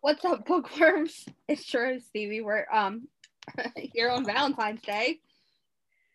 What's 0.00 0.24
up, 0.24 0.46
bookworms? 0.46 1.26
It's 1.48 1.66
true, 1.66 1.98
Stevie. 1.98 2.42
We're 2.42 2.64
um 2.72 3.08
here 3.76 4.08
on 4.08 4.24
Valentine's 4.24 4.82
Day. 4.82 5.18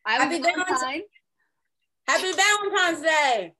I'm 0.05 0.21
Happy 0.21 0.41
Valentine- 0.41 1.01
Happy 2.07 2.31
Valentine's 2.31 3.01
Day. 3.01 3.53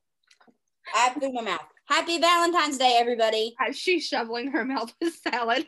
I 0.96 1.14
in 1.22 1.34
my 1.34 1.42
mouth. 1.42 1.68
Happy 1.88 2.18
Valentine's 2.20 2.78
Day, 2.78 2.96
everybody. 2.98 3.56
She's 3.74 4.06
shoveling 4.08 4.52
her 4.52 4.64
mouth 4.64 4.94
with 5.02 5.16
salad. 5.16 5.66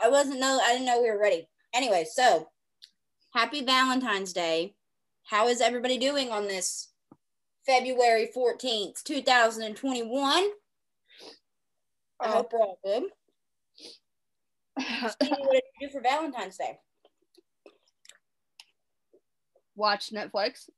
I 0.00 0.08
wasn't 0.08 0.40
know 0.40 0.58
I 0.62 0.72
didn't 0.72 0.86
know 0.86 1.00
we 1.00 1.10
were 1.10 1.20
ready. 1.20 1.48
Anyway, 1.72 2.04
so 2.10 2.48
happy 3.32 3.64
Valentine's 3.64 4.32
Day. 4.32 4.74
How 5.24 5.46
is 5.48 5.60
everybody 5.60 5.98
doing 5.98 6.30
on 6.30 6.48
this 6.48 6.88
February 7.64 8.30
14th, 8.36 9.02
2021? 9.04 10.44
I 12.20 12.26
Oh. 12.28 12.32
hope 12.32 12.52
we're 12.52 12.60
all 12.60 12.78
good. 12.84 13.04
Stevie, 14.78 15.30
what 15.40 15.52
did 15.52 15.62
you 15.80 15.88
do 15.88 15.92
for 15.92 16.00
Valentine's 16.00 16.56
Day? 16.56 16.78
Watch 19.76 20.10
Netflix. 20.10 20.68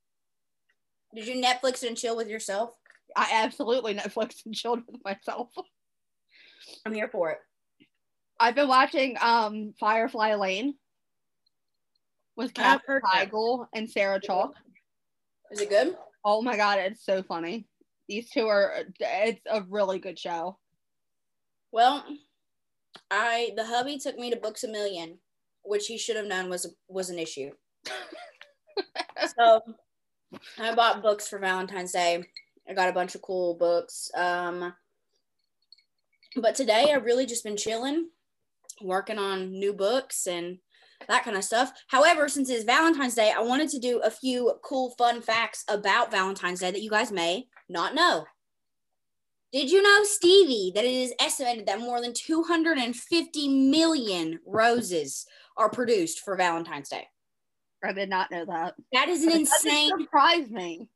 Did 1.14 1.26
you 1.26 1.42
Netflix 1.42 1.86
and 1.86 1.96
chill 1.96 2.16
with 2.16 2.28
yourself? 2.28 2.74
I 3.16 3.30
absolutely 3.32 3.94
Netflix 3.94 4.44
and 4.46 4.54
chilled 4.54 4.82
with 4.86 5.02
myself. 5.04 5.48
I'm 6.86 6.92
here 6.92 7.08
for 7.08 7.30
it. 7.30 7.38
I've 8.38 8.54
been 8.54 8.68
watching 8.68 9.16
um 9.20 9.74
Firefly 9.80 10.34
Lane 10.34 10.74
with 12.36 12.54
Katherine. 12.54 13.02
Heigl 13.04 13.66
and 13.74 13.90
Sarah 13.90 14.20
Chalke. 14.20 14.52
Is 15.50 15.60
it 15.60 15.68
good? 15.68 15.96
Oh 16.24 16.42
my 16.42 16.56
god, 16.56 16.78
it's 16.78 17.04
so 17.04 17.22
funny. 17.22 17.66
These 18.08 18.30
two 18.30 18.46
are 18.46 18.84
it's 19.00 19.40
a 19.50 19.62
really 19.62 19.98
good 19.98 20.18
show. 20.18 20.58
Well, 21.72 22.04
I 23.10 23.52
the 23.56 23.66
hubby 23.66 23.98
took 23.98 24.16
me 24.16 24.30
to 24.30 24.36
Books 24.36 24.64
a 24.64 24.68
Million, 24.68 25.18
which 25.62 25.86
he 25.86 25.98
should 25.98 26.16
have 26.16 26.26
known 26.26 26.48
was 26.48 26.74
was 26.88 27.10
an 27.10 27.18
issue. 27.18 27.50
so 29.38 29.60
I 30.58 30.74
bought 30.74 31.02
books 31.02 31.28
for 31.28 31.38
Valentine's 31.38 31.92
Day. 31.92 32.24
I 32.68 32.74
got 32.74 32.88
a 32.88 32.92
bunch 32.92 33.14
of 33.14 33.22
cool 33.22 33.54
books. 33.54 34.10
Um, 34.14 34.72
but 36.36 36.54
today 36.54 36.92
I've 36.92 37.04
really 37.04 37.26
just 37.26 37.44
been 37.44 37.56
chilling, 37.56 38.08
working 38.80 39.18
on 39.18 39.50
new 39.50 39.72
books 39.72 40.26
and 40.26 40.58
that 41.08 41.24
kind 41.24 41.36
of 41.36 41.44
stuff. 41.44 41.72
However, 41.88 42.28
since 42.28 42.50
it's 42.50 42.64
Valentine's 42.64 43.14
Day, 43.14 43.32
I 43.36 43.42
wanted 43.42 43.70
to 43.70 43.78
do 43.78 44.00
a 44.00 44.10
few 44.10 44.52
cool, 44.62 44.90
fun 44.98 45.20
facts 45.20 45.64
about 45.68 46.10
Valentine's 46.10 46.60
Day 46.60 46.70
that 46.70 46.82
you 46.82 46.90
guys 46.90 47.10
may 47.10 47.48
not 47.68 47.94
know. 47.94 48.26
Did 49.52 49.70
you 49.70 49.82
know, 49.82 50.04
Stevie, 50.04 50.72
that 50.74 50.84
it 50.84 50.92
is 50.92 51.12
estimated 51.20 51.66
that 51.66 51.80
more 51.80 52.00
than 52.00 52.12
250 52.12 53.48
million 53.70 54.38
roses 54.46 55.26
are 55.56 55.68
produced 55.68 56.20
for 56.20 56.36
Valentine's 56.36 56.88
Day? 56.88 57.08
I 57.82 57.92
did 57.92 58.08
not 58.10 58.30
know 58.30 58.44
that. 58.44 58.74
That 58.92 59.08
is 59.08 59.24
an 59.24 59.32
insane. 59.32 59.90
surprised 59.98 60.50
me. 60.52 60.88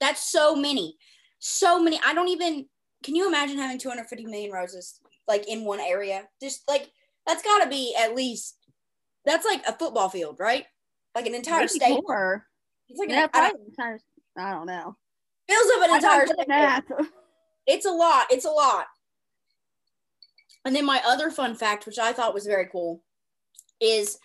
That's 0.00 0.30
so 0.32 0.56
many. 0.56 0.96
So 1.38 1.80
many. 1.82 2.00
I 2.04 2.14
don't 2.14 2.28
even 2.28 2.66
can 3.02 3.14
you 3.14 3.26
imagine 3.28 3.56
having 3.58 3.78
250 3.78 4.26
million 4.26 4.50
roses 4.52 5.00
like 5.28 5.46
in 5.48 5.64
one 5.64 5.80
area? 5.80 6.24
Just 6.42 6.62
like 6.68 6.90
that's 7.26 7.42
gotta 7.42 7.68
be 7.68 7.94
at 7.98 8.14
least 8.16 8.56
that's 9.24 9.44
like 9.46 9.62
a 9.68 9.72
football 9.78 10.08
field, 10.08 10.36
right? 10.40 10.64
Like 11.14 11.26
an 11.26 11.34
entire 11.34 11.60
Maybe 11.60 11.68
state. 11.68 12.00
more. 12.06 12.46
It's 12.88 12.98
like 12.98 13.10
Yeah, 13.10 13.24
an, 13.24 13.30
I 13.34 13.50
don't- 13.50 13.60
entire- 13.68 14.00
I 14.38 14.50
don't 14.52 14.66
know. 14.66 14.96
fills 15.48 15.70
up 15.76 15.88
an 15.88 15.94
entire 15.96 16.26
state. 16.26 17.12
It's 17.66 17.86
a 17.86 17.90
lot. 17.90 18.26
It's 18.30 18.44
a 18.44 18.50
lot. 18.50 18.86
And 20.64 20.76
then 20.76 20.84
my 20.84 21.00
other 21.06 21.30
fun 21.30 21.54
fact, 21.54 21.86
which 21.86 21.98
I 21.98 22.12
thought 22.12 22.34
was 22.34 22.46
very 22.46 22.66
cool, 22.66 23.02
is 23.80 24.18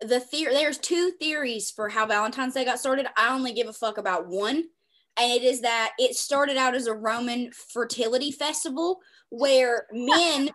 the 0.00 0.20
theory. 0.20 0.54
There's 0.54 0.78
two 0.78 1.12
theories 1.20 1.70
for 1.70 1.88
how 1.88 2.06
Valentine's 2.06 2.54
Day 2.54 2.64
got 2.64 2.78
started. 2.78 3.06
I 3.16 3.34
only 3.34 3.52
give 3.52 3.68
a 3.68 3.72
fuck 3.72 3.98
about 3.98 4.26
one, 4.26 4.64
and 5.18 5.32
it 5.32 5.42
is 5.42 5.60
that 5.60 5.92
it 5.98 6.16
started 6.16 6.56
out 6.56 6.74
as 6.74 6.86
a 6.86 6.94
Roman 6.94 7.50
fertility 7.52 8.32
festival 8.32 9.00
where 9.28 9.86
men, 9.92 10.50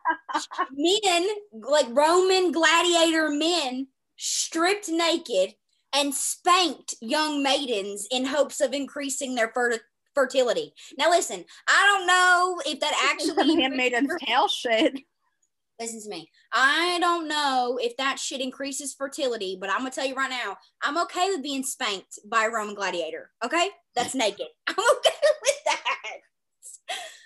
men 0.74 1.28
like 1.54 1.88
Roman 1.92 2.52
gladiator 2.52 3.30
men, 3.30 3.88
stripped 4.18 4.90
naked 4.90 5.54
and 5.94 6.14
spanked 6.14 6.96
young 7.00 7.44
maidens 7.44 8.08
in 8.12 8.26
hopes 8.26 8.60
of 8.60 8.74
increasing 8.74 9.36
their 9.36 9.52
fer- 9.54 9.80
fertility. 10.16 10.74
Now, 10.98 11.10
listen, 11.10 11.46
I 11.68 11.86
don't 11.86 12.08
know 12.08 12.62
if 12.66 12.80
that 12.80 13.12
actually 13.14 13.62
handmaiden's 13.62 14.12
tale 14.26 14.48
shit. 14.48 15.00
listen 15.80 16.02
to 16.02 16.10
me. 16.10 16.30
I 16.52 16.98
don't 17.00 17.28
know 17.28 17.78
if 17.82 17.98
that 17.98 18.18
shit 18.18 18.42
increases 18.42 18.94
fertility, 18.94 19.58
but 19.60 19.70
I'm 19.70 19.80
gonna 19.80 19.92
tell 19.92 20.06
you 20.06 20.16
right 20.16 20.30
now, 20.30 20.58
I'm 20.82 20.98
okay 21.04 21.30
with 21.30 21.44
being 21.44 21.64
spanked 21.64 22.20
by 22.26 22.46
a 22.46 22.50
Roman 22.50 22.76
gladiator. 22.76 23.30
Okay, 23.44 23.70
that's 23.96 24.16
naked. 24.16 24.48
I'm 24.68 24.76
okay 24.80 25.16
with 25.42 25.64
that. 25.66 25.84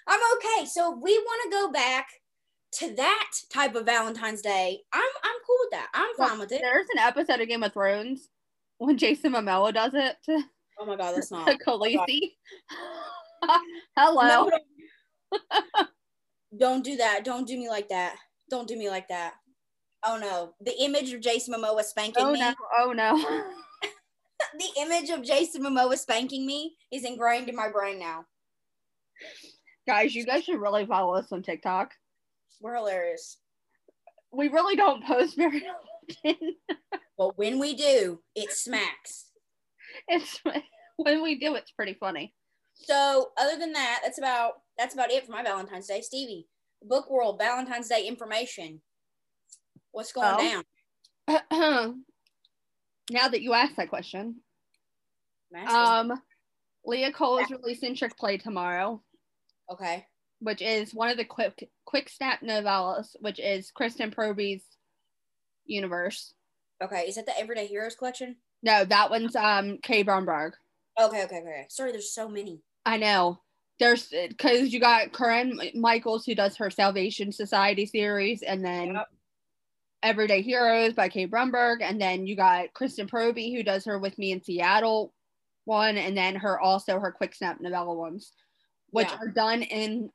I'm 0.07 0.19
okay. 0.38 0.66
So 0.66 0.94
if 0.94 0.99
we 1.01 1.17
want 1.17 1.44
to 1.44 1.57
go 1.57 1.72
back 1.72 2.07
to 2.72 2.95
that 2.95 3.31
type 3.51 3.75
of 3.75 3.85
Valentine's 3.85 4.41
Day, 4.41 4.79
I'm 4.91 5.09
I'm 5.23 5.35
cool 5.45 5.57
with 5.61 5.72
that. 5.72 5.88
I'm 5.94 6.16
fine 6.17 6.39
with 6.39 6.51
it. 6.51 6.61
There's 6.61 6.88
an 6.94 6.99
episode 6.99 7.41
of 7.41 7.47
Game 7.47 7.63
of 7.63 7.73
Thrones 7.73 8.29
when 8.79 8.97
Jason 8.97 9.33
Momoa 9.33 9.73
does 9.73 9.94
it 9.94 10.16
to, 10.25 10.41
Oh 10.79 10.85
my 10.85 10.95
god, 10.95 11.16
that's 11.16 11.31
not. 11.31 11.47
Khaleesi. 11.66 12.31
Hello. 13.97 14.28
No, 14.28 14.50
don't- 14.50 14.63
don't 16.57 16.84
do 16.84 16.97
that. 16.97 17.23
Don't 17.23 17.47
do 17.47 17.57
me 17.57 17.69
like 17.69 17.90
that. 17.90 18.16
Don't 18.50 18.67
do 18.67 18.78
me 18.78 18.90
like 18.90 19.07
that. 19.09 19.34
Oh 20.06 20.17
no, 20.17 20.53
the 20.62 20.75
image 20.81 21.12
of 21.13 21.22
Jason 21.22 21.53
Momoa 21.53 21.84
spanking 21.84 22.23
Oh 22.25 22.31
me. 22.34 22.40
no. 22.40 22.53
Oh 22.79 22.91
no. 22.94 23.17
the 24.57 24.81
image 24.81 25.09
of 25.09 25.22
Jason 25.23 25.62
Momoa 25.63 25.97
spanking 25.97 26.45
me 26.45 26.75
is 26.91 27.03
ingrained 27.03 27.50
in 27.50 27.56
my 27.56 27.69
brain 27.69 28.00
now. 28.00 28.25
Guys, 29.88 30.16
you 30.16 30.25
guys 30.25 30.46
should 30.46 30.61
really 30.61 30.85
follow 30.85 31.16
us 31.16 31.31
on 31.31 31.41
TikTok. 31.44 31.91
We're 32.61 32.75
hilarious. 32.75 33.38
We 34.31 34.47
really 34.47 34.75
don't 34.75 35.03
post 35.03 35.35
very 35.35 35.63
often. 35.67 36.56
But 37.17 37.38
when 37.38 37.59
we 37.59 37.73
do, 37.75 38.22
it 38.35 38.51
smacks. 38.53 39.28
It's 40.09 40.42
when 40.97 41.24
we 41.24 41.40
do, 41.40 41.56
it's 41.56 41.72
pretty 41.72 41.94
funny. 41.94 42.34
So 42.74 43.31
other 43.38 43.58
than 43.58 43.74
that, 43.74 44.02
that's 44.03 44.18
about 44.18 44.53
that's 44.78 44.94
about 44.94 45.12
it 45.12 45.25
for 45.25 45.31
my 45.31 45.44
Valentine's 45.44 45.88
Day. 45.88 46.02
Stevie, 46.02 46.47
Book 46.84 47.09
World 47.09 47.40
Valentine's 47.40 47.88
Day 47.90 48.06
information. 48.08 48.81
What's 49.92 50.12
going 50.12 50.36
Oh. 50.38 50.64
down? 51.28 51.44
now 53.12 53.28
that 53.28 53.42
you 53.42 53.53
asked 53.53 53.78
that 53.78 53.90
question, 53.90 54.42
um, 55.68 56.14
Leah 56.86 57.12
Cole 57.12 57.40
is 57.40 57.50
releasing 57.52 57.96
Trick 57.96 58.18
Play 58.18 58.38
tomorrow, 58.38 59.02
okay. 59.72 60.06
which 60.40 60.62
is 60.62 60.94
one 60.94 61.09
of 61.09 61.18
the 61.18 61.26
quick 61.26 61.70
quick 61.86 62.09
snap 62.09 62.41
novellas, 62.41 63.16
which 63.20 63.40
is 63.40 63.72
Kristen 63.72 64.12
Proby's 64.12 64.64
universe. 65.66 66.34
Okay. 66.81 67.02
Is 67.02 67.16
that 67.16 67.26
the 67.26 67.38
Everyday 67.38 67.68
Heroes 67.68 67.96
collection? 67.96 68.38
No, 68.64 68.84
that 68.86 69.09
one's 69.09 69.36
um 69.36 69.78
Kay 69.81 70.03
Bromberg. 70.03 70.53
Okay, 71.00 71.24
okay, 71.24 71.38
okay. 71.40 71.66
Sorry, 71.70 71.92
there's 71.92 72.12
so 72.14 72.28
many. 72.28 72.62
I 72.86 72.97
know. 72.97 73.40
There's 73.80 74.09
because 74.09 74.74
you 74.74 74.80
got 74.80 75.14
Corinne 75.14 75.59
Michaels 75.75 76.25
who 76.25 76.36
does 76.36 76.58
her 76.58 76.70
Salvation 76.70 77.31
Society 77.31 77.86
series, 77.86 78.42
and 78.42 78.64
then 78.64 78.96
Yep. 78.96 79.08
Everyday 80.03 80.42
Heroes 80.42 80.94
by 80.94 81.09
Kay 81.09 81.25
Bromberg, 81.25 81.81
and 81.81 82.00
then 82.02 82.25
you 82.28 82.36
got 82.36 82.74
Kristen 82.74 83.08
Proby 83.08 83.56
who 83.56 83.64
does 83.64 83.86
her 83.86 84.00
with 84.00 84.18
me 84.18 84.31
in 84.31 84.42
Seattle 84.44 85.14
one, 85.66 85.97
and 85.97 86.18
then 86.18 86.36
her 86.36 86.59
also 86.59 87.00
her 87.00 87.12
quick 87.12 87.36
snap 87.36 87.62
novella 87.62 87.94
ones, 87.94 88.34
which 88.90 89.08
Yeah. 89.09 89.18
are 89.22 89.28
done 89.30 89.62
in 89.62 90.09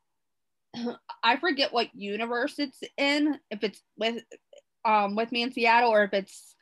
I 1.22 1.36
forget 1.36 1.72
what 1.72 1.94
universe 1.94 2.58
it's 2.58 2.80
in, 2.98 3.38
if 3.50 3.62
it's 3.64 3.82
with 3.96 4.22
um 4.84 5.14
with 5.16 5.32
me 5.32 5.42
in 5.42 5.52
Seattle 5.52 5.90
or 5.90 6.04
if 6.04 6.12
it's 6.12 6.54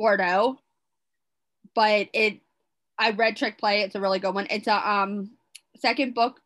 Boudreaux. 0.00 0.56
But 1.74 2.08
it 2.12 2.40
I 2.98 3.10
read 3.10 3.36
Trick 3.36 3.58
Play, 3.58 3.82
it's 3.82 3.94
a 3.94 4.00
really 4.00 4.18
good 4.18 4.34
one. 4.34 4.46
It's 4.50 4.68
a 4.68 4.90
um 4.90 5.32
second 5.78 6.14
book 6.14 6.40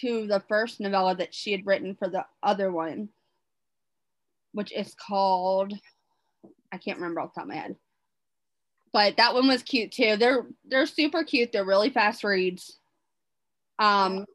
to 0.00 0.26
the 0.26 0.40
first 0.48 0.80
novella 0.80 1.14
that 1.16 1.34
she 1.34 1.52
had 1.52 1.66
written 1.66 1.94
for 1.94 2.08
the 2.08 2.24
other 2.42 2.72
one, 2.72 3.10
which 4.52 4.72
is 4.72 4.94
called 4.94 5.74
I 6.72 6.78
can't 6.78 6.98
remember 6.98 7.20
off 7.20 7.34
the 7.34 7.40
top 7.40 7.44
of 7.44 7.48
my 7.50 7.56
head. 7.56 7.76
But 8.92 9.16
that 9.16 9.34
one 9.34 9.48
was 9.48 9.62
cute 9.62 9.92
too. 9.92 10.16
They're 10.16 10.46
they're 10.64 10.86
super 10.86 11.24
cute. 11.24 11.52
They're 11.52 11.64
really 11.64 11.90
fast 11.90 12.24
reads. 12.24 12.78
Um 13.78 14.26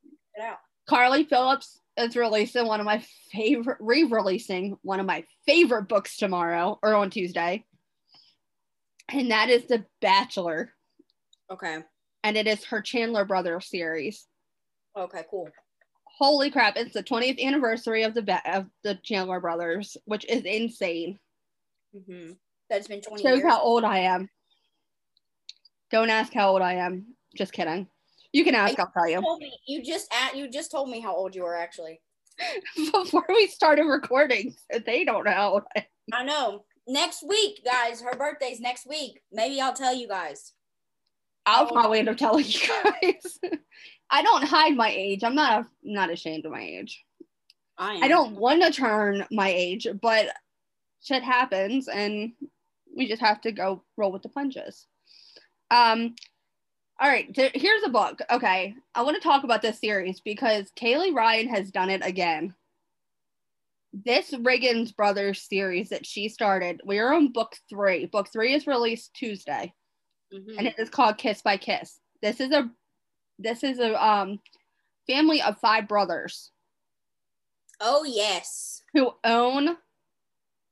Carly 0.87 1.23
Phillips 1.23 1.81
is 1.97 2.15
releasing 2.15 2.67
one 2.67 2.79
of 2.79 2.85
my 2.85 3.03
favorite 3.31 3.77
re-releasing 3.79 4.77
one 4.83 4.99
of 4.99 5.05
my 5.05 5.25
favorite 5.45 5.87
books 5.87 6.17
tomorrow 6.17 6.79
or 6.83 6.93
on 6.95 7.09
Tuesday. 7.09 7.65
And 9.09 9.31
that 9.31 9.49
is 9.49 9.65
The 9.67 9.85
Bachelor. 10.01 10.73
Okay. 11.51 11.77
And 12.23 12.37
it 12.37 12.47
is 12.47 12.65
her 12.65 12.81
Chandler 12.81 13.25
Brothers 13.25 13.69
series. 13.69 14.27
Okay, 14.97 15.23
cool. 15.29 15.49
Holy 16.17 16.49
crap! 16.49 16.75
It's 16.77 16.93
the 16.93 17.03
20th 17.03 17.39
anniversary 17.39 18.01
of 18.03 18.15
the 18.15 18.23
be- 18.23 18.33
of 18.51 18.65
the 18.83 18.95
Chandler 19.03 19.39
brothers, 19.39 19.95
which 20.05 20.25
is 20.25 20.43
insane. 20.43 21.19
Mm-hmm. 21.95 22.31
That's 22.69 22.87
been 22.87 23.01
20 23.01 23.21
Shows 23.21 23.37
years. 23.39 23.49
how 23.51 23.61
old 23.61 23.83
I 23.83 23.99
am. 23.99 24.27
Don't 25.91 26.09
ask 26.09 26.33
how 26.33 26.49
old 26.49 26.61
I 26.63 26.73
am. 26.73 27.13
Just 27.35 27.53
kidding. 27.53 27.87
You 28.33 28.43
can 28.43 28.55
ask. 28.55 28.79
I'll 28.79 28.91
tell 28.91 29.07
you 29.07 29.21
you. 29.21 29.39
me 29.39 29.53
you 29.67 29.83
just 29.83 30.11
at 30.11 30.35
you 30.35 30.49
just 30.49 30.71
told 30.71 30.89
me 30.89 30.99
how 30.99 31.15
old 31.15 31.35
you 31.35 31.43
were 31.43 31.55
actually. 31.55 32.01
Before 32.91 33.25
we 33.29 33.47
started 33.47 33.83
recording, 33.83 34.55
so 34.71 34.79
they 34.79 35.05
don't 35.05 35.23
know. 35.23 35.31
how 35.31 35.53
old 35.53 35.63
I 35.75 35.79
am. 35.79 35.85
I 36.13 36.23
know. 36.23 36.65
Next 36.87 37.23
week, 37.27 37.63
guys, 37.65 38.01
her 38.01 38.15
birthday's 38.17 38.59
next 38.59 38.87
week. 38.87 39.21
Maybe 39.31 39.59
I'll 39.59 39.73
tell 39.73 39.93
you 39.93 40.07
guys. 40.07 40.53
I'll 41.45 41.67
probably 41.67 41.99
end 41.99 42.09
up 42.09 42.17
telling 42.17 42.45
you 42.45 42.59
guys. 42.67 43.39
I 44.09 44.21
don't 44.21 44.43
hide 44.43 44.75
my 44.75 44.89
age. 44.89 45.23
I'm 45.23 45.35
not. 45.35 45.59
I'm 45.59 45.67
not 45.83 46.11
ashamed 46.11 46.45
of 46.45 46.51
my 46.51 46.61
age. 46.61 47.03
I 47.77 47.95
am. 47.95 48.03
I 48.03 48.07
don't 48.07 48.35
want 48.35 48.63
to 48.63 48.71
turn 48.71 49.25
my 49.31 49.49
age, 49.49 49.87
but 50.01 50.27
shit 51.03 51.23
happens 51.23 51.87
and 51.87 52.31
we 52.95 53.07
just 53.07 53.21
have 53.21 53.41
to 53.41 53.51
go 53.51 53.83
roll 53.95 54.11
with 54.11 54.23
the 54.23 54.29
punches. 54.29 54.87
Um 55.71 56.15
all 56.99 57.07
right, 57.07 57.31
th- 57.31 57.51
here's 57.53 57.83
a 57.83 57.89
book. 57.89 58.19
Okay, 58.31 58.73
I 58.95 59.03
want 59.03 59.15
to 59.15 59.21
talk 59.21 59.43
about 59.43 59.61
this 59.61 59.79
series 59.79 60.19
because 60.19 60.71
Kaylee 60.75 61.13
Ryan 61.13 61.47
has 61.49 61.69
done 61.69 61.91
it 61.91 62.03
again. 62.03 62.55
This 63.93 64.31
Riggins 64.31 64.95
Brothers 64.95 65.41
series 65.41 65.89
that 65.89 66.05
she 66.05 66.29
started, 66.29 66.81
we're 66.83 67.11
on 67.13 67.31
book 67.31 67.55
three. 67.69 68.05
Book 68.05 68.29
three 68.31 68.53
is 68.53 68.67
released 68.67 69.13
Tuesday, 69.13 69.73
Mhm. 70.33 70.57
and 70.57 70.67
it 70.67 70.75
is 70.77 70.89
called 70.89 71.17
Kiss 71.17 71.41
by 71.41 71.57
Kiss. 71.57 71.99
This 72.21 72.39
is 72.39 72.51
a 72.51 72.69
this 73.39 73.63
is 73.63 73.79
a 73.79 73.93
um 74.03 74.39
family 75.05 75.41
of 75.41 75.59
five 75.59 75.87
brothers 75.87 76.51
Oh 77.79 78.03
yes. 78.03 78.81
who 78.93 79.11
own 79.23 79.77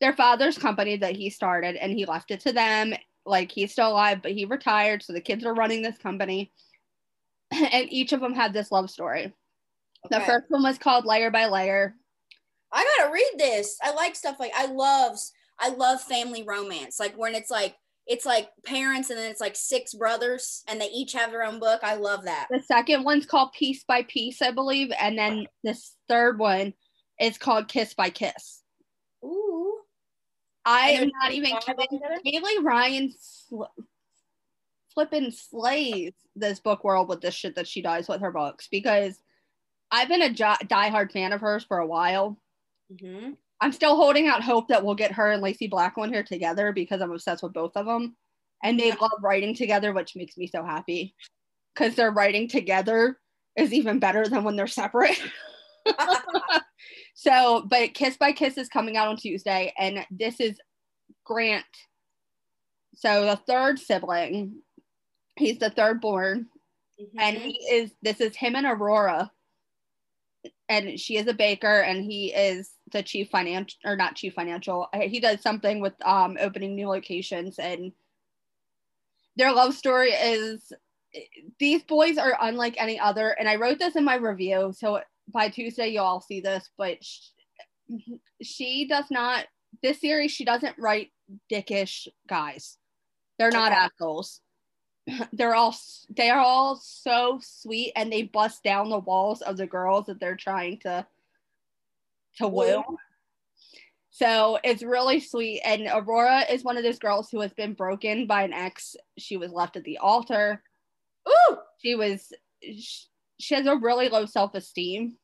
their 0.01 0.13
father's 0.13 0.57
company 0.57 0.97
that 0.97 1.15
he 1.15 1.29
started 1.29 1.75
and 1.75 1.91
he 1.93 2.05
left 2.05 2.31
it 2.31 2.39
to 2.41 2.51
them 2.51 2.93
like 3.25 3.51
he's 3.51 3.71
still 3.71 3.89
alive 3.91 4.21
but 4.23 4.31
he 4.33 4.45
retired 4.45 5.03
so 5.03 5.13
the 5.13 5.21
kids 5.21 5.45
are 5.45 5.53
running 5.53 5.81
this 5.83 5.97
company 5.99 6.51
and 7.51 7.91
each 7.93 8.11
of 8.13 8.19
them 8.19 8.33
had 8.33 8.51
this 8.51 8.71
love 8.71 8.89
story 8.89 9.31
the 10.09 10.19
first 10.21 10.45
one 10.49 10.63
was 10.63 10.77
called 10.79 11.05
layer 11.05 11.29
by 11.31 11.45
layer 11.45 11.95
I 12.71 12.85
gotta 12.97 13.11
read 13.11 13.31
this. 13.37 13.77
I 13.83 13.93
like 13.93 14.15
stuff 14.15 14.39
like 14.39 14.51
I 14.55 14.65
love 14.67 15.17
I 15.59 15.69
love 15.69 16.01
family 16.01 16.43
romance. 16.43 16.99
Like 16.99 17.15
when 17.17 17.35
it's 17.35 17.49
like 17.51 17.75
it's 18.07 18.25
like 18.25 18.49
parents 18.65 19.09
and 19.09 19.17
then 19.17 19.31
it's 19.31 19.41
like 19.41 19.55
six 19.55 19.93
brothers 19.93 20.63
and 20.67 20.79
they 20.79 20.87
each 20.87 21.13
have 21.13 21.31
their 21.31 21.43
own 21.43 21.59
book. 21.59 21.79
I 21.83 21.95
love 21.95 22.25
that. 22.25 22.47
the 22.51 22.61
second 22.61 23.03
one's 23.03 23.25
called 23.25 23.51
piece 23.53 23.83
by 23.83 24.03
piece 24.03 24.41
i 24.41 24.51
believe 24.51 24.91
and 24.99 25.17
then 25.17 25.47
this 25.63 25.95
third 26.07 26.37
one 26.37 26.73
is 27.19 27.37
called 27.37 27.67
kiss 27.67 27.93
by 27.95 28.09
kiss 28.11 28.61
Ooh. 29.23 29.79
i 30.65 30.89
am 30.89 31.09
not 31.21 31.31
even 31.31 31.57
kidding? 31.65 31.99
Kaylee 32.25 32.63
Ryan 32.63 33.11
sl- 33.19 33.63
flipping 34.93 35.31
slays 35.31 36.13
this 36.35 36.59
book 36.59 36.83
world 36.83 37.09
with 37.09 37.21
this 37.21 37.33
shit 37.33 37.55
that 37.55 37.67
she 37.67 37.81
does 37.81 38.07
with 38.07 38.21
her 38.21 38.31
books 38.31 38.67
because 38.69 39.17
I've 39.91 40.07
been 40.07 40.21
a 40.21 40.33
jo- 40.33 40.55
diehard 40.65 41.11
fan 41.11 41.31
of 41.33 41.41
hers 41.41 41.63
for 41.63 41.77
a 41.77 41.87
while. 41.87 42.37
Mm-hmm. 42.91 43.31
I'm 43.61 43.71
still 43.71 43.95
holding 43.95 44.27
out 44.27 44.43
hope 44.43 44.67
that 44.67 44.83
we'll 44.83 44.95
get 44.95 45.13
her 45.13 45.31
and 45.31 45.41
Lacey 45.41 45.67
Blackland 45.67 46.13
here 46.13 46.23
together 46.23 46.71
because 46.73 47.01
I'm 47.01 47.11
obsessed 47.11 47.43
with 47.43 47.53
both 47.53 47.71
of 47.75 47.85
them. 47.85 48.15
And 48.63 48.79
they 48.79 48.91
love 48.91 49.11
writing 49.21 49.55
together, 49.55 49.93
which 49.93 50.15
makes 50.15 50.37
me 50.37 50.47
so 50.47 50.63
happy 50.63 51.15
because 51.73 51.95
their 51.95 52.11
writing 52.11 52.47
together 52.47 53.19
is 53.55 53.73
even 53.73 53.99
better 53.99 54.27
than 54.27 54.43
when 54.43 54.55
they're 54.55 54.67
separate. 54.67 55.21
so, 57.15 57.65
but 57.69 57.93
Kiss 57.93 58.17
by 58.17 58.31
Kiss 58.31 58.57
is 58.57 58.69
coming 58.69 58.97
out 58.97 59.07
on 59.07 59.17
Tuesday, 59.17 59.73
and 59.77 60.05
this 60.09 60.39
is 60.39 60.59
Grant. 61.25 61.65
So, 62.95 63.25
the 63.25 63.35
third 63.35 63.79
sibling, 63.79 64.61
he's 65.35 65.59
the 65.59 65.69
third 65.69 66.01
born, 66.01 66.47
and 67.19 67.37
he 67.37 67.51
is 67.71 67.91
this 68.01 68.21
is 68.21 68.35
him 68.35 68.55
and 68.55 68.65
Aurora. 68.65 69.31
And 70.67 70.99
she 70.99 71.17
is 71.17 71.27
a 71.27 71.33
baker, 71.33 71.81
and 71.81 72.03
he 72.03 72.33
is 72.33 72.71
the 72.91 73.03
chief 73.03 73.29
financial 73.29 73.77
or 73.85 73.95
not 73.95 74.15
chief 74.15 74.33
financial. 74.33 74.87
uh, 74.93 75.01
He 75.01 75.19
does 75.19 75.41
something 75.41 75.79
with 75.79 75.93
um 76.05 76.37
opening 76.39 76.75
new 76.75 76.87
locations, 76.89 77.59
and 77.59 77.91
their 79.35 79.51
love 79.53 79.73
story 79.75 80.11
is 80.11 80.71
these 81.59 81.83
boys 81.83 82.17
are 82.17 82.37
unlike 82.41 82.75
any 82.81 82.99
other. 82.99 83.29
And 83.29 83.47
I 83.47 83.55
wrote 83.55 83.79
this 83.79 83.95
in 83.95 84.03
my 84.03 84.15
review, 84.15 84.73
so 84.75 85.01
by 85.31 85.49
Tuesday 85.49 85.89
you'll 85.89 86.05
all 86.05 86.21
see 86.21 86.41
this. 86.41 86.69
But 86.77 87.03
she, 87.03 87.31
she 88.41 88.87
does 88.87 89.05
not. 89.11 89.45
This 89.83 90.01
series, 90.01 90.31
she 90.31 90.45
doesn't 90.45 90.77
write 90.79 91.11
dickish 91.51 92.07
guys. 92.27 92.77
They're 93.37 93.51
not 93.51 93.71
Okay. 93.71 93.81
assholes 93.81 94.41
they're 95.33 95.55
all 95.55 95.75
they 96.09 96.29
are 96.29 96.39
all 96.39 96.75
so 96.77 97.39
sweet 97.43 97.91
and 97.95 98.11
they 98.11 98.23
bust 98.23 98.63
down 98.63 98.89
the 98.89 98.99
walls 98.99 99.41
of 99.41 99.57
the 99.57 99.67
girls 99.67 100.07
that 100.07 100.19
they're 100.19 100.35
trying 100.35 100.79
to 100.79 101.05
to 102.37 102.47
woo. 102.47 102.83
So 104.11 104.59
it's 104.63 104.81
really 104.81 105.19
sweet. 105.19 105.61
And 105.65 105.89
Aurora 105.91 106.45
is 106.49 106.63
one 106.63 106.77
of 106.77 106.83
those 106.83 106.99
girls 106.99 107.29
who 107.29 107.41
has 107.41 107.53
been 107.53 107.73
broken 107.73 108.27
by 108.27 108.43
an 108.43 108.53
ex. 108.53 108.95
She 109.17 109.35
was 109.35 109.51
left 109.51 109.75
at 109.75 109.83
the 109.83 109.97
altar. 109.97 110.63
Ooh. 111.27 111.57
She 111.83 111.95
was 111.95 112.31
sh- 112.61 113.07
she 113.39 113.55
has 113.55 113.65
a 113.65 113.75
really 113.75 114.07
low 114.07 114.25
self-esteem. 114.25 115.17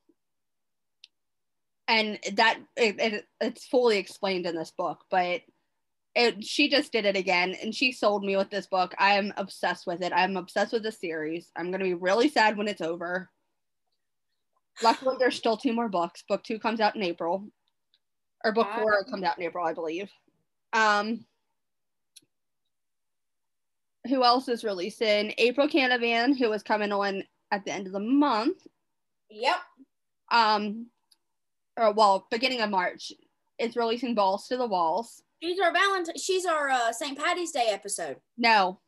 And 1.88 2.19
that 2.34 2.60
it, 2.75 3.00
it, 3.00 3.25
it's 3.39 3.66
fully 3.66 3.98
explained 3.98 4.45
in 4.45 4.56
this 4.56 4.72
book, 4.72 5.06
but 5.10 5.42
it, 6.16 6.44
she 6.44 6.69
just 6.69 6.92
did 6.92 7.06
it 7.06 7.16
again 7.16 7.56
and 7.62 7.74
she 7.74 7.92
sold 7.92 8.24
me 8.24 8.36
with 8.36 8.50
this 8.50 8.68
book. 8.68 8.94
I 8.98 9.13
am 9.13 9.34
obsessed 9.38 9.88
with 9.88 10.02
it. 10.02 10.12
I'm 10.13 10.38
obsessed 10.38 10.74
with 10.74 10.84
the 10.84 10.92
series. 10.92 11.52
I'm 11.56 11.72
going 11.72 11.80
to 11.80 11.86
be 11.86 11.94
really 11.94 12.28
sad 12.28 12.58
when 12.58 12.68
it's 12.68 12.81
over. 12.81 13.30
Luckily, 14.84 15.16
there's 15.19 15.36
still 15.36 15.58
two 15.58 15.74
more 15.74 15.90
books. 15.90 16.24
Book 16.28 16.44
two 16.44 16.60
comes 16.60 16.80
out 16.80 16.96
in 16.96 17.04
April, 17.04 17.48
or 18.44 18.52
book 18.52 18.68
four 18.75 19.04
comes 19.04 19.24
out 19.24 19.38
in 19.38 19.44
April, 19.44 19.66
I 19.66 19.74
believe. 19.74 20.10
Um, 20.74 21.25
who 24.08 24.24
else 24.24 24.48
is 24.48 24.63
releasing? 24.63 25.34
April 25.38 25.68
Canavan, 25.68 26.38
who 26.38 26.52
is 26.54 26.63
coming 26.63 26.92
on 26.92 27.24
at 27.52 27.66
the 27.66 27.72
end 27.72 27.86
of 27.86 27.94
the 27.94 28.00
month. 28.00 28.66
Yep. 29.30 29.58
Um, 30.31 30.88
or 31.78 31.92
well, 31.94 32.28
beginning 32.31 32.62
of 32.62 32.69
March, 32.69 33.12
is 33.60 33.75
releasing 33.75 34.16
Balls 34.16 34.48
to 34.48 34.58
the 34.58 34.65
Walls. 34.68 35.22
She's 35.41 35.60
our 35.60 35.74
Valentine. 35.74 36.17
She's 36.17 36.45
our 36.45 36.69
uh, 36.69 36.91
St. 36.91 37.17
Patty's 37.17 37.51
Day 37.51 37.67
episode. 37.69 38.17
No, 38.38 38.79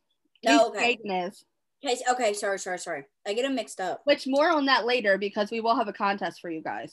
No, 0.44 0.68
okay. 0.68 0.98
Is. 1.04 1.44
Okay, 1.84 1.98
okay, 2.10 2.32
sorry, 2.32 2.58
sorry, 2.58 2.78
sorry. 2.78 3.04
I 3.26 3.34
get 3.34 3.42
them 3.42 3.54
mixed 3.54 3.80
up. 3.80 4.02
Which 4.04 4.26
more 4.26 4.50
on 4.50 4.66
that 4.66 4.86
later 4.86 5.18
because 5.18 5.50
we 5.50 5.60
will 5.60 5.76
have 5.76 5.88
a 5.88 5.92
contest 5.92 6.40
for 6.40 6.50
you 6.50 6.62
guys. 6.62 6.92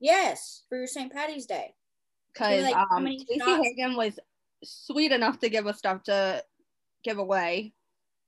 Yes, 0.00 0.62
for 0.68 0.78
your 0.78 0.86
St. 0.86 1.12
Patty's 1.12 1.46
Day. 1.46 1.74
Because 2.32 2.62
like, 2.62 2.76
um, 2.76 3.04
many 3.04 3.18
Stacey 3.18 3.38
shots? 3.38 3.62
Hagan 3.62 3.96
was 3.96 4.18
sweet 4.64 5.12
enough 5.12 5.38
to 5.40 5.48
give 5.48 5.66
us 5.66 5.78
stuff 5.78 6.02
to 6.04 6.42
give 7.04 7.18
away 7.18 7.72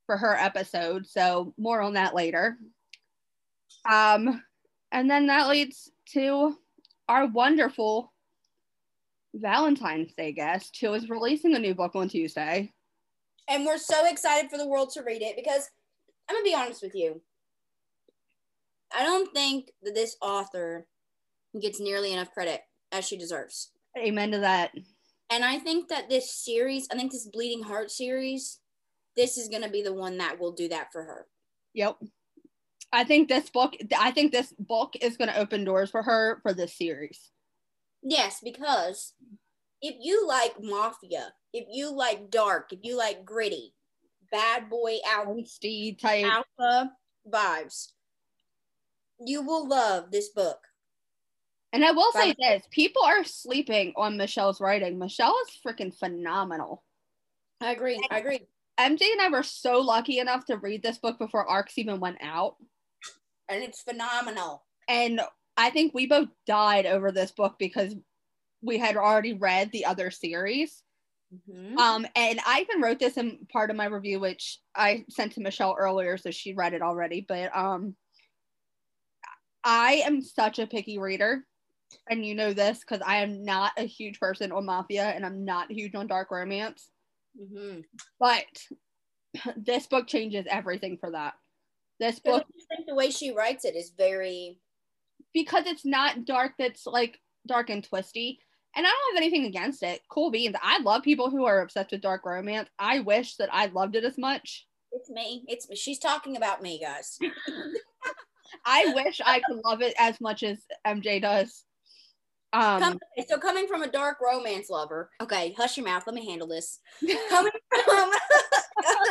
for 0.04 0.16
her 0.16 0.37
episode. 0.37 1.06
So 1.06 1.54
more 1.59 1.80
on 1.80 1.95
that 1.95 2.14
later. 2.14 2.56
Um, 3.90 4.42
and 4.92 5.11
then 5.11 5.26
that 5.26 5.49
leads 5.49 5.90
to 6.12 6.56
our 7.09 7.26
wonderful 7.26 8.12
Valentine's 9.37 10.12
Day 10.14 10.33
guest 10.33 10.76
who 10.81 10.95
is 10.95 11.09
releasing 11.09 11.55
a 11.55 11.59
new 11.59 11.75
book 11.75 11.95
on 11.95 12.09
Tuesday. 12.09 12.73
And 13.49 13.64
we're 13.64 13.78
so 13.78 14.07
excited 14.07 14.50
for 14.50 14.59
the 14.59 14.66
world 14.66 14.90
to 14.95 15.02
read 15.02 15.23
it 15.23 15.37
because 15.37 15.71
I'm 16.28 16.35
going 16.35 16.45
to 16.45 16.50
be 16.50 16.57
honest 16.57 16.83
with 16.83 16.95
you. 16.95 17.21
I 18.97 19.05
don't 19.05 19.33
think 19.33 19.71
that 19.83 19.95
this 19.95 20.16
author 20.21 20.87
gets 21.61 21.81
nearly 21.81 22.12
enough 22.12 22.33
credit 22.33 22.62
as 22.93 23.07
she 23.07 23.16
deserves. 23.16 23.71
Amen 23.97 24.33
to 24.33 24.38
that. 24.38 24.73
And 25.31 25.45
I 25.45 25.59
think 25.59 25.88
that 25.88 26.09
this 26.09 26.33
series, 26.33 26.88
I 26.90 26.97
think 26.97 27.12
this 27.12 27.28
Bleeding 27.33 27.62
Heart 27.62 27.90
series, 27.90 28.61
this 29.16 29.38
is 29.38 29.49
going 29.49 29.62
to 29.62 29.69
be 29.69 29.83
the 29.83 29.95
one 29.95 30.19
that 30.19 30.38
will 30.38 30.52
do 30.52 30.69
that 30.69 30.93
for 30.93 31.02
her. 31.02 31.26
Yep. 31.75 31.97
I 32.93 33.05
think 33.05 33.28
this 33.28 33.50
book 33.50 33.76
I 33.99 34.11
think 34.11 34.33
this 34.33 34.55
book 34.59 34.95
is 35.00 35.16
gonna 35.16 35.35
open 35.37 35.64
doors 35.64 35.90
for 35.90 36.02
her 36.02 36.38
for 36.43 36.55
this 36.55 36.73
series. 36.73 37.31
Yes, 38.03 38.41
because 38.43 39.15
if 39.83 39.97
you 40.00 40.26
like 40.26 40.55
mafia, 40.61 41.33
if 41.53 41.67
you 41.71 41.95
like 41.95 42.31
dark, 42.31 42.73
if 42.73 42.81
you 42.83 42.97
like 42.97 43.25
gritty, 43.25 43.75
bad 44.31 44.69
boy 44.69 44.99
alpha, 45.07 45.43
type. 46.00 46.25
alpha 46.25 46.93
vibes, 47.29 47.93
you 49.21 49.43
will 49.43 49.69
love 49.69 50.11
this 50.11 50.29
book. 50.29 50.59
And 51.73 51.85
I 51.85 51.91
will 51.91 52.11
say 52.12 52.35
this 52.38 52.62
people 52.71 53.03
are 53.03 53.25
sleeping 53.25 53.93
on 53.97 54.17
Michelle's 54.17 54.61
writing. 54.61 54.99
Michelle 54.99 55.37
is 55.47 55.59
freaking 55.67 55.95
phenomenal. 55.95 56.83
I 57.61 57.73
agree. 57.73 58.00
I 58.11 58.19
agree. 58.19 58.47
MJ 58.79 59.03
and 59.12 59.21
I 59.21 59.29
were 59.31 59.43
so 59.43 59.81
lucky 59.81 60.19
enough 60.19 60.45
to 60.47 60.57
read 60.57 60.83
this 60.83 60.99
book 60.99 61.19
before 61.19 61.47
ARCs 61.47 61.79
even 61.79 62.00
went 62.00 62.19
out. 62.23 62.57
And 63.49 63.62
it's 63.62 63.83
phenomenal. 63.83 64.65
And 64.88 65.21
I 65.57 65.71
think 65.71 65.95
we 65.95 66.07
both 66.07 66.29
died 66.47 66.87
over 66.87 67.11
this 67.13 67.33
book 67.33 67.57
because 67.59 67.95
we 68.63 68.79
had 68.79 68.97
already 68.97 69.33
read 69.33 69.71
the 69.73 69.87
other 69.87 70.11
series. 70.11 70.83
Mhm. 71.33 71.77
Um, 71.77 72.07
and 72.15 72.41
I 72.47 72.61
even 72.61 72.81
wrote 72.81 72.99
this 72.99 73.17
in 73.17 73.47
part 73.53 73.71
of 73.71 73.77
my 73.77 73.87
review, 73.87 74.21
which 74.21 74.61
I 74.75 75.05
sent 75.11 75.33
to 75.33 75.41
Michelle 75.41 75.77
earlier, 75.79 76.17
so 76.17 76.31
she 76.31 76.55
read 76.55 76.75
it 76.75 76.83
already. 76.83 77.21
But 77.21 77.57
um, 77.57 77.97
I 79.65 80.03
am 80.07 80.23
such 80.23 80.59
a 80.59 80.67
picky 80.67 80.99
reader, 80.99 81.45
and 82.09 82.25
you 82.25 82.35
know 82.35 82.53
this 82.53 82.81
because 82.81 83.03
I 83.05 83.17
am 83.19 83.45
not 83.45 83.73
a 83.77 83.83
huge 83.83 84.21
person 84.21 84.53
on 84.53 84.67
mafia, 84.67 85.07
and 85.07 85.27
I'm 85.27 85.45
not 85.45 85.71
huge 85.71 85.95
on 85.95 86.07
dark 86.07 86.31
romance. 86.31 86.91
Mhm. 87.39 87.85
But 88.19 88.67
this 89.57 89.87
book 89.87 90.07
changes 90.07 90.47
everything 90.49 90.99
for 90.99 91.11
that. 91.11 91.35
This 91.99 92.21
book 92.21 92.47
I 92.47 92.77
think 92.77 92.87
the 92.87 92.95
way 92.95 93.11
she 93.11 93.33
writes 93.33 93.65
it 93.65 93.75
is 93.75 93.91
very 93.91 94.61
because 95.37 95.66
it's 95.66 95.85
not 95.85 96.25
dark 96.25 96.52
that's 96.59 96.87
like 96.87 97.21
dark 97.47 97.69
and 97.69 97.85
twisty. 97.85 98.38
And 98.75 98.87
I 98.87 98.88
don't 98.88 99.14
have 99.14 99.23
anything 99.23 99.45
against 99.45 99.83
it. 99.83 100.00
Cool 100.11 100.31
beans. 100.31 100.57
I 100.62 100.81
love 100.81 101.02
people 101.02 101.28
who 101.28 101.45
are 101.45 101.61
obsessed 101.61 101.90
with 101.90 102.00
dark 102.00 102.25
romance. 102.25 102.71
I 102.78 103.00
wish 103.00 103.37
that 103.37 103.50
I 103.52 103.66
loved 103.66 103.97
it 103.97 104.05
as 104.05 104.16
much. 104.16 104.66
it's 104.93 105.11
me. 105.11 105.45
It's 105.47 105.69
me. 105.69 105.76
She's 105.76 105.99
talking 105.99 106.38
about 106.38 106.62
me, 106.62 106.81
guys. 106.83 107.19
I 108.64 108.95
wish 108.95 109.21
I 109.25 109.43
could 109.47 109.61
love 109.62 109.83
it 109.83 109.93
as 109.99 110.23
much 110.23 110.43
as 110.43 110.64
MJ 110.87 111.21
does. 111.21 111.64
Um, 112.55 112.81
Come, 112.81 112.99
so 113.28 113.37
coming 113.37 113.66
from 113.66 113.83
a 113.83 113.90
dark 113.90 114.16
romance 114.23 114.71
lover. 114.71 115.11
Okay, 115.21 115.55
hush 115.55 115.76
your 115.76 115.85
mouth. 115.85 116.05
Let 116.07 116.14
me 116.14 116.25
handle 116.25 116.49
this. 116.49 116.78
Coming 117.28 117.52
from 117.85 118.11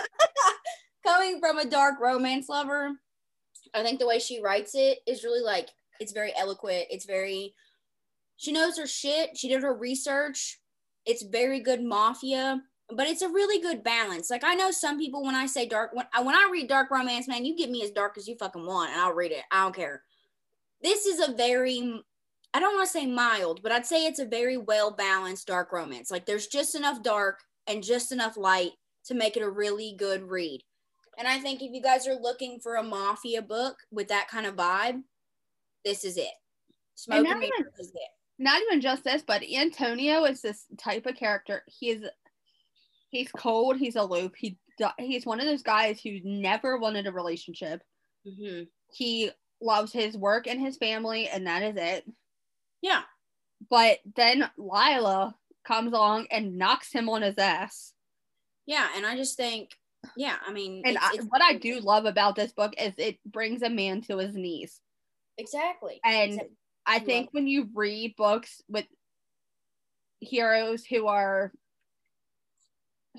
coming 1.05 1.39
from 1.39 1.59
a 1.59 1.65
dark 1.65 1.99
romance 2.01 2.49
lover, 2.49 2.93
I 3.75 3.83
think 3.83 3.99
the 3.99 4.07
way 4.07 4.17
she 4.17 4.41
writes 4.41 4.73
it 4.73 4.99
is 5.05 5.23
really 5.23 5.41
like 5.43 5.69
it's 5.99 6.11
very 6.11 6.33
eloquent. 6.35 6.85
It's 6.89 7.05
very 7.05 7.53
she 8.37 8.51
knows 8.51 8.77
her 8.77 8.87
shit. 8.87 9.37
She 9.37 9.47
did 9.47 9.63
her 9.63 9.73
research. 9.73 10.59
It's 11.05 11.23
very 11.23 11.59
good 11.59 11.81
mafia, 11.81 12.61
but 12.89 13.07
it's 13.07 13.21
a 13.21 13.29
really 13.29 13.61
good 13.61 13.83
balance. 13.83 14.29
Like 14.29 14.43
I 14.43 14.55
know 14.55 14.71
some 14.71 14.97
people 14.97 15.23
when 15.23 15.35
I 15.35 15.45
say 15.45 15.67
dark 15.67 15.91
when 15.93 16.05
I 16.13 16.21
when 16.21 16.35
I 16.35 16.49
read 16.51 16.67
dark 16.67 16.91
romance, 16.91 17.27
man, 17.27 17.45
you 17.45 17.55
get 17.55 17.69
me 17.69 17.83
as 17.83 17.91
dark 17.91 18.17
as 18.17 18.27
you 18.27 18.35
fucking 18.37 18.65
want, 18.65 18.91
and 18.91 18.99
I'll 18.99 19.13
read 19.13 19.31
it. 19.31 19.43
I 19.51 19.63
don't 19.63 19.75
care. 19.75 20.03
This 20.81 21.05
is 21.05 21.27
a 21.27 21.33
very 21.33 22.01
I 22.53 22.59
don't 22.59 22.75
want 22.75 22.87
to 22.87 22.91
say 22.91 23.05
mild, 23.05 23.61
but 23.61 23.71
I'd 23.71 23.85
say 23.85 24.05
it's 24.05 24.19
a 24.19 24.25
very 24.25 24.57
well 24.57 24.91
balanced 24.91 25.47
dark 25.47 25.71
romance. 25.71 26.09
Like 26.09 26.25
there's 26.25 26.47
just 26.47 26.75
enough 26.75 27.03
dark 27.03 27.39
and 27.67 27.83
just 27.83 28.11
enough 28.11 28.37
light 28.37 28.71
to 29.05 29.13
make 29.13 29.37
it 29.37 29.43
a 29.43 29.49
really 29.49 29.95
good 29.97 30.23
read. 30.23 30.61
And 31.17 31.27
I 31.27 31.39
think 31.39 31.61
if 31.61 31.71
you 31.71 31.81
guys 31.81 32.07
are 32.07 32.15
looking 32.15 32.59
for 32.59 32.75
a 32.75 32.83
mafia 32.83 33.41
book 33.41 33.77
with 33.91 34.07
that 34.09 34.27
kind 34.27 34.45
of 34.45 34.55
vibe, 34.55 35.01
this 35.85 36.03
is 36.03 36.17
it. 36.17 36.27
Smoke 36.95 37.19
And 37.19 37.27
and 37.27 37.39
not 37.39 37.43
even- 37.47 37.71
is 37.79 37.89
it. 37.91 38.09
not 38.39 38.61
even 38.63 38.81
just 38.81 39.03
this, 39.03 39.21
but 39.25 39.43
Antonio 39.43 40.25
is 40.25 40.41
this 40.41 40.65
type 40.77 41.05
of 41.05 41.15
character. 41.15 41.63
He's 41.67 42.01
he's 43.11 43.31
cold. 43.31 43.77
He's 43.77 43.95
aloof. 43.95 44.33
He 44.35 44.57
he's 44.99 45.25
one 45.25 45.39
of 45.39 45.45
those 45.45 45.61
guys 45.63 46.01
who 46.01 46.19
never 46.23 46.77
wanted 46.77 47.07
a 47.07 47.11
relationship. 47.13 47.81
hmm 48.25 48.63
He 48.91 49.31
loves 49.61 49.93
his 49.93 50.17
work 50.17 50.47
and 50.47 50.59
his 50.59 50.77
family, 50.77 51.27
and 51.29 51.47
that 51.47 51.63
is 51.63 51.75
it. 51.77 52.05
Yeah. 52.81 53.03
But 53.69 53.99
then 54.15 54.49
Lila 54.57 55.35
comes 55.65 55.93
along 55.93 56.27
and 56.29 56.57
knocks 56.57 56.91
him 56.91 57.07
on 57.09 57.21
his 57.21 57.37
ass. 57.37 57.93
Yeah. 58.65 58.87
And 58.95 59.05
I 59.05 59.15
just 59.15 59.37
think, 59.37 59.71
yeah, 60.17 60.35
I 60.45 60.51
mean, 60.51 60.81
And 60.85 60.95
it's- 60.97 61.03
I, 61.03 61.13
it's- 61.13 61.27
what 61.29 61.41
I 61.41 61.53
do 61.53 61.79
love 61.79 62.05
about 62.05 62.35
this 62.35 62.51
book 62.51 62.73
is 62.77 62.93
it 62.97 63.17
brings 63.25 63.61
a 63.63 63.69
man 63.69 64.01
to 64.01 64.17
his 64.17 64.35
knees. 64.35 64.81
Exactly. 65.37 65.99
And 66.03 66.33
Exactly. 66.33 66.55
I 66.85 66.99
think 66.99 67.29
when 67.31 67.47
you 67.47 67.69
read 67.73 68.15
books 68.15 68.61
with 68.69 68.85
heroes 70.19 70.85
who 70.85 71.07
are 71.07 71.51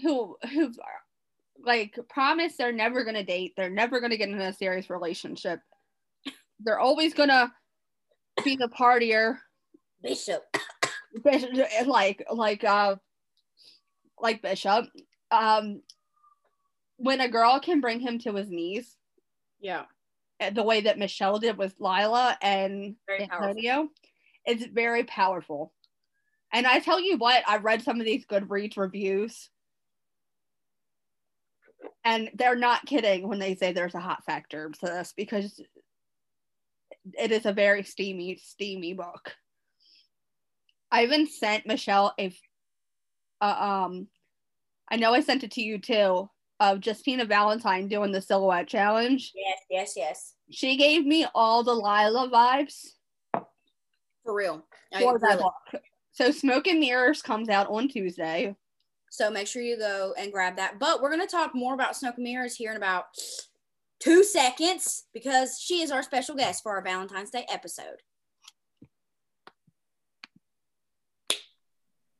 who 0.02 0.37
who 0.52 0.66
are 0.66 1.00
like 1.64 1.99
promise 2.08 2.56
they're 2.56 2.73
never 2.73 3.04
gonna 3.04 3.25
date, 3.25 3.54
they're 3.56 3.70
never 3.70 4.00
gonna 4.00 4.16
get 4.16 4.28
in 4.28 4.40
a 4.40 4.52
serious 4.52 4.88
relationship. 4.88 5.61
They're 6.61 6.78
always 6.78 7.12
gonna 7.12 7.52
be 8.44 8.56
the 8.56 8.68
partier, 8.68 9.38
Bishop. 10.02 10.42
like 11.87 12.25
like 12.30 12.62
uh 12.62 12.96
like 14.20 14.42
Bishop. 14.42 14.87
Um 15.30 15.82
when 16.99 17.20
a 17.20 17.28
girl 17.28 17.61
can 17.61 17.80
bring 17.80 18.00
him 18.00 18.18
to 18.20 18.35
his 18.35 18.49
knees, 18.49 18.96
Yeah. 19.61 19.85
Uh, 20.40 20.50
the 20.50 20.62
way 20.62 20.82
that 20.82 20.98
Michelle 20.98 21.38
did 21.38 21.56
with 21.56 21.74
Lila 21.78 22.36
and 22.42 22.96
Very 23.06 23.26
powerful. 23.26 23.48
Antonio, 23.48 23.88
it's 24.44 24.66
very 24.66 25.04
powerful. 25.04 25.72
And 26.52 26.66
I 26.66 26.78
tell 26.78 27.00
you 27.00 27.16
what, 27.16 27.42
I 27.46 27.56
read 27.58 27.82
some 27.82 28.00
of 28.00 28.06
these 28.06 28.26
Goodreads 28.26 28.76
reviews, 28.76 29.50
and 32.04 32.30
they're 32.34 32.56
not 32.56 32.86
kidding 32.86 33.28
when 33.28 33.38
they 33.38 33.56
say 33.56 33.72
there's 33.72 33.94
a 33.94 34.00
hot 34.00 34.24
factor 34.24 34.70
to 34.70 34.86
this 34.86 35.12
because 35.16 35.60
it 37.18 37.32
is 37.32 37.46
a 37.46 37.52
very 37.52 37.82
steamy, 37.82 38.38
steamy 38.42 38.94
book. 38.94 39.34
I 40.90 41.02
even 41.02 41.26
sent 41.26 41.66
Michelle 41.66 42.14
a, 42.18 42.34
uh, 43.40 43.84
um, 43.86 44.08
I 44.88 44.96
know 44.96 45.12
I 45.12 45.20
sent 45.20 45.44
it 45.44 45.52
to 45.52 45.62
you 45.62 45.78
too, 45.78 46.30
of 46.60 46.84
Justina 46.84 47.25
Valentine 47.25 47.86
doing 47.88 48.12
the 48.12 48.20
silhouette 48.20 48.66
challenge 48.68 49.32
Yes. 49.34 49.58
Yes. 49.70 49.92
Yes. 49.96 50.34
she 50.50 50.76
gave 50.76 51.04
me 51.04 51.26
all 51.34 51.62
the 51.62 51.75
Lila 51.75 52.28
vibes 52.32 52.92
For 54.25 54.34
real. 54.34 54.64
I- 54.94 55.00
for 55.02 55.18
that 55.18 55.38
really. 55.38 55.82
So 56.12 56.30
Smoke 56.30 56.66
and 56.66 56.80
Mirrors 56.80 57.20
comes 57.20 57.50
out 57.50 57.68
on 57.68 57.88
Tuesday. 57.88 58.56
So 59.10 59.30
make 59.30 59.46
sure 59.46 59.60
you 59.62 59.76
go 59.78 60.14
and 60.18 60.32
grab 60.32 60.56
that. 60.56 60.78
But 60.78 61.00
we're 61.02 61.10
going 61.14 61.20
to 61.20 61.26
talk 61.30 61.54
more 61.54 61.75
about 61.75 61.94
Smoke 61.96 62.14
and 62.16 62.25
Mirrors 62.25 62.56
here 62.56 62.70
in 62.70 62.76
about 62.78 63.04
two 64.00 64.25
seconds 64.25 65.04
because 65.12 65.60
she 65.60 65.82
is 65.82 65.90
our 65.90 66.02
special 66.02 66.34
guest 66.34 66.62
for 66.62 66.72
our 66.72 66.82
Valentine's 66.82 67.30
Day 67.30 67.44
episode. 67.52 68.00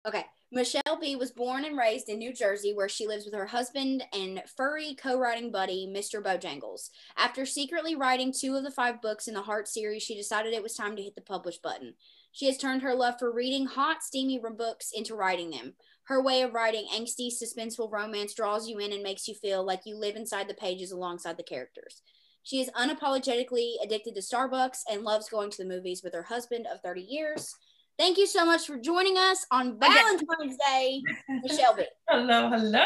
Okay. 0.07 0.25
Michelle 0.57 0.99
B 0.99 1.17
was 1.17 1.33
born 1.33 1.67
and 1.67 1.77
raised 1.77 2.09
in 2.09 2.17
New 2.17 2.33
Jersey, 2.33 2.73
where 2.73 2.89
she 2.89 3.07
lives 3.07 3.27
with 3.27 3.35
her 3.35 3.45
husband 3.45 4.03
and 4.15 4.43
furry 4.57 4.95
co 4.95 5.19
writing 5.19 5.53
buddy, 5.53 5.87
Mr. 5.87 6.23
Bojangles. 6.23 6.89
After 7.15 7.45
secretly 7.45 7.95
writing 7.95 8.33
two 8.33 8.57
of 8.57 8.65
the 8.65 8.71
five 8.71 9.03
books 9.03 9.29
in 9.29 9.35
the 9.35 9.43
Heart 9.43 9.69
series, 9.69 10.03
she 10.03 10.17
decided 10.17 10.55
it 10.55 10.63
was 10.63 10.73
time 10.73 10.97
to 10.97 11.03
hit 11.03 11.15
the 11.15 11.21
publish 11.21 11.59
button. 11.59 11.93
She 12.33 12.47
has 12.47 12.57
turned 12.57 12.81
her 12.81 12.95
love 12.95 13.17
for 13.19 13.31
reading 13.31 13.67
hot, 13.67 14.03
steamy 14.03 14.41
books 14.57 14.93
into 14.95 15.15
writing 15.15 15.51
them. 15.51 15.75
Her 16.05 16.23
way 16.23 16.41
of 16.41 16.55
writing 16.55 16.87
angsty, 16.91 17.29
suspenseful 17.31 17.93
romance 17.93 18.33
draws 18.33 18.67
you 18.67 18.79
in 18.79 18.95
and 18.95 19.03
makes 19.03 19.29
you 19.29 19.35
feel 19.35 19.63
like 19.63 19.83
you 19.85 19.95
live 19.95 20.17
inside 20.17 20.49
the 20.49 20.55
pages 20.55 20.91
alongside 20.91 21.37
the 21.37 21.43
characters. 21.43 22.01
She 22.43 22.63
is 22.63 22.71
unapologetically 22.71 23.75
addicted 23.85 24.15
to 24.15 24.23
Starbucks 24.23 24.85
and 24.91 25.03
loves 25.03 25.29
going 25.29 25.51
to 25.51 25.59
the 25.59 25.69
movies 25.69 26.01
with 26.03 26.15
her 26.15 26.23
husband 26.23 26.67
of 26.67 26.81
30 26.81 27.03
years. 27.03 27.55
Thank 27.99 28.19
you 28.19 28.27
so 28.27 28.45
much 28.45 28.67
for 28.67 28.77
joining 28.77 29.17
us 29.17 29.47
on 29.51 29.79
Valentine's 29.81 30.59
Day, 30.69 31.03
Michelle 31.43 31.75
B. 31.77 31.85
Hello, 32.09 32.51
hello. 32.51 32.85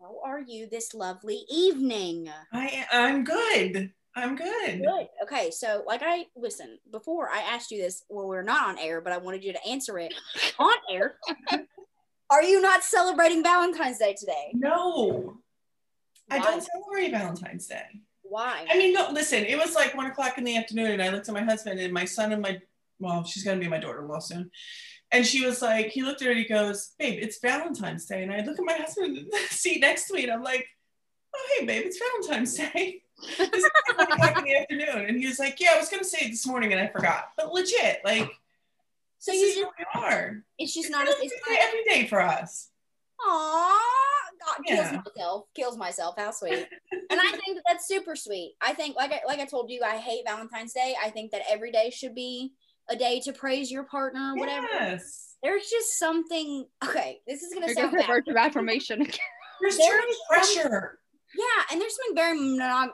How 0.00 0.20
are 0.24 0.40
you 0.40 0.68
this 0.68 0.92
lovely 0.92 1.44
evening? 1.48 2.28
I 2.52 2.84
I'm 2.90 3.22
good. 3.22 3.92
I'm 4.16 4.34
good. 4.34 4.82
Good. 4.82 5.08
Okay, 5.22 5.52
so 5.52 5.84
like 5.86 6.02
I 6.04 6.26
listen 6.36 6.78
before 6.90 7.28
I 7.30 7.38
asked 7.38 7.70
you 7.70 7.80
this. 7.80 8.02
Well, 8.08 8.26
we're 8.26 8.42
not 8.42 8.68
on 8.68 8.78
air, 8.78 9.00
but 9.00 9.12
I 9.12 9.18
wanted 9.18 9.44
you 9.44 9.52
to 9.52 9.68
answer 9.68 10.00
it 10.00 10.14
on 10.58 10.74
air. 10.90 11.18
Are 12.30 12.42
you 12.42 12.60
not 12.60 12.82
celebrating 12.82 13.44
Valentine's 13.44 13.98
Day 13.98 14.16
today? 14.18 14.50
No, 14.52 15.38
I 16.28 16.40
don't 16.40 16.62
celebrate 16.62 17.12
Valentine's 17.12 17.68
Day. 17.68 17.86
Why? 18.22 18.66
I 18.68 18.76
mean, 18.76 18.92
no. 18.92 19.10
Listen, 19.12 19.44
it 19.44 19.56
was 19.56 19.76
like 19.76 19.96
one 19.96 20.06
o'clock 20.06 20.38
in 20.38 20.44
the 20.44 20.56
afternoon, 20.56 20.90
and 20.90 21.02
I 21.02 21.10
looked 21.10 21.28
at 21.28 21.34
my 21.34 21.44
husband 21.44 21.78
and 21.78 21.94
my 21.94 22.04
son 22.04 22.32
and 22.32 22.42
my 22.42 22.60
well, 22.98 23.24
she's 23.24 23.44
gonna 23.44 23.60
be 23.60 23.68
my 23.68 23.78
daughter-in-law 23.78 24.20
soon. 24.20 24.50
And 25.10 25.24
she 25.26 25.44
was 25.46 25.62
like, 25.62 25.86
he 25.86 26.02
looked 26.02 26.20
at 26.20 26.26
her 26.26 26.32
and 26.32 26.40
he 26.40 26.46
goes, 26.46 26.92
Babe, 26.98 27.18
it's 27.22 27.40
Valentine's 27.40 28.04
Day. 28.04 28.22
And 28.22 28.32
I 28.32 28.42
look 28.42 28.58
at 28.58 28.64
my 28.64 28.74
husband 28.74 29.16
in 29.16 29.28
the 29.30 29.38
seat 29.50 29.80
next 29.80 30.06
to 30.08 30.14
me 30.14 30.24
and 30.24 30.32
I'm 30.32 30.42
like, 30.42 30.66
Oh, 31.34 31.48
hey, 31.58 31.64
babe, 31.66 31.84
it's 31.86 31.98
Valentine's 31.98 32.54
Day. 32.54 33.02
This 33.36 33.48
is 33.52 33.70
like 33.88 33.98
one 33.98 34.12
o'clock 34.12 34.38
in 34.38 34.44
the 34.44 34.56
afternoon. 34.56 35.06
And 35.08 35.18
he 35.18 35.26
was 35.26 35.38
like, 35.38 35.58
Yeah, 35.60 35.72
I 35.74 35.78
was 35.78 35.88
going 35.88 36.02
to 36.02 36.08
say 36.08 36.26
it 36.26 36.30
this 36.30 36.46
morning 36.46 36.72
and 36.72 36.80
I 36.80 36.86
forgot. 36.88 37.30
But 37.36 37.52
legit, 37.52 38.00
like, 38.04 38.30
so 39.18 39.32
you 39.32 39.52
just 39.54 39.66
are. 39.96 40.44
it's 40.58 40.72
just 40.74 40.86
It's 40.86 40.90
not 40.90 41.06
it's 41.08 41.34
not 41.48 41.58
every 41.60 41.82
day 41.84 42.06
for 42.06 42.20
us. 42.20 42.68
Aww, 43.26 43.76
God 44.46 44.64
kills 44.66 44.78
Yeah. 44.92 45.02
myself. 45.04 45.44
Kills 45.56 45.76
myself. 45.76 46.14
How 46.16 46.30
sweet. 46.30 46.68
and 46.92 47.20
I 47.20 47.30
think 47.32 47.56
that 47.56 47.62
that's 47.66 47.88
super 47.88 48.14
sweet. 48.14 48.54
I 48.60 48.74
think, 48.74 48.94
like 48.94 49.10
I, 49.12 49.20
like 49.26 49.40
I 49.40 49.44
told 49.46 49.70
you, 49.70 49.82
I 49.84 49.96
hate 49.96 50.22
Valentine's 50.26 50.72
Day. 50.72 50.94
I 51.02 51.10
think 51.10 51.32
that 51.32 51.42
every 51.50 51.72
day 51.72 51.90
should 51.90 52.14
be 52.14 52.52
a 52.90 52.96
day 52.96 53.20
to 53.24 53.32
praise 53.32 53.70
your 53.70 53.84
partner, 53.84 54.34
whatever. 54.36 54.66
Yes. 54.72 55.36
There's 55.42 55.68
just 55.68 55.98
something. 55.98 56.66
Okay, 56.84 57.20
this 57.26 57.42
is 57.42 57.52
gonna 57.54 57.66
There 57.66 57.74
goes 57.74 57.82
sound 57.82 57.92
her 57.94 57.98
bad. 58.00 58.06
virtue 58.08 58.30
of 58.32 58.36
affirmation. 58.36 59.06
There's 59.60 59.76
There 59.76 60.00
too 60.00 60.06
much 60.06 60.16
pressure. 60.54 60.98
Yeah, 61.36 61.62
and 61.72 61.80
there's 61.80 61.94
something 61.96 62.16
very 62.16 62.38
monog- 62.38 62.92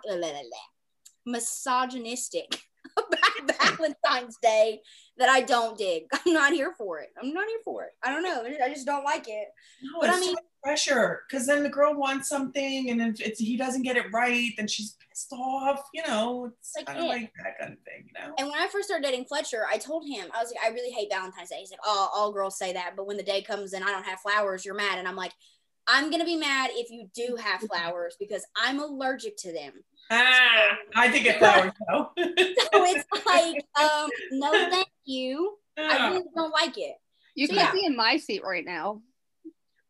misogynistic 1.26 2.60
about 2.96 3.78
Valentine's 3.78 4.36
Day 4.42 4.80
that 5.18 5.28
I 5.28 5.42
don't 5.42 5.78
dig. 5.78 6.04
I'm 6.26 6.32
not 6.32 6.52
here 6.52 6.74
for 6.76 6.98
it. 7.00 7.10
I'm 7.20 7.32
not 7.32 7.46
here 7.48 7.60
for 7.64 7.84
it. 7.84 7.90
I 8.02 8.10
don't 8.10 8.22
know. 8.22 8.42
I 8.64 8.68
just 8.68 8.86
don't 8.86 9.04
like 9.04 9.26
it. 9.28 9.48
No, 9.82 10.00
But 10.00 10.10
I 10.10 10.12
it's 10.16 10.20
mean- 10.26 10.34
so 10.36 10.40
pressure 10.62 11.20
because 11.28 11.46
then 11.46 11.62
the 11.62 11.68
girl 11.68 11.94
wants 11.94 12.26
something 12.26 12.88
and 12.88 12.98
if 13.02 13.20
it's 13.20 13.38
he 13.38 13.54
doesn't 13.56 13.82
get 13.82 13.98
it 13.98 14.06
right, 14.14 14.50
then 14.56 14.66
she's 14.66 14.96
pissed 15.10 15.30
off. 15.32 15.88
You 15.92 16.02
know, 16.08 16.50
it's 16.58 16.72
Like 16.74 16.86
kind 16.86 16.98
of 17.00 17.04
it. 17.04 17.08
like 17.08 17.32
that 17.44 17.58
kind 17.60 17.72
of 17.74 17.78
thing. 17.80 18.06
You 18.06 18.12
know. 18.28 18.34
And 18.38 18.48
when 18.48 18.58
I 18.58 18.66
first 18.68 18.88
started 18.88 19.04
dating 19.04 19.26
Fletcher, 19.26 19.64
I 19.70 19.76
told 19.76 20.06
him, 20.08 20.26
I 20.34 20.42
was 20.42 20.50
like, 20.54 20.64
I 20.64 20.74
really 20.74 20.90
hate 20.90 21.08
Valentine's 21.12 21.50
Day. 21.50 21.56
He's 21.60 21.70
like, 21.70 21.80
oh, 21.84 22.08
all 22.14 22.32
girls 22.32 22.56
say 22.58 22.72
that. 22.72 22.94
But 22.96 23.06
when 23.06 23.18
the 23.18 23.22
day 23.22 23.42
comes 23.42 23.74
and 23.74 23.84
I 23.84 23.88
don't 23.90 24.04
have 24.06 24.20
flowers, 24.20 24.64
you're 24.64 24.74
mad. 24.74 24.98
And 24.98 25.06
I'm 25.06 25.16
like, 25.16 25.32
I'm 25.86 26.08
going 26.08 26.20
to 26.20 26.24
be 26.26 26.36
mad 26.36 26.70
if 26.72 26.90
you 26.90 27.08
do 27.14 27.36
have 27.36 27.60
flowers 27.70 28.16
because 28.18 28.42
I'm 28.56 28.80
allergic 28.80 29.36
to 29.38 29.52
them. 29.52 29.72
Ah, 30.10 30.78
I 30.96 31.08
did 31.08 31.24
get 31.24 31.38
flowers 31.40 31.72
though. 31.86 32.10
So 32.16 32.24
it's 32.84 33.26
like, 33.26 33.64
um, 33.78 34.08
no, 34.32 34.50
thank 34.70 34.86
you. 35.04 35.56
I 35.78 36.10
really 36.10 36.24
don't 36.34 36.52
like 36.52 36.76
it. 36.78 36.94
You 37.34 37.46
So, 37.46 37.54
could 37.54 37.60
yeah. 37.62 37.72
be 37.72 37.84
in 37.84 37.96
my 37.96 38.16
seat 38.16 38.42
right 38.44 38.64
now. 38.64 39.02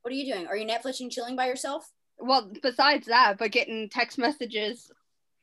What 0.03 0.13
are 0.13 0.17
you 0.17 0.33
doing? 0.33 0.47
Are 0.47 0.57
you 0.57 0.67
Netflixing 0.67 1.11
chilling 1.11 1.37
by 1.37 1.47
yourself 1.47 1.91
Well, 2.19 2.53
besides 2.63 3.07
that, 3.07 3.37
but 3.39 3.51
getting 3.53 3.89
text 3.89 4.19
messages 4.19 4.91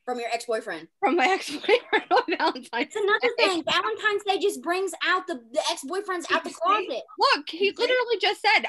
from 0.05 0.19
your 0.19 0.29
ex 0.33 0.45
boyfriend? 0.45 0.87
from 0.99 1.15
my 1.15 1.27
ex-boyfriend 1.31 2.05
on 2.11 2.23
Valentine's. 2.37 2.67
It's 2.73 2.95
another 2.95 3.33
Day. 3.37 3.45
thing. 3.45 3.63
Valentine's 3.69 4.23
Day 4.27 4.39
just 4.39 4.61
brings 4.63 4.91
out 5.05 5.27
the, 5.27 5.35
the 5.53 5.61
ex 5.71 5.83
boyfriends 5.83 6.25
out 6.31 6.43
the 6.43 6.49
closet. 6.51 7.01
Look, 7.19 7.49
he 7.49 7.71
literally 7.71 8.17
just 8.19 8.41
said, 8.41 8.65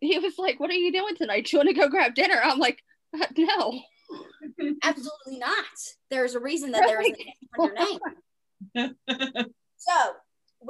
he 0.00 0.18
was 0.18 0.38
like, 0.38 0.58
"What 0.58 0.70
are 0.70 0.74
you 0.74 0.90
doing 0.92 1.14
tonight? 1.16 1.46
Do 1.46 1.56
you 1.56 1.58
want 1.58 1.68
to 1.68 1.74
go 1.74 1.88
grab 1.88 2.14
dinner?" 2.14 2.40
I'm 2.42 2.58
like, 2.58 2.82
"Uh, 3.14 3.26
"No." 3.36 3.80
Absolutely 4.82 5.38
not. 5.38 5.64
There's 6.10 6.34
a 6.34 6.40
reason 6.40 6.70
that 6.72 6.84
there's 6.86 7.06
an 7.06 7.14
X 7.14 7.38
on 7.58 8.00
your 8.74 8.88
name. 8.88 8.94
So 9.76 9.92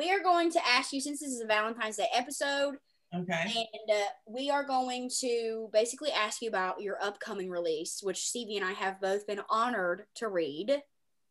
we 0.01 0.11
are 0.11 0.23
going 0.23 0.51
to 0.51 0.67
ask 0.67 0.95
you, 0.95 1.01
since 1.01 1.21
this 1.21 1.29
is 1.29 1.43
a 1.43 1.47
Valentine's 1.47 1.99
Day 1.99 2.09
episode, 2.15 2.77
okay. 3.15 3.43
and 3.55 3.99
uh, 3.99 4.05
we 4.27 4.51
are 4.51 4.65
going 4.65 5.11
to 5.21 5.69
basically 5.75 6.11
ask 6.11 6.41
you 6.41 6.49
about 6.49 6.81
your 6.81 6.97
upcoming 7.03 7.51
release, 7.51 8.01
which 8.03 8.25
Stevie 8.25 8.57
and 8.57 8.65
I 8.65 8.73
have 8.73 8.99
both 8.99 9.27
been 9.27 9.43
honored 9.51 10.05
to 10.15 10.29
read. 10.29 10.75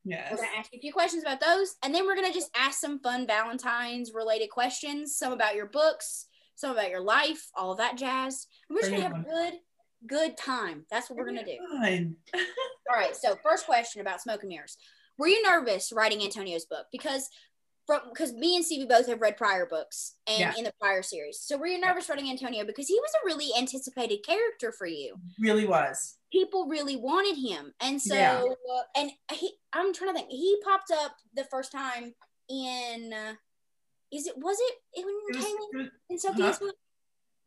Yes. 0.06 0.28
We're 0.30 0.38
going 0.38 0.50
to 0.52 0.58
ask 0.60 0.72
you 0.72 0.78
a 0.78 0.82
few 0.82 0.94
questions 0.94 1.24
about 1.24 1.42
those, 1.42 1.78
and 1.82 1.96
then 1.96 2.06
we're 2.06 2.16
going 2.16 2.32
to 2.32 2.34
just 2.34 2.52
ask 2.56 2.80
some 2.80 3.00
fun 3.00 3.26
Valentine's 3.26 4.12
related 4.14 4.52
questions, 4.52 5.18
some 5.18 5.34
about 5.34 5.56
your 5.56 5.66
books, 5.66 6.28
some 6.54 6.72
about 6.72 6.92
your 6.92 7.02
life, 7.02 7.48
all 7.58 7.74
that 7.74 7.98
jazz. 7.98 8.46
And 8.70 8.76
we're 8.76 8.82
just 8.82 8.92
going 8.92 9.02
to 9.02 9.08
have 9.08 9.26
a 9.26 9.28
good, 9.28 9.54
good 10.06 10.38
time. 10.38 10.86
That's 10.92 11.10
what 11.10 11.18
we're 11.18 11.26
going 11.26 11.40
to 11.40 11.46
do. 11.46 11.58
All 12.92 12.96
right. 12.96 13.16
So 13.16 13.36
first 13.42 13.66
question 13.66 14.02
about 14.02 14.22
smoke 14.22 14.42
and 14.44 14.50
mirrors. 14.50 14.78
Were 15.20 15.28
you 15.28 15.44
nervous 15.44 15.92
writing 15.92 16.22
Antonio's 16.22 16.66
book? 16.66 16.86
Because 16.94 17.30
from 17.90 18.02
because 18.14 18.34
me 18.34 18.56
and 18.56 18.64
Stevie 18.64 18.86
both 18.86 19.08
have 19.08 19.20
read 19.20 19.36
prior 19.36 19.66
books 19.66 20.14
and 20.28 20.40
Yeah. 20.40 20.54
in 20.56 20.64
the 20.64 20.74
prior 20.80 21.02
series. 21.02 21.40
So 21.40 21.58
were 21.58 21.66
you 21.66 21.80
nervous 21.80 22.08
writing 22.08 22.30
Antonio 22.30 22.64
because 22.64 22.88
he 22.88 22.94
was 23.00 23.10
a 23.16 23.26
really 23.26 23.50
anticipated 23.58 24.20
character 24.24 24.72
for 24.72 24.86
you? 24.86 25.16
Really 25.40 25.66
was. 25.66 26.18
People 26.32 26.68
really 26.68 26.96
wanted 26.96 27.36
him, 27.38 27.74
and 27.82 28.00
so 28.00 28.14
Yeah. 28.14 28.44
uh, 28.44 28.82
and 28.96 29.12
he. 29.32 29.54
I'm 29.74 29.92
trying 29.92 30.14
to 30.14 30.20
think. 30.20 30.30
He 30.30 30.62
popped 30.64 30.92
up 30.92 31.16
the 31.34 31.46
first 31.46 31.72
time 31.72 32.14
in. 32.48 33.12
Uh, 33.12 33.34
is 34.12 34.28
it 34.28 34.38
was 34.38 34.58
it 34.60 34.76
in, 35.00 35.06
It 35.08 35.36
was, 35.36 35.46
Kaylin- 35.46 35.74
it 35.74 35.78
was 35.78 35.88
in 36.12 36.20
Sophia's 36.20 36.58
huh? 36.60 36.66
book? 36.68 36.76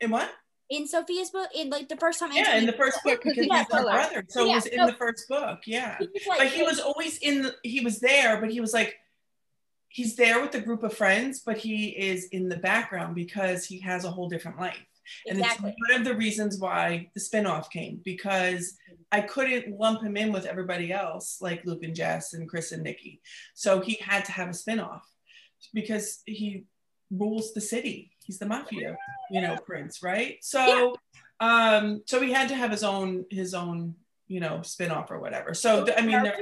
in 0.00 0.10
what? 0.10 0.30
In 0.70 0.88
Sophia's 0.88 1.30
book, 1.30 1.50
in 1.54 1.70
like 1.70 1.88
the 1.88 1.96
first 1.96 2.18
time. 2.18 2.32
Yeah, 2.32 2.56
in 2.56 2.66
the 2.66 2.72
first 2.72 2.98
book 3.04 3.20
because 3.22 3.36
Yeah, 3.46 3.58
he's 3.58 3.72
her 3.72 3.82
brother. 3.82 4.24
So 4.28 4.44
yeah, 4.44 4.52
it 4.52 4.54
was 4.56 4.66
in 4.66 4.78
so- 4.80 4.86
the 4.86 4.92
first 4.94 5.28
book. 5.28 5.60
Yeah. 5.66 5.98
he 6.00 6.08
like- 6.28 6.38
But 6.38 6.46
he 6.48 6.62
was 6.64 6.80
always 6.80 7.18
in 7.18 7.42
the, 7.42 7.54
he 7.62 7.80
was 7.84 8.00
there, 8.00 8.40
but 8.40 8.50
he 8.50 8.60
was 8.60 8.72
like 8.72 8.96
he's 9.92 10.16
there 10.16 10.40
with 10.40 10.54
a 10.54 10.60
group 10.60 10.82
of 10.82 10.94
friends, 10.94 11.40
but 11.44 11.58
he 11.58 11.88
is 11.88 12.26
in 12.32 12.48
the 12.48 12.56
background 12.56 13.14
because 13.14 13.64
he 13.64 13.78
has 13.80 14.04
a 14.04 14.10
whole 14.10 14.28
different 14.28 14.58
life. 14.58 14.86
And 15.26 15.38
it's 15.38 15.60
one 15.60 15.74
of 15.90 16.04
the 16.04 16.14
reasons 16.14 16.58
why 16.58 17.10
the 17.14 17.20
spinoff 17.20 17.68
came 17.70 18.00
because 18.04 18.76
I 19.10 19.20
couldn't 19.20 19.76
lump 19.78 20.02
him 20.02 20.16
in 20.16 20.32
with 20.32 20.46
everybody 20.46 20.92
else 20.92 21.38
like 21.40 21.66
Luke 21.66 21.82
and 21.82 21.94
Jess 21.94 22.32
and 22.32 22.48
Chris 22.48 22.72
and 22.72 22.82
Nikki. 22.82 23.20
So 23.54 23.80
he 23.80 23.94
had 24.00 24.24
to 24.26 24.32
have 24.32 24.48
a 24.48 24.52
spinoff 24.52 25.02
because 25.74 26.22
he 26.24 26.64
rules 27.10 27.52
the 27.52 27.60
city. 27.60 28.12
He's 28.24 28.38
the 28.38 28.46
mafia, 28.46 28.96
you 29.30 29.42
know, 29.42 29.56
prince, 29.66 30.02
right? 30.02 30.38
So 30.40 30.94
um 31.40 32.02
so 32.06 32.20
he 32.20 32.32
had 32.32 32.48
to 32.48 32.54
have 32.54 32.70
his 32.70 32.84
own 32.84 33.26
his 33.28 33.52
own, 33.52 33.96
you 34.28 34.40
know, 34.40 34.58
spinoff 34.58 35.10
or 35.10 35.18
whatever. 35.18 35.52
So 35.52 35.86
I 35.94 36.00
mean? 36.00 36.32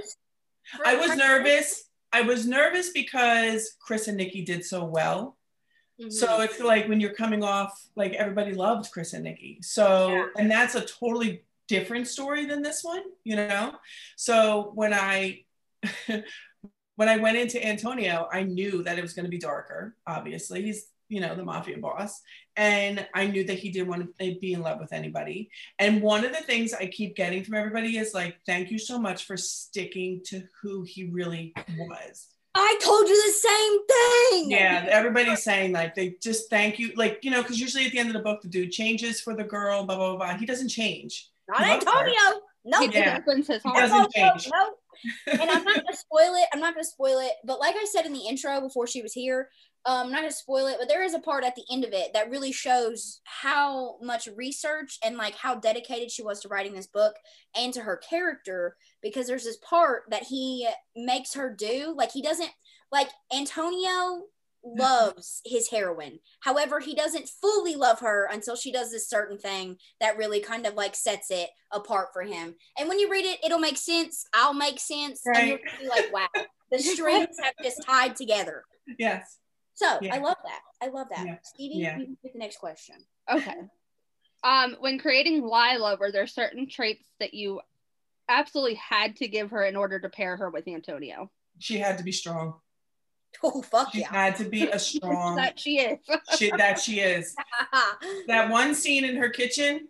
I 0.84 0.96
was 0.96 1.16
nervous. 1.16 1.89
I 2.12 2.22
was 2.22 2.46
nervous 2.46 2.90
because 2.90 3.76
Chris 3.80 4.08
and 4.08 4.16
Nikki 4.16 4.42
did 4.44 4.64
so 4.64 4.84
well. 4.84 5.36
Mhm. 6.00 6.12
So 6.12 6.40
it's 6.40 6.60
like 6.60 6.88
when 6.88 7.00
you're 7.00 7.14
coming 7.14 7.44
off, 7.44 7.86
like 7.94 8.12
everybody 8.14 8.52
loved 8.54 8.90
Chris 8.90 9.12
and 9.12 9.24
Nikki. 9.24 9.58
So, 9.62 10.08
Yeah. 10.08 10.26
and 10.38 10.50
that's 10.50 10.74
a 10.74 10.80
totally 10.84 11.44
different 11.68 12.08
story 12.08 12.46
than 12.46 12.62
this 12.62 12.82
one, 12.82 13.02
you 13.22 13.36
know? 13.36 13.76
So 14.16 14.72
when 14.74 14.92
I, 14.92 15.44
when 16.96 17.08
I 17.08 17.16
went 17.16 17.36
into 17.38 17.64
Antonio, 17.64 18.28
I 18.32 18.42
knew 18.42 18.82
that 18.82 18.98
it 18.98 19.02
was 19.02 19.12
going 19.12 19.24
to 19.24 19.30
be 19.30 19.38
darker. 19.38 19.94
Obviously, 20.06 20.62
he's, 20.62 20.86
you 21.10 21.20
know, 21.20 21.34
the 21.34 21.44
mafia 21.44 21.76
boss. 21.76 22.22
And 22.56 23.06
I 23.14 23.26
knew 23.26 23.44
that 23.44 23.58
he 23.58 23.70
didn't 23.70 23.88
want 23.88 24.16
to 24.18 24.38
be 24.40 24.52
in 24.52 24.62
love 24.62 24.80
with 24.80 24.92
anybody. 24.92 25.50
And 25.78 26.00
one 26.00 26.24
of 26.24 26.32
the 26.32 26.42
things 26.42 26.72
I 26.72 26.86
keep 26.86 27.16
getting 27.16 27.44
from 27.44 27.54
everybody 27.56 27.98
is 27.98 28.14
like, 28.14 28.38
thank 28.46 28.70
you 28.70 28.78
so 28.78 28.98
much 28.98 29.24
for 29.26 29.36
sticking 29.36 30.22
to 30.26 30.42
who 30.62 30.82
he 30.82 31.04
really 31.04 31.52
was. 31.78 32.28
I 32.54 32.78
told 32.82 33.08
you 33.08 33.16
the 33.16 33.32
same 33.48 33.86
thing. 33.86 34.50
Yeah, 34.50 34.86
everybody's 34.90 35.42
saying 35.42 35.72
like 35.72 35.94
they 35.94 36.16
just 36.20 36.50
thank 36.50 36.78
you, 36.78 36.92
like 36.96 37.20
you 37.22 37.30
know, 37.30 37.42
because 37.42 37.60
usually 37.60 37.86
at 37.86 37.92
the 37.92 37.98
end 37.98 38.08
of 38.08 38.14
the 38.14 38.20
book 38.22 38.42
the 38.42 38.48
dude 38.48 38.72
changes 38.72 39.20
for 39.20 39.36
the 39.36 39.44
girl, 39.44 39.84
blah 39.84 39.96
blah 39.96 40.16
blah. 40.16 40.26
blah. 40.32 40.36
He 40.36 40.46
doesn't 40.46 40.68
change. 40.68 41.28
Not 41.48 41.60
He 41.60 41.64
her. 41.66 41.70
Antonio. 41.74 42.40
No. 42.64 42.80
He 42.80 42.92
Yeah. 42.92 43.20
He 43.24 43.42
doesn't 43.42 43.62
no, 43.64 43.98
no, 44.02 44.06
change. 44.14 44.48
no. 44.52 44.70
And 45.26 45.50
I'm 45.50 45.64
not 45.64 45.84
gonna 45.84 45.96
spoil 45.96 46.34
it. 46.34 46.48
I'm 46.52 46.60
not 46.60 46.74
gonna 46.74 46.84
spoil 46.84 47.18
it. 47.20 47.32
But 47.44 47.60
like 47.60 47.74
I 47.76 47.86
said 47.90 48.06
in 48.06 48.12
the 48.12 48.26
intro 48.28 48.60
before 48.60 48.86
she 48.86 49.02
was 49.02 49.12
here, 49.12 49.48
um, 49.86 50.06
I'm 50.06 50.12
not 50.12 50.20
gonna 50.20 50.32
spoil 50.32 50.66
it. 50.66 50.76
But 50.78 50.88
there 50.88 51.02
is 51.02 51.14
a 51.14 51.20
part 51.20 51.44
at 51.44 51.54
the 51.54 51.64
end 51.70 51.84
of 51.84 51.92
it 51.92 52.12
that 52.12 52.30
really 52.30 52.52
shows 52.52 53.20
how 53.24 53.98
much 54.02 54.28
research 54.36 54.98
and 55.04 55.16
like 55.16 55.34
how 55.34 55.54
dedicated 55.54 56.10
she 56.10 56.22
was 56.22 56.40
to 56.40 56.48
writing 56.48 56.74
this 56.74 56.86
book 56.86 57.14
and 57.56 57.72
to 57.74 57.82
her 57.82 57.96
character. 57.96 58.76
Because 59.02 59.26
there's 59.26 59.44
this 59.44 59.58
part 59.58 60.02
that 60.10 60.24
he 60.24 60.68
makes 60.96 61.34
her 61.34 61.54
do. 61.54 61.94
Like 61.96 62.12
he 62.12 62.22
doesn't 62.22 62.50
like 62.92 63.08
Antonio 63.34 64.24
loves 64.64 65.40
his 65.44 65.68
heroine. 65.70 66.18
However, 66.40 66.80
he 66.80 66.94
doesn't 66.94 67.28
fully 67.28 67.74
love 67.76 68.00
her 68.00 68.28
until 68.30 68.56
she 68.56 68.70
does 68.72 68.90
this 68.90 69.08
certain 69.08 69.38
thing 69.38 69.76
that 70.00 70.16
really 70.16 70.40
kind 70.40 70.66
of 70.66 70.74
like 70.74 70.94
sets 70.94 71.30
it 71.30 71.50
apart 71.72 72.08
for 72.12 72.22
him. 72.22 72.54
And 72.78 72.88
when 72.88 72.98
you 72.98 73.10
read 73.10 73.24
it, 73.24 73.38
it'll 73.44 73.58
make 73.58 73.78
sense. 73.78 74.24
I'll 74.34 74.54
make 74.54 74.78
sense. 74.78 75.22
And 75.26 75.48
you'll 75.48 75.56
Right. 75.58 75.80
be 75.80 75.88
like, 75.88 76.12
wow, 76.12 76.28
the 76.70 76.78
strings 76.78 77.36
have 77.42 77.54
just 77.62 77.82
tied 77.82 78.16
together. 78.16 78.64
Yes. 78.98 79.38
So 79.74 79.98
Yeah. 80.02 80.14
I 80.14 80.18
love 80.18 80.36
that. 80.44 80.60
I 80.82 80.88
love 80.88 81.06
that. 81.10 81.26
Yeah. 81.26 81.36
Stevie, 81.42 81.78
Yeah. 81.78 81.98
you 81.98 82.04
can 82.06 82.16
pick 82.22 82.32
the 82.34 82.38
next 82.38 82.58
question. 82.58 82.96
Okay. 83.30 83.54
Um, 84.42 84.76
when 84.80 84.98
creating 84.98 85.42
Lila, 85.42 85.96
were 85.98 86.12
there 86.12 86.26
certain 86.26 86.68
traits 86.68 87.06
that 87.18 87.34
you 87.34 87.60
absolutely 88.28 88.74
had 88.76 89.16
to 89.16 89.28
give 89.28 89.50
her 89.50 89.64
in 89.64 89.76
order 89.76 89.98
to 90.00 90.08
pair 90.08 90.36
her 90.36 90.50
with 90.50 90.66
Antonio? 90.68 91.30
She 91.58 91.78
had 91.78 91.98
to 91.98 92.04
be 92.04 92.12
strong. 92.12 92.54
Oh 93.42 93.62
fuck 93.62 93.92
She 93.92 94.00
yeah. 94.00 94.08
had 94.10 94.36
to 94.36 94.44
be 94.44 94.68
a 94.68 94.78
strong 94.90 95.36
that 95.36 95.58
she 95.58 95.78
is. 95.78 95.98
shit 96.36 96.56
that 96.58 96.78
she 96.78 97.00
is. 97.00 97.34
That 98.26 98.50
one 98.50 98.74
scene 98.74 99.04
in 99.04 99.16
her 99.16 99.28
kitchen, 99.30 99.88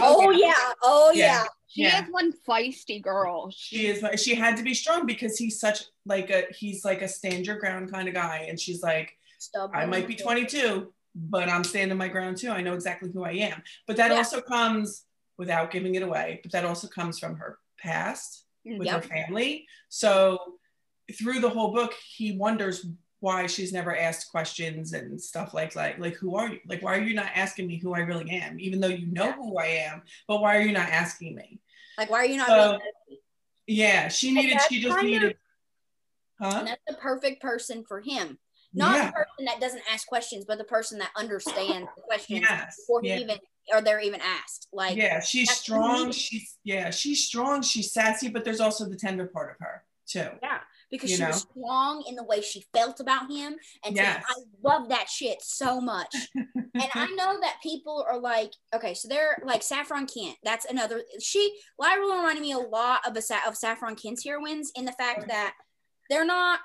oh 0.00 0.30
yeah. 0.30 0.52
Oh 0.82 1.12
Yeah. 1.14 1.24
yeah. 1.42 1.44
She 1.68 1.82
Yeah. 1.82 2.04
is 2.04 2.10
one 2.10 2.32
feisty 2.46 3.00
girl. 3.02 3.50
she 3.50 3.86
is 3.86 4.04
she 4.20 4.34
had 4.34 4.56
to 4.58 4.62
be 4.62 4.74
strong 4.74 5.06
because 5.06 5.38
he's 5.38 5.58
such 5.60 5.84
like 6.06 6.30
a 6.30 6.44
he's 6.54 6.84
like 6.84 7.02
a 7.02 7.08
stand 7.08 7.46
your 7.46 7.56
ground 7.58 7.90
kind 7.92 8.08
of 8.08 8.14
guy. 8.14 8.46
And 8.48 8.58
she's 8.60 8.82
like, 8.82 9.16
Stubborn. 9.38 9.76
I 9.78 9.86
might 9.86 10.06
be 10.06 10.14
22, 10.14 10.92
but 11.14 11.48
I'm 11.48 11.64
standing 11.64 11.96
my 11.98 12.08
ground 12.08 12.36
too. 12.36 12.50
I 12.50 12.60
know 12.62 12.74
exactly 12.74 13.10
who 13.12 13.24
I 13.24 13.32
am. 13.32 13.62
But 13.86 13.96
that 13.96 14.10
Yeah. 14.10 14.18
also 14.18 14.40
comes 14.40 15.04
without 15.38 15.70
giving 15.70 15.94
it 15.94 16.02
away, 16.02 16.40
but 16.42 16.52
that 16.52 16.64
also 16.64 16.86
comes 16.88 17.18
from 17.18 17.36
her 17.36 17.58
past 17.78 18.44
with 18.64 18.86
Yep. 18.86 19.02
her 19.04 19.08
family. 19.08 19.66
So 19.88 20.58
through 21.18 21.40
the 21.40 21.50
whole 21.50 21.72
book, 21.72 21.94
he 21.94 22.36
wonders 22.36 22.86
why 23.20 23.46
she's 23.46 23.72
never 23.72 23.96
asked 23.96 24.30
questions 24.30 24.94
and 24.94 25.20
stuff 25.20 25.54
like 25.54 25.76
like 25.76 25.96
like 25.98 26.14
who 26.14 26.34
are 26.34 26.48
you? 26.48 26.58
Like 26.66 26.82
why 26.82 26.96
are 26.96 27.02
you 27.02 27.14
not 27.14 27.30
asking 27.34 27.68
me 27.68 27.78
who 27.78 27.94
I 27.94 28.00
really 28.00 28.28
am, 28.30 28.58
even 28.58 28.80
though 28.80 28.88
you 28.88 29.06
know 29.06 29.32
who 29.32 29.58
I 29.58 29.66
am? 29.66 30.02
But 30.26 30.40
why 30.40 30.56
are 30.56 30.62
you 30.62 30.72
not 30.72 30.88
asking 30.88 31.36
me? 31.36 31.60
Like, 31.96 32.10
why 32.10 32.18
are 32.18 32.26
you 32.26 32.36
not 32.38 32.48
So- 32.48 32.78
Yeah, 33.66 34.08
she 34.08 34.32
needed. 34.32 34.58
She 34.68 34.80
just 34.80 35.02
needed. 35.02 35.36
Huh? 36.40 36.56
And 36.58 36.68
that's 36.68 36.82
the 36.88 36.94
perfect 36.94 37.40
person 37.40 37.84
for 37.86 38.00
him. 38.00 38.38
Not 38.74 38.96
yeah. 38.96 39.06
the 39.06 39.12
person 39.12 39.44
that 39.44 39.60
doesn't 39.60 39.82
ask 39.92 40.06
questions, 40.06 40.44
but 40.46 40.58
the 40.58 40.64
person 40.64 40.98
that 40.98 41.10
understands 41.16 41.88
the 41.94 42.02
questions 42.02 42.40
Yes. 42.48 42.76
before 42.76 43.02
he 43.02 43.08
Yeah. 43.10 43.18
even 43.18 43.38
or 43.72 43.80
they're 43.80 44.00
even 44.00 44.20
asked. 44.20 44.66
Like 44.72 44.96
yeah, 44.96 45.20
she's 45.20 45.50
strong. 45.50 46.10
She's 46.10 46.58
yeah, 46.64 46.90
she's 46.90 47.24
strong. 47.24 47.62
She's 47.62 47.92
sassy, 47.92 48.28
but 48.28 48.44
there's 48.44 48.60
also 48.60 48.88
the 48.88 48.96
tender 48.96 49.26
part 49.26 49.52
of 49.52 49.56
her 49.60 49.84
too. 50.06 50.30
Because 50.92 51.10
You 51.10 51.16
she 51.16 51.24
was 51.24 51.46
strong 51.50 52.04
in 52.06 52.14
the 52.14 52.22
way 52.22 52.40
she 52.40 52.64
felt 52.72 53.00
about 53.00 53.28
him. 53.28 53.56
And 53.84 53.96
so 53.96 54.02
Yes. 54.02 54.24
I 54.28 54.34
love 54.62 54.90
that 54.90 55.08
shit 55.08 55.42
so 55.42 55.80
much. 55.80 56.14
and 56.36 56.88
I 56.94 57.06
know 57.16 57.40
that 57.40 57.56
people 57.62 58.06
are 58.08 58.20
like, 58.20 58.52
okay, 58.74 58.94
so 58.94 59.08
they're 59.08 59.42
like 59.44 59.62
Saffron 59.64 60.06
Kent. 60.06 60.36
That's 60.44 60.66
another. 60.66 61.02
She 61.20 61.58
Lyra 61.78 62.02
reminded 62.02 62.42
me 62.42 62.52
a 62.52 62.58
lot 62.58 63.00
of 63.06 63.16
a 63.16 63.22
of 63.48 63.56
Saffron 63.56 63.96
Kent's 63.96 64.22
heroines 64.22 64.70
in 64.76 64.84
the 64.84 64.92
fact 64.92 65.26
that 65.28 65.54
they're 66.08 66.26
not 66.26 66.60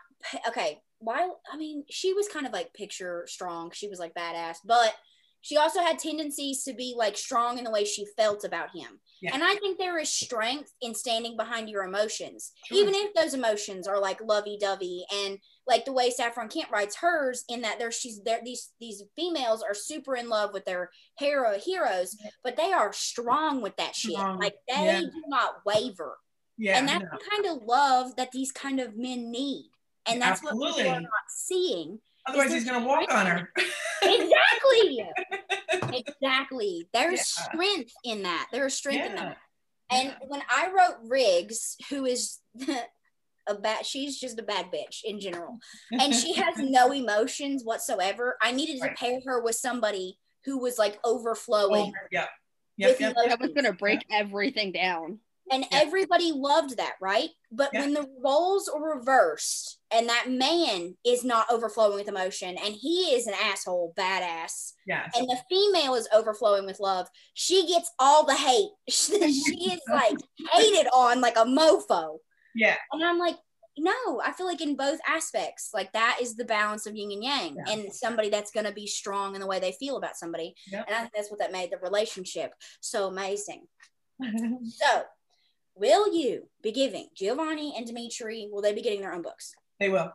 okay. 0.47 0.81
Why? 0.99 1.29
I 1.51 1.57
mean, 1.57 1.85
she 1.89 2.13
was 2.13 2.27
kind 2.27 2.45
of 2.45 2.53
like 2.53 2.73
picture 2.73 3.25
strong. 3.27 3.71
She 3.73 3.87
was 3.87 3.99
like 3.99 4.13
badass, 4.13 4.57
but 4.65 4.93
she 5.41 5.57
also 5.57 5.79
had 5.81 5.99
tendencies 5.99 6.63
to 6.63 6.73
be 6.73 6.93
like 6.97 7.17
strong 7.17 7.57
in 7.57 7.63
the 7.63 7.71
way 7.71 7.85
she 7.85 8.05
felt 8.17 8.43
about 8.43 8.69
him. 8.75 8.99
Yeah. 9.21 9.31
And 9.33 9.43
I 9.43 9.55
think 9.55 9.77
there 9.79 9.97
is 9.97 10.09
strength 10.09 10.71
in 10.81 10.93
standing 10.93 11.35
behind 11.37 11.69
your 11.69 11.83
emotions, 11.83 12.51
Sure. 12.65 12.77
even 12.77 12.93
if 12.95 13.13
those 13.13 13.33
emotions 13.33 13.87
are 13.87 13.99
like 13.99 14.19
lovey 14.21 14.57
dovey 14.59 15.05
and 15.13 15.39
like 15.65 15.85
the 15.85 15.93
way 15.93 16.09
Saffron 16.11 16.49
Kent 16.49 16.69
writes 16.71 16.97
hers 16.97 17.43
in 17.49 17.61
that 17.61 17.79
there 17.79 17.91
she's 17.91 18.21
there 18.23 18.39
these 18.43 18.71
these 18.79 19.03
females 19.15 19.63
are 19.63 19.73
super 19.73 20.15
in 20.15 20.29
love 20.29 20.53
with 20.53 20.65
their 20.65 20.89
hero 21.17 21.57
heroes, 21.59 22.15
but 22.43 22.55
they 22.57 22.71
are 22.73 22.93
strong 22.93 23.61
with 23.61 23.75
that 23.77 23.95
shit. 23.95 24.13
Strong. 24.13 24.39
Like 24.39 24.55
they 24.67 24.75
Yeah. 24.85 24.99
do 25.01 25.23
not 25.27 25.65
waver. 25.65 26.17
yeah, 26.57 26.77
and 26.77 26.87
that's 26.87 27.03
no. 27.03 27.09
the 27.11 27.23
kind 27.31 27.45
of 27.47 27.63
love 27.67 28.15
that 28.17 28.31
these 28.31 28.51
kind 28.51 28.79
of 28.79 28.95
men 28.97 29.31
need. 29.31 29.69
And 30.09 30.21
that's 30.21 30.41
what 30.43 30.53
people 30.53 30.67
Absolutely. 30.67 30.91
are 30.93 31.01
not 31.01 31.27
seeing. 31.29 31.99
otherwise 32.27 32.51
he's 32.53 32.65
gonna 32.65 32.85
walk 32.85 33.11
on 33.11 33.25
her. 33.25 33.51
Exactly. 34.03 35.03
Exactly. 35.93 36.87
There's 36.93 37.33
Yeah. 37.37 37.43
strength 37.45 37.93
in 38.03 38.23
that. 38.23 38.47
There 38.51 38.65
is 38.67 38.75
strength 38.75 39.05
in 39.05 39.11
Yeah. 39.15 39.23
that. 39.29 39.37
And 39.89 40.15
when 40.27 40.41
I 40.49 40.69
wrote 40.69 41.07
Riggs, 41.07 41.77
who 41.89 42.05
is 42.05 42.39
a 43.47 43.55
bad, 43.55 43.85
she's 43.85 44.19
just 44.19 44.37
a 44.39 44.43
bad 44.43 44.71
bitch 44.71 45.03
in 45.05 45.19
general, 45.21 45.59
and 45.91 46.13
she 46.13 46.33
has 46.33 46.55
no 46.57 46.91
emotions 46.91 47.63
whatsoever. 47.63 48.37
I 48.41 48.51
needed 48.51 48.77
to 48.81 48.87
Right. 48.87 48.97
pair 48.97 49.19
her 49.25 49.41
with 49.41 49.55
somebody 49.55 50.19
who 50.45 50.57
was 50.59 50.77
like 50.77 50.99
overflowing. 51.05 51.83
Over- 51.87 52.09
yeah. 52.11 52.27
Yep, 52.77 52.89
with 52.91 52.99
yep. 53.01 53.11
emotions. 53.13 53.29
That 53.31 53.39
was 53.39 53.51
gonna 53.53 53.73
break 53.73 54.05
everything 54.11 54.71
down. 54.71 55.19
And 55.51 55.63
Yeah. 55.63 55.79
everybody 55.79 56.31
loved 56.31 56.77
that, 56.77 56.95
right? 57.01 57.29
But 57.51 57.69
Yeah. 57.73 57.81
when 57.81 57.93
the 57.93 58.07
roles 58.23 58.67
are 58.67 58.81
reversed 58.81 59.79
and 59.91 60.09
that 60.09 60.29
man 60.29 60.97
is 61.05 61.23
not 61.23 61.49
overflowing 61.51 61.95
with 61.95 62.07
emotion 62.07 62.57
and 62.57 62.75
he 62.75 63.13
is 63.15 63.27
an 63.27 63.33
asshole, 63.33 63.93
badass, 63.95 64.73
Yes. 64.85 65.11
and 65.15 65.27
the 65.29 65.41
female 65.49 65.95
is 65.95 66.07
overflowing 66.11 66.65
with 66.65 66.79
love, 66.79 67.07
she 67.33 67.65
gets 67.67 67.89
all 67.99 68.25
the 68.25 68.35
hate. 68.35 68.71
she 68.89 69.71
is 69.71 69.81
like 69.89 70.17
hated 70.51 70.87
on 70.93 71.21
like 71.21 71.37
a 71.37 71.45
mofo. 71.45 72.19
Yeah. 72.53 72.77
And 72.91 73.03
I'm 73.03 73.19
like, 73.19 73.37
no, 73.79 74.19
I 74.25 74.31
feel 74.31 74.47
like 74.47 74.59
in 74.61 74.75
both 74.75 74.99
aspects, 75.07 75.69
like 75.71 75.93
that 75.93 76.17
is 76.19 76.35
the 76.35 76.45
balance 76.45 76.87
of 76.87 76.95
yin 76.95 77.11
and 77.11 77.23
yang, 77.23 77.55
Yeah. 77.57 77.73
and 77.73 77.93
somebody 77.93 78.29
that's 78.29 78.49
going 78.49 78.65
to 78.65 78.71
be 78.71 78.87
strong 78.87 79.35
in 79.35 79.41
the 79.41 79.45
way 79.47 79.59
they 79.59 79.71
feel 79.73 79.97
about 79.97 80.17
somebody. 80.17 80.55
Yep. 80.71 80.85
And 80.87 80.95
I 80.95 81.01
think 81.01 81.13
that's 81.15 81.29
what 81.29 81.39
that 81.39 81.51
made 81.51 81.71
the 81.71 81.77
relationship 81.77 82.53
so 82.81 83.07
amazing. 83.07 83.67
So, 84.79 85.03
will 85.79 86.13
you 86.13 86.47
be 86.61 86.71
giving 86.71 87.07
Giovanni 87.15 87.73
and 87.77 87.85
Dimitri? 87.85 88.47
Will 88.51 88.61
they 88.61 88.73
be 88.73 88.81
getting 88.81 89.01
their 89.01 89.13
own 89.13 89.21
books? 89.21 89.53
they 89.79 89.89
will. 89.89 90.11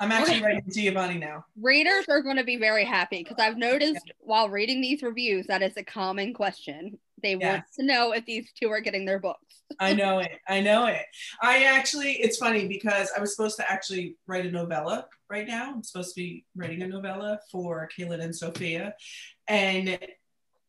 I'm 0.00 0.12
actually 0.12 0.36
Okay. 0.36 0.44
writing 0.44 0.64
Giovanni 0.72 1.18
now. 1.18 1.44
Readers 1.60 2.04
are 2.08 2.22
going 2.22 2.36
to 2.36 2.44
be 2.44 2.56
very 2.56 2.84
happy 2.84 3.18
because 3.24 3.38
I've 3.40 3.56
noticed 3.56 4.12
while 4.20 4.48
reading 4.48 4.80
these 4.80 5.02
reviews 5.02 5.48
that 5.48 5.60
it's 5.60 5.76
a 5.76 5.82
common 5.82 6.32
question. 6.32 6.96
They 7.20 7.34
want 7.34 7.64
to 7.74 7.82
know 7.84 8.12
if 8.12 8.24
these 8.24 8.52
two 8.52 8.70
are 8.70 8.80
getting 8.80 9.04
their 9.04 9.18
books. 9.18 9.62
I 9.80 9.94
know 9.94 10.20
it. 10.20 10.30
I 10.46 10.60
know 10.60 10.86
it. 10.86 11.02
I 11.42 11.64
actually, 11.64 12.12
it's 12.12 12.36
funny 12.36 12.68
because 12.68 13.10
I 13.16 13.20
was 13.20 13.34
supposed 13.34 13.56
to 13.56 13.68
actually 13.68 14.14
write 14.28 14.46
a 14.46 14.50
novella 14.52 15.06
right 15.28 15.48
now. 15.48 15.72
I'm 15.74 15.82
supposed 15.82 16.14
to 16.14 16.20
be 16.20 16.44
writing 16.54 16.80
a 16.82 16.86
novella 16.86 17.40
for 17.50 17.88
Kaylin 17.98 18.22
and 18.22 18.34
Sophia. 18.36 18.94
And 19.48 19.98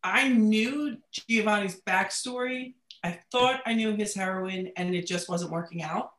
I 0.04 0.30
knew 0.30 0.98
Giovanni's 1.12 1.80
backstory. 1.88 2.74
I 3.04 3.20
thought 3.32 3.62
I 3.66 3.74
knew 3.74 3.96
his 3.96 4.14
heroin 4.14 4.72
and 4.76 4.94
it 4.94 5.08
just 5.08 5.30
wasn't 5.30 5.52
working 5.52 5.82
out. 5.82 6.14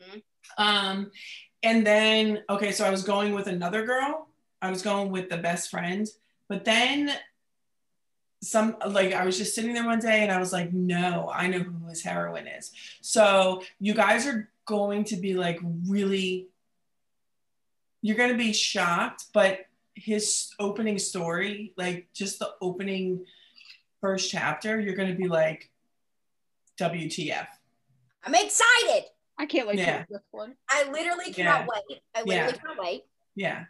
Mhm. 0.00 0.22
Um, 0.58 1.10
and 1.62 1.86
then, 1.86 2.44
okay, 2.48 2.72
so 2.72 2.84
I 2.84 2.90
was 2.90 3.02
going 3.02 3.34
with 3.34 3.46
another 3.46 3.84
girl. 3.84 4.28
I 4.62 4.70
was 4.70 4.82
going 4.82 5.10
with 5.10 5.28
the 5.28 5.38
best 5.38 5.70
friend. 5.70 6.06
But 6.48 6.64
then 6.64 7.12
some 8.42 8.76
like 8.86 9.12
I 9.12 9.24
was 9.24 9.38
just 9.38 9.54
sitting 9.54 9.74
there 9.74 9.84
one 9.84 9.98
day 9.98 10.22
and 10.22 10.30
I 10.30 10.38
was 10.38 10.52
like, 10.52 10.72
no, 10.72 11.30
I 11.34 11.46
know 11.48 11.58
who 11.58 11.88
his 11.88 12.02
heroin 12.02 12.46
is. 12.46 12.70
So 13.00 13.62
you 13.80 13.94
guys 13.94 14.26
are 14.26 14.50
going 14.66 15.04
to 15.04 15.16
be 15.16 15.34
like 15.34 15.58
really, 15.86 16.48
you're 18.02 18.16
going 18.16 18.30
to 18.30 18.36
be 18.36 18.52
shocked, 18.52 19.26
but 19.32 19.66
his 19.94 20.50
opening 20.60 20.98
story, 20.98 21.72
like 21.76 22.08
just 22.12 22.38
the 22.38 22.50
opening 22.60 23.24
first 24.00 24.30
chapter, 24.30 24.78
you're 24.78 24.94
going 24.94 25.08
to 25.08 25.16
be 25.16 25.28
like, 25.28 25.70
WTF. 26.78 27.46
I'm 28.24 28.34
excited. 28.34 29.04
I 29.38 29.46
can't 29.46 29.68
wait 29.68 29.78
Yeah. 29.78 29.84
to 29.84 29.98
read 29.98 30.06
this 30.10 30.22
one. 30.30 30.54
I 30.68 30.88
literally 30.90 31.32
cannot 31.32 31.60
Yeah. 31.60 31.66
wait. 31.88 32.00
I 32.14 32.22
literally 32.22 32.52
Yeah. 32.52 32.58
cannot 32.58 32.78
wait. 32.78 33.02
Yeah. 33.34 33.64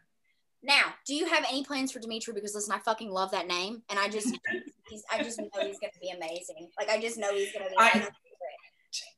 Now, 0.63 0.95
do 1.07 1.15
you 1.15 1.27
have 1.27 1.45
any 1.49 1.65
plans 1.65 1.93
for 1.93 2.01
Dimitri? 2.01 2.35
Because 2.35 2.55
listen, 2.55 2.73
I 2.73 2.79
fucking 2.79 3.11
love 3.11 3.31
that 3.33 3.47
name, 3.47 3.83
and 3.89 3.99
I 3.99 4.09
just, 4.09 4.29
he's, 4.89 5.05
I 5.11 5.23
just 5.23 5.39
know 5.39 5.49
he's 5.61 5.79
gonna 5.79 5.93
be 6.01 6.11
amazing. 6.11 6.71
Like 6.79 6.89
I 6.89 7.01
just 7.01 7.19
know 7.19 7.33
he's 7.35 7.53
gonna 7.53 7.69
be. 7.71 7.75
I- 7.79 7.99
my. 7.99 8.09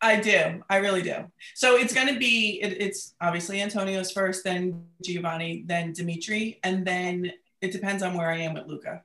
I 0.00 0.16
do. 0.20 0.64
I 0.68 0.78
really 0.78 1.02
do. 1.02 1.30
So 1.54 1.76
it's 1.76 1.94
going 1.94 2.08
to 2.12 2.18
be, 2.18 2.60
it, 2.62 2.82
it's 2.82 3.14
obviously 3.20 3.60
Antonio's 3.60 4.10
first, 4.10 4.42
then 4.42 4.84
Giovanni, 5.04 5.62
then 5.66 5.92
Dimitri, 5.92 6.58
and 6.64 6.84
then 6.84 7.30
it 7.60 7.70
depends 7.70 8.02
on 8.02 8.14
where 8.16 8.28
I 8.28 8.38
am 8.38 8.54
with 8.54 8.66
Luca. 8.66 9.04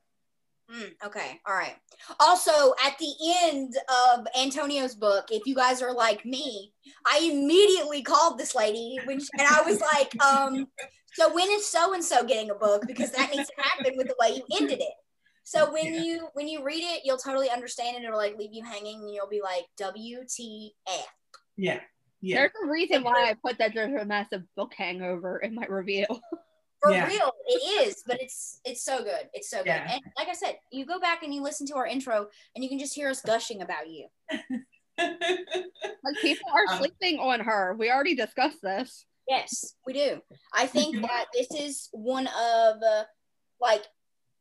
Mm, 0.74 0.92
okay, 1.06 1.40
all 1.46 1.54
right. 1.54 1.76
Also, 2.20 2.74
at 2.84 2.98
the 2.98 3.14
end 3.44 3.76
of 4.16 4.26
Antonio's 4.40 4.96
book, 4.96 5.26
if 5.30 5.46
you 5.46 5.54
guys 5.54 5.82
are 5.82 5.94
like 5.94 6.26
me, 6.26 6.74
I 7.06 7.30
immediately 7.32 8.02
called 8.02 8.40
this 8.40 8.56
lady 8.56 8.98
when 9.06 9.20
she, 9.20 9.28
and 9.38 9.48
I 9.48 9.62
was 9.62 9.82
like, 9.82 10.16
um, 10.26 10.68
so 11.14 11.34
when 11.34 11.50
is 11.52 11.68
so 11.68 11.94
and 11.94 12.04
so 12.04 12.24
getting 12.26 12.50
a 12.50 12.56
book? 12.56 12.86
Because 12.88 13.12
that 13.12 13.30
needs 13.32 13.50
to 13.50 13.62
happen 13.62 13.94
with 13.98 14.08
the 14.08 14.16
way 14.20 14.36
you 14.36 14.44
ended 14.60 14.80
it. 14.80 14.94
So 15.44 15.72
when 15.72 15.94
Yeah. 15.94 16.02
you 16.02 16.28
when 16.34 16.48
you 16.48 16.64
read 16.64 16.84
it, 16.84 17.02
you'll 17.04 17.18
totally 17.18 17.50
understand 17.50 17.98
it. 17.98 18.04
It'll 18.04 18.18
like 18.18 18.38
leave 18.38 18.54
you 18.54 18.64
hanging, 18.64 19.02
and 19.02 19.14
you'll 19.14 19.28
be 19.30 19.42
like, 19.42 19.66
WTF. 19.80 20.72
Yeah. 21.58 21.82
Yeah. 22.22 22.38
There's 22.38 22.52
a 22.64 22.68
reason 22.68 23.04
why 23.04 23.30
I 23.30 23.36
put 23.46 23.58
that 23.60 23.74
there's 23.76 24.02
a 24.02 24.06
massive 24.06 24.44
book 24.56 24.74
hangover 24.76 25.38
in 25.38 25.54
my 25.54 25.66
review. 25.68 26.06
For 26.84 26.92
Yeah. 26.92 27.08
real, 27.08 27.32
it 27.48 27.88
is, 27.88 28.04
but 28.06 28.22
it's 28.22 28.60
it's 28.66 28.84
so 28.84 29.04
good. 29.04 29.30
It's 29.34 29.50
so 29.50 29.60
good. 29.60 29.68
Yeah. 29.68 29.94
And 29.94 30.02
like 30.18 30.28
I 30.28 30.34
said, 30.34 30.60
you 30.70 30.86
go 30.86 31.00
back 31.00 31.24
and 31.24 31.34
you 31.34 31.42
listen 31.42 31.66
to 31.68 31.76
our 31.76 31.88
intro, 31.88 32.28
and 32.56 32.64
you 32.64 32.70
can 32.70 32.78
just 32.78 32.94
hear 32.94 33.10
us 33.10 33.22
gushing 33.22 33.62
about 33.62 33.90
you. 33.90 34.08
Like 34.98 36.18
people 36.22 36.50
are 36.54 36.66
Um, 36.74 36.80
sleeping 36.80 37.20
on 37.20 37.40
her. 37.40 37.74
We 37.80 37.90
already 37.90 38.16
discussed 38.16 38.62
this. 38.62 39.06
Yes, 39.30 39.76
we 39.86 39.94
do. 39.94 40.22
I 40.54 40.68
think 40.68 41.02
that 41.02 41.28
this 41.34 41.48
is 41.52 41.88
one 41.94 42.28
of 42.28 42.84
uh, 42.84 43.06
like 43.62 43.86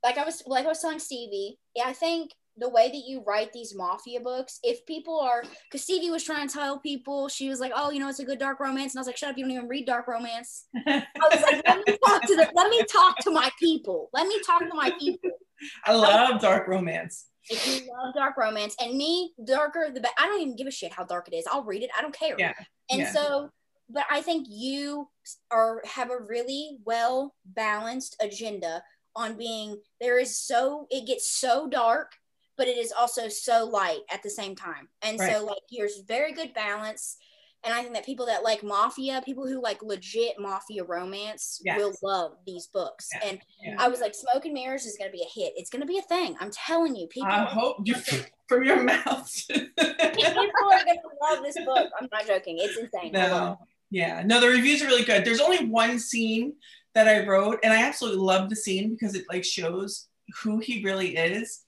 like 0.03 0.19
I 0.19 0.25
was 0.25 0.43
like 0.45 0.65
I 0.65 0.69
was 0.69 0.81
telling 0.81 0.99
Stevie. 0.99 1.61
Yeah, 1.77 1.85
I 1.87 1.93
think 1.93 2.33
the 2.57 2.69
way 2.69 2.89
that 2.89 3.03
you 3.07 3.23
write 3.27 3.53
these 3.53 3.75
mafia 3.75 4.21
books, 4.21 4.59
if 4.63 4.85
people 4.87 5.19
are 5.19 5.43
because 5.65 5.83
Stevie 5.83 6.11
was 6.11 6.25
trying 6.25 6.49
to 6.49 6.55
tell 6.55 6.79
people, 6.79 7.29
she 7.29 7.49
was 7.49 7.61
like, 7.61 7.73
"Oh, 7.75 7.91
you 7.91 8.01
know, 8.01 8.09
it's 8.09 8.19
a 8.19 8.25
good 8.25 8.39
dark 8.39 8.61
romance," 8.61 8.93
and 8.93 8.99
I 8.99 9.01
was 9.01 9.07
like, 9.07 9.17
"Shut 9.17 9.31
up! 9.31 9.39
You 9.39 9.45
don't 9.45 9.53
even 9.53 9.69
read 9.69 9.87
dark 9.87 10.07
romance." 10.07 10.67
I 10.87 11.05
was 11.31 11.43
like, 11.43 11.63
"Let 11.67 11.79
me 11.87 11.97
talk 12.05 12.23
to 12.23 12.37
the, 12.37 12.51
let 12.55 12.69
me 12.69 12.83
talk 12.85 13.19
to 13.21 13.31
my 13.31 13.51
people. 13.59 14.11
Let 14.13 14.27
me 14.27 14.41
talk 14.47 14.61
to 14.61 14.75
my 14.75 14.93
people." 14.99 15.31
I 15.85 15.95
love 15.95 16.41
dark 16.41 16.69
romance. 16.69 17.27
If 17.49 17.67
you 17.67 17.91
love 17.93 18.15
dark 18.15 18.37
romance, 18.37 18.77
and 18.81 18.97
me, 18.97 19.33
darker 19.45 19.91
the 19.93 20.01
better. 20.01 20.15
I 20.19 20.27
don't 20.27 20.41
even 20.41 20.57
give 20.57 20.67
a 20.67 20.71
shit 20.71 20.93
how 20.93 21.05
dark 21.05 21.29
it 21.29 21.35
is. 21.35 21.47
I'll 21.51 21.65
read 21.65 21.83
it. 21.83 21.91
I 21.97 22.03
don't 22.03 22.17
care. 22.17 22.37
Yeah, 22.39 22.53
And 22.91 23.01
yeah. 23.01 23.13
so, 23.13 23.51
but 23.89 24.05
I 24.11 24.21
think 24.21 24.47
you 24.49 25.09
are 25.51 25.83
have 25.85 26.11
a 26.11 26.19
really 26.19 26.79
well 26.85 27.35
balanced 27.45 28.17
agenda 28.21 28.83
on 29.17 29.37
being. 29.37 29.79
There 30.01 30.19
is 30.19 30.37
so 30.37 30.87
it 30.91 31.07
gets 31.07 31.29
so 31.31 31.69
dark, 31.69 32.13
but 32.57 32.69
it 32.69 32.77
is 32.77 32.93
also 32.93 33.29
so 33.29 33.65
light 33.65 34.01
at 34.11 34.23
the 34.23 34.31
same 34.31 34.55
time. 34.55 34.89
And 35.03 35.19
Right. 35.19 35.33
so, 35.37 35.45
like, 35.45 35.63
there's 35.71 36.01
very 36.07 36.33
good 36.33 36.53
balance. 36.55 37.17
And 37.65 37.73
I 37.73 37.83
think 37.83 37.95
that 37.95 38.05
people 38.05 38.27
that 38.27 38.43
like 38.43 38.65
mafia, 38.65 39.23
people 39.25 39.47
who 39.47 39.63
like 39.63 39.83
legit 39.85 40.37
mafia 40.39 40.83
romance, 40.83 41.61
Yes. 41.65 41.79
will 41.79 41.95
love 42.03 42.33
these 42.45 42.67
books. 42.67 43.09
Yeah, 43.15 43.29
And 43.29 43.41
yeah. 43.63 43.77
I 43.79 43.87
was 43.89 44.01
like, 44.01 44.17
Smoke 44.17 44.45
and 44.45 44.53
Mirrors 44.55 44.85
is 44.85 44.97
going 44.99 45.09
to 45.11 45.17
be 45.17 45.23
a 45.23 45.31
hit. 45.41 45.53
It's 45.57 45.71
going 45.71 45.81
to 45.81 45.87
be 45.87 45.99
a 45.99 46.03
thing. 46.03 46.35
I'm 46.41 46.51
telling 46.51 46.97
you, 46.97 47.07
people. 47.07 47.31
I 47.31 47.45
hope 47.45 47.77
you 47.85 47.95
from 48.49 48.65
your 48.65 48.83
mouth. 48.83 49.33
people 49.49 49.63
are 49.79 50.85
going 50.85 50.99
to 50.99 51.11
love 51.31 51.45
this 51.45 51.57
book. 51.65 51.89
I'm 52.01 52.09
not 52.13 52.27
joking. 52.27 52.57
It's 52.59 52.77
insane. 52.77 53.13
No, 53.13 53.59
yeah, 53.91 54.23
no, 54.27 54.41
the 54.41 54.49
reviews 54.49 54.83
are 54.83 54.87
really 54.87 55.05
good. 55.05 55.25
There's 55.25 55.41
only 55.41 55.67
one 55.67 55.99
scene 56.01 56.55
that 56.95 57.07
I 57.07 57.25
wrote, 57.27 57.61
and 57.63 57.73
I 57.73 57.83
absolutely 57.85 58.21
love 58.23 58.51
the 58.51 58.57
scene 58.57 58.91
because 58.91 59.15
it 59.15 59.25
like 59.31 59.45
shows 59.45 60.09
who 60.43 60.59
he 60.59 60.83
really 60.83 61.15
is. 61.17 61.63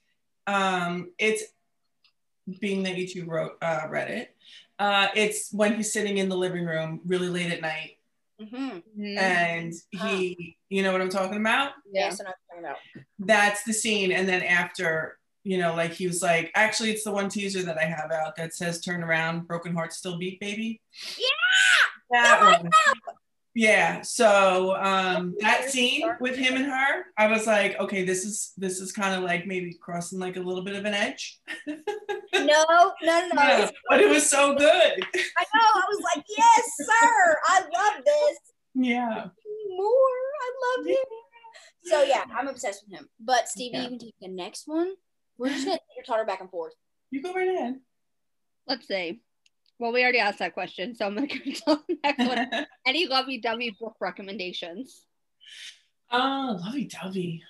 Um, 0.46 1.10
it's 1.18 1.42
being 2.60 2.82
that 2.84 2.96
you 2.96 3.06
two 3.08 3.24
wrote 3.26 3.52
uh, 3.62 3.86
read 3.88 4.10
it. 4.10 4.36
Uh, 4.78 5.08
it's 5.14 5.52
when 5.52 5.74
he's 5.74 5.92
sitting 5.92 6.18
in 6.18 6.28
the 6.28 6.36
living 6.36 6.64
room 6.66 7.00
really 7.06 7.28
late 7.28 7.52
at 7.52 7.60
night, 7.60 7.92
Mm-hmm. 8.42 8.78
Mhm. 9.00 9.16
and 9.18 9.72
he, 9.92 10.56
you 10.68 10.82
know 10.82 10.90
what 10.90 11.00
I'm 11.00 11.08
talking 11.08 11.40
about? 11.40 11.70
yeah. 11.92 12.06
Yes, 12.06 12.20
I 12.20 12.24
know 12.24 12.30
talking 12.50 12.64
about. 12.64 12.76
That's 13.20 13.62
the 13.62 13.72
scene. 13.72 14.10
And 14.10 14.28
then 14.28 14.42
after, 14.42 15.18
you 15.44 15.56
know, 15.58 15.74
like 15.76 15.92
he 15.92 16.08
was 16.08 16.20
like, 16.20 16.50
actually, 16.56 16.90
it's 16.90 17.04
the 17.04 17.12
one 17.12 17.28
teaser 17.28 17.62
that 17.62 17.78
I 17.78 17.84
have 17.84 18.10
out 18.10 18.34
that 18.36 18.52
says 18.52 18.80
"Turn 18.80 19.04
around, 19.04 19.46
broken 19.46 19.72
hearts 19.74 19.96
still 19.98 20.18
beat, 20.18 20.40
baby." 20.40 20.80
Yeah, 21.16 21.24
that 22.10 22.40
that 22.40 22.62
one. 22.62 22.70
Yeah. 23.54 24.02
So 24.02 24.74
um, 24.76 25.36
that 25.40 25.70
scene 25.70 26.02
with 26.20 26.36
him 26.36 26.56
and 26.56 26.64
her, 26.66 27.04
I 27.16 27.28
was 27.28 27.46
like, 27.46 27.78
okay, 27.78 28.04
this 28.04 28.24
is 28.24 28.52
this 28.56 28.80
is 28.80 28.90
kind 28.90 29.14
of 29.14 29.22
like 29.22 29.46
maybe 29.46 29.74
crossing 29.80 30.18
like 30.18 30.36
a 30.36 30.40
little 30.40 30.64
bit 30.64 30.74
of 30.74 30.84
an 30.84 30.94
edge. 30.94 31.38
No, 31.66 31.74
no, 32.34 32.92
no, 33.02 33.28
no. 33.32 33.42
Yeah, 33.42 33.70
but 33.88 34.00
it 34.00 34.08
was 34.08 34.28
so 34.28 34.54
good. 34.54 34.66
I 34.66 35.44
know. 35.54 35.68
I 35.72 35.84
was 35.88 36.02
like, 36.16 36.24
yes, 36.36 36.64
sir. 36.78 37.36
I 37.46 37.60
love 37.60 38.04
this. 38.04 38.38
Yeah. 38.74 39.26
More. 39.76 40.18
I 40.42 40.76
love 40.78 40.86
him. 40.86 40.96
So 41.84 42.02
yeah, 42.02 42.24
I'm 42.34 42.48
obsessed 42.48 42.84
with 42.88 42.98
him. 42.98 43.08
But 43.20 43.48
Stevie, 43.48 43.76
Yeah. 43.76 43.82
you 43.84 43.88
can 43.90 43.98
take 44.00 44.14
the 44.20 44.28
next 44.28 44.66
one. 44.66 44.94
We're 45.38 45.50
just 45.50 45.64
gonna 45.66 45.78
your 45.96 46.04
totter 46.04 46.24
back 46.24 46.40
and 46.40 46.50
forth. 46.50 46.72
You 47.10 47.22
go 47.22 47.32
right 47.32 47.48
ahead. 47.48 47.76
Let's 48.66 48.88
see. 48.88 49.20
Well, 49.84 49.92
we 49.92 50.02
already 50.02 50.18
asked 50.18 50.38
that 50.38 50.54
question, 50.54 50.94
so 50.94 51.04
I'm 51.04 51.14
gonna 51.14 51.26
go 51.66 51.76
to 51.76 51.82
the 51.86 51.98
next 52.02 52.26
one. 52.26 52.66
Any 52.86 53.06
lovey-dovey 53.06 53.76
book 53.78 53.96
recommendations? 54.00 55.04
Uh, 56.10 56.56
oh, 56.56 56.58
lovey 56.64 56.86
dovey. 56.86 57.42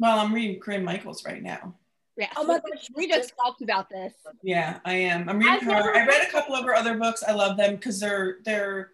Well, 0.00 0.18
I'm 0.18 0.34
reading 0.34 0.58
Corinne 0.58 0.82
Michaels 0.82 1.24
right 1.24 1.40
now. 1.40 1.76
Yeah. 2.16 2.26
Oh 2.36 2.42
my 2.42 2.54
we- 2.54 2.72
gosh, 2.72 2.88
we 2.96 3.06
just 3.08 3.34
talked 3.40 3.62
about 3.62 3.88
this. 3.88 4.14
Yeah, 4.42 4.80
I 4.84 4.94
am. 4.94 5.28
I'm 5.28 5.38
reading 5.38 5.52
I've 5.54 5.62
her. 5.62 5.68
never 5.68 5.90
I 5.94 5.98
read 6.00 6.08
read 6.08 6.26
a 6.26 6.30
couple 6.32 6.56
of 6.56 6.64
her 6.64 6.74
other 6.74 6.98
books. 6.98 7.22
I 7.22 7.30
love 7.34 7.56
them 7.56 7.76
because 7.76 8.00
they're 8.00 8.38
they're 8.44 8.90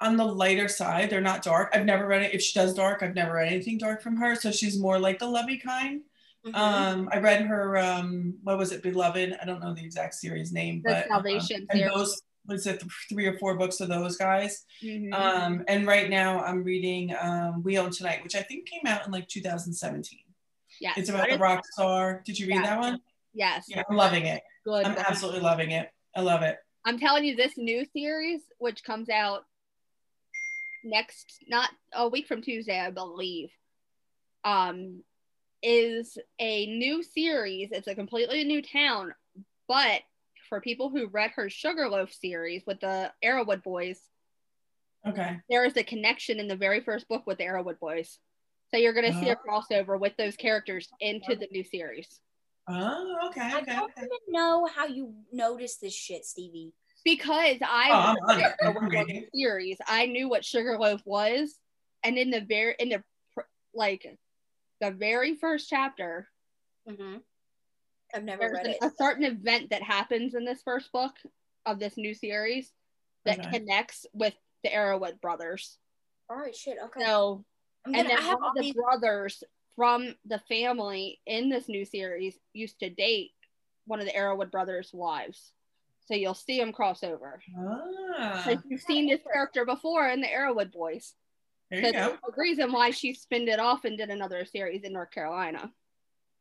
on 0.00 0.16
the 0.16 0.24
lighter 0.24 0.68
side. 0.68 1.10
They're 1.10 1.20
not 1.20 1.42
dark. 1.42 1.70
I've 1.74 1.84
never 1.84 2.06
read 2.06 2.22
it. 2.22 2.32
If 2.32 2.42
she 2.42 2.56
does 2.56 2.72
dark, 2.74 3.02
I've 3.02 3.16
never 3.16 3.34
read 3.34 3.52
anything 3.52 3.78
dark 3.78 4.02
from 4.02 4.18
her. 4.18 4.36
So 4.36 4.52
she's 4.52 4.78
more 4.78 5.00
like 5.00 5.18
the 5.18 5.26
lovey 5.26 5.56
kind. 5.58 6.02
Mhm. 6.46 6.54
Um, 6.56 7.08
I 7.12 7.18
read 7.18 7.42
her 7.42 7.76
um, 7.76 8.38
what 8.42 8.56
was 8.56 8.70
it, 8.72 8.82
Beloved? 8.82 9.36
I 9.40 9.44
don't 9.44 9.60
know 9.60 9.74
the 9.74 9.84
exact 9.84 10.14
series 10.14 10.52
name, 10.52 10.80
The 10.84 10.90
but 10.90 11.02
um, 11.04 11.08
Salvation 11.08 11.66
and 11.70 11.82
those 11.92 12.22
was 12.46 12.64
it 12.68 12.80
three 13.08 13.26
or 13.26 13.36
four 13.38 13.56
books 13.56 13.80
of 13.80 13.88
those 13.88 14.16
guys. 14.16 14.64
Mhm. 14.80 15.12
Um, 15.12 15.64
and 15.66 15.84
right 15.86 16.08
now 16.08 16.40
I'm 16.44 16.62
reading 16.62 17.12
um, 17.20 17.64
We 17.64 17.76
Own 17.78 17.90
Tonight, 17.90 18.22
which 18.22 18.36
I 18.36 18.42
think 18.42 18.68
came 18.68 18.86
out 18.86 19.04
in 19.04 19.10
like 19.12 19.26
2017. 19.26 20.20
Yeah, 20.80 20.92
It's 20.96 21.08
about 21.08 21.28
the 21.28 21.38
rock 21.38 21.64
star. 21.72 22.22
Did 22.24 22.38
you 22.38 22.46
read 22.46 22.56
Yeah. 22.56 22.62
that 22.62 22.78
one? 22.78 23.00
Yes. 23.34 23.64
Yeah, 23.68 23.82
I'm 23.88 23.96
loving 23.96 24.26
it. 24.26 24.42
Good. 24.64 24.84
I'm 24.86 24.96
absolutely 24.96 25.40
loving 25.40 25.72
it. 25.72 25.90
I 26.14 26.20
love 26.20 26.42
it. 26.42 26.58
I'm 26.84 26.98
telling 27.00 27.24
you, 27.24 27.34
this 27.34 27.54
new 27.56 27.84
series, 27.92 28.42
which 28.58 28.84
comes 28.84 29.08
out 29.08 29.44
next, 30.84 31.38
not 31.48 31.70
a 31.92 32.08
week 32.08 32.28
from 32.28 32.42
Tuesday, 32.42 32.78
I 32.78 32.90
believe, 32.92 33.50
um, 34.44 35.02
is 35.62 36.18
a 36.38 36.66
new 36.66 37.02
series. 37.02 37.70
It's 37.72 37.88
a 37.88 37.94
completely 37.94 38.44
new 38.44 38.62
town, 38.62 39.14
but 39.68 40.02
for 40.48 40.60
people 40.60 40.90
who 40.90 41.08
read 41.08 41.32
her 41.32 41.50
Sugarloaf 41.50 42.12
series 42.12 42.62
with 42.66 42.80
the 42.80 43.12
Arrowood 43.24 43.62
Boys, 43.62 44.00
Okay. 45.06 45.38
there 45.48 45.64
is 45.64 45.76
a 45.76 45.84
connection 45.84 46.40
in 46.40 46.48
the 46.48 46.56
very 46.56 46.80
first 46.80 47.08
book 47.08 47.26
with 47.26 47.38
the 47.38 47.44
Arrowood 47.44 47.78
Boys. 47.78 48.18
So 48.70 48.76
you're 48.76 48.92
going 48.92 49.12
to 49.12 49.18
see 49.20 49.28
a 49.28 49.36
oh. 49.48 49.62
crossover 49.62 49.98
with 50.00 50.16
those 50.16 50.34
characters 50.36 50.88
into 51.00 51.36
the 51.36 51.46
new 51.52 51.62
series. 51.62 52.20
Oh, 52.68 53.28
okay, 53.28 53.40
okay 53.40 53.52
I 53.54 53.58
okay. 53.60 53.72
don't 53.76 53.90
okay. 53.92 54.02
even 54.02 54.18
know 54.28 54.66
how 54.74 54.86
you 54.86 55.14
noticed 55.32 55.80
this 55.80 55.94
shit, 55.94 56.24
Stevie. 56.24 56.72
because 57.04 57.58
I 57.62 57.88
Oh, 57.92 57.94
I'm 57.94 58.16
read 58.26 58.34
on 58.34 58.40
it. 58.40 59.06
the 59.06 59.16
I'm 59.18 59.24
series, 59.32 59.78
I 59.86 60.06
knew 60.06 60.28
what 60.28 60.44
Sugarloaf 60.44 61.00
was, 61.04 61.56
and 62.02 62.18
in 62.18 62.30
the 62.30 62.40
very 62.40 62.74
in 62.80 62.88
the 62.88 63.02
like 63.74 64.04
the 64.80 64.90
very 64.90 65.34
first 65.36 65.68
chapter, 65.68 66.28
Mm-hmm. 66.88 67.16
I've 68.14 68.22
never 68.22 68.48
read 68.52 68.66
an- 68.66 68.72
it. 68.72 68.78
a 68.82 68.92
certain 68.96 69.24
event 69.24 69.70
that 69.70 69.82
happens 69.82 70.34
in 70.34 70.44
this 70.44 70.62
first 70.62 70.92
book 70.92 71.14
of 71.66 71.80
this 71.80 71.96
new 71.96 72.14
series 72.14 72.72
that 73.24 73.40
Okay. 73.40 73.58
connects 73.58 74.06
with 74.12 74.34
the 74.62 74.70
Arrowood 74.70 75.20
brothers. 75.20 75.78
All 76.30 76.36
right, 76.36 76.54
shit. 76.54 76.78
Okay. 76.80 77.04
So, 77.04 77.44
I'm 77.84 77.92
and 77.94 78.06
gonna, 78.06 78.08
then 78.20 78.24
have 78.24 78.34
one 78.38 78.42
all 78.44 78.48
of 78.50 78.54
the 78.56 78.62
these. 78.62 78.74
brothers 78.74 79.42
from 79.74 80.14
the 80.26 80.38
family 80.48 81.20
in 81.26 81.48
this 81.48 81.68
new 81.68 81.84
series 81.84 82.38
used 82.52 82.78
to 82.80 82.88
date 82.90 83.32
one 83.86 83.98
of 83.98 84.06
the 84.06 84.12
Arrowood 84.12 84.52
brothers' 84.52 84.90
wives. 84.94 85.52
So 86.06 86.14
you'll 86.14 86.34
see 86.34 86.58
them 86.60 86.72
cross 86.72 87.02
over. 87.02 87.42
Ah, 87.58 88.44
Like 88.46 88.60
you've 88.68 88.80
seen 88.80 89.08
this 89.08 89.20
character 89.32 89.64
before 89.64 90.06
in 90.08 90.20
the 90.20 90.28
Arrowood 90.28 90.70
Boys. 90.72 91.14
There 91.70 91.80
So 91.80 91.86
you 91.86 91.92
go. 91.92 91.98
there's 91.98 92.18
reason 92.36 92.72
why 92.72 92.90
she 92.90 93.14
spinned 93.14 93.48
it 93.48 93.58
off 93.58 93.84
and 93.84 93.96
did 93.98 94.10
another 94.10 94.44
series 94.44 94.82
in 94.84 94.92
North 94.92 95.10
Carolina. 95.10 95.70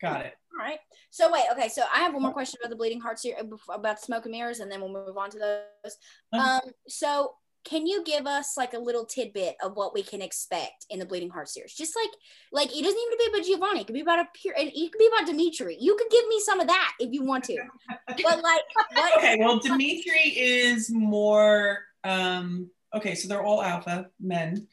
Got 0.01 0.25
it. 0.25 0.33
All 0.53 0.65
right. 0.65 0.79
So 1.09 1.31
wait. 1.31 1.43
Okay. 1.53 1.69
So 1.69 1.83
I 1.93 1.99
have 1.99 2.13
one 2.13 2.23
more 2.23 2.33
question 2.33 2.59
about 2.61 2.69
the 2.69 2.75
Bleeding 2.75 2.99
Heart 2.99 3.19
series 3.19 3.41
about 3.69 3.99
smoke 4.01 4.25
and 4.25 4.31
mirrors, 4.33 4.59
and 4.59 4.71
then 4.71 4.81
we'll 4.81 4.91
move 4.91 5.17
on 5.17 5.29
to 5.31 5.39
those. 5.39 5.95
Um. 6.33 6.61
So 6.87 7.31
can 7.63 7.87
you 7.87 8.03
give 8.03 8.27
us 8.27 8.55
like 8.57 8.73
a 8.73 8.77
little 8.77 9.05
tidbit 9.05 9.55
of 9.63 9.75
what 9.75 9.93
we 9.93 10.03
can 10.03 10.21
expect 10.21 10.85
in 10.89 10.99
the 10.99 11.05
Bleeding 11.05 11.29
Heart 11.31 11.49
series? 11.49 11.73
Just 11.73 11.95
like 11.95 12.09
like 12.51 12.67
it 12.77 12.83
doesn't 12.83 12.99
even 12.99 13.11
have 13.11 13.11
to 13.11 13.17
be 13.17 13.37
about 13.37 13.45
Giovanni. 13.47 13.81
It 13.81 13.87
could 13.87 13.93
be 13.93 14.01
about 14.01 14.19
a 14.19 14.27
pure, 14.33 14.53
and 14.57 14.67
it 14.69 14.91
could 14.91 14.99
be 14.99 15.07
about 15.07 15.27
Dimitri. 15.27 15.77
You 15.79 15.95
could 15.95 16.11
give 16.11 16.27
me 16.27 16.39
some 16.41 16.59
of 16.59 16.67
that 16.67 16.91
if 16.99 17.11
you 17.13 17.23
want 17.23 17.45
to. 17.45 17.57
But 18.07 18.43
like 18.43 18.61
what? 18.93 19.17
Okay, 19.17 19.37
well, 19.39 19.59
Dimitri 19.59 20.29
is 20.35 20.91
more. 20.91 21.79
Um, 22.03 22.69
okay, 22.95 23.15
so 23.15 23.27
they're 23.27 23.43
all 23.43 23.61
alpha 23.61 24.09
men. 24.19 24.67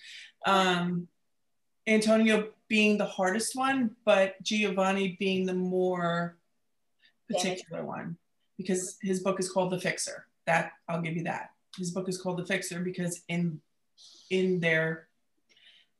Um, 0.46 1.08
Antonio 1.86 2.50
being 2.68 2.96
the 2.96 3.04
hardest 3.06 3.56
one, 3.56 3.96
but 4.04 4.40
Giovanni 4.42 5.16
being 5.18 5.46
the 5.46 5.54
more 5.54 6.36
particular 7.28 7.84
one 7.84 8.16
because 8.56 8.98
his 9.02 9.20
book 9.20 9.40
is 9.40 9.50
called 9.50 9.72
The 9.72 9.80
Fixer. 9.80 10.26
That 10.46 10.72
I'll 10.88 11.02
give 11.02 11.16
you 11.16 11.24
that. 11.24 11.50
His 11.76 11.90
book 11.90 12.08
is 12.08 12.20
called 12.20 12.38
The 12.38 12.46
Fixer 12.46 12.80
because 12.80 13.22
in 13.28 13.60
in 14.30 14.60
their 14.60 15.08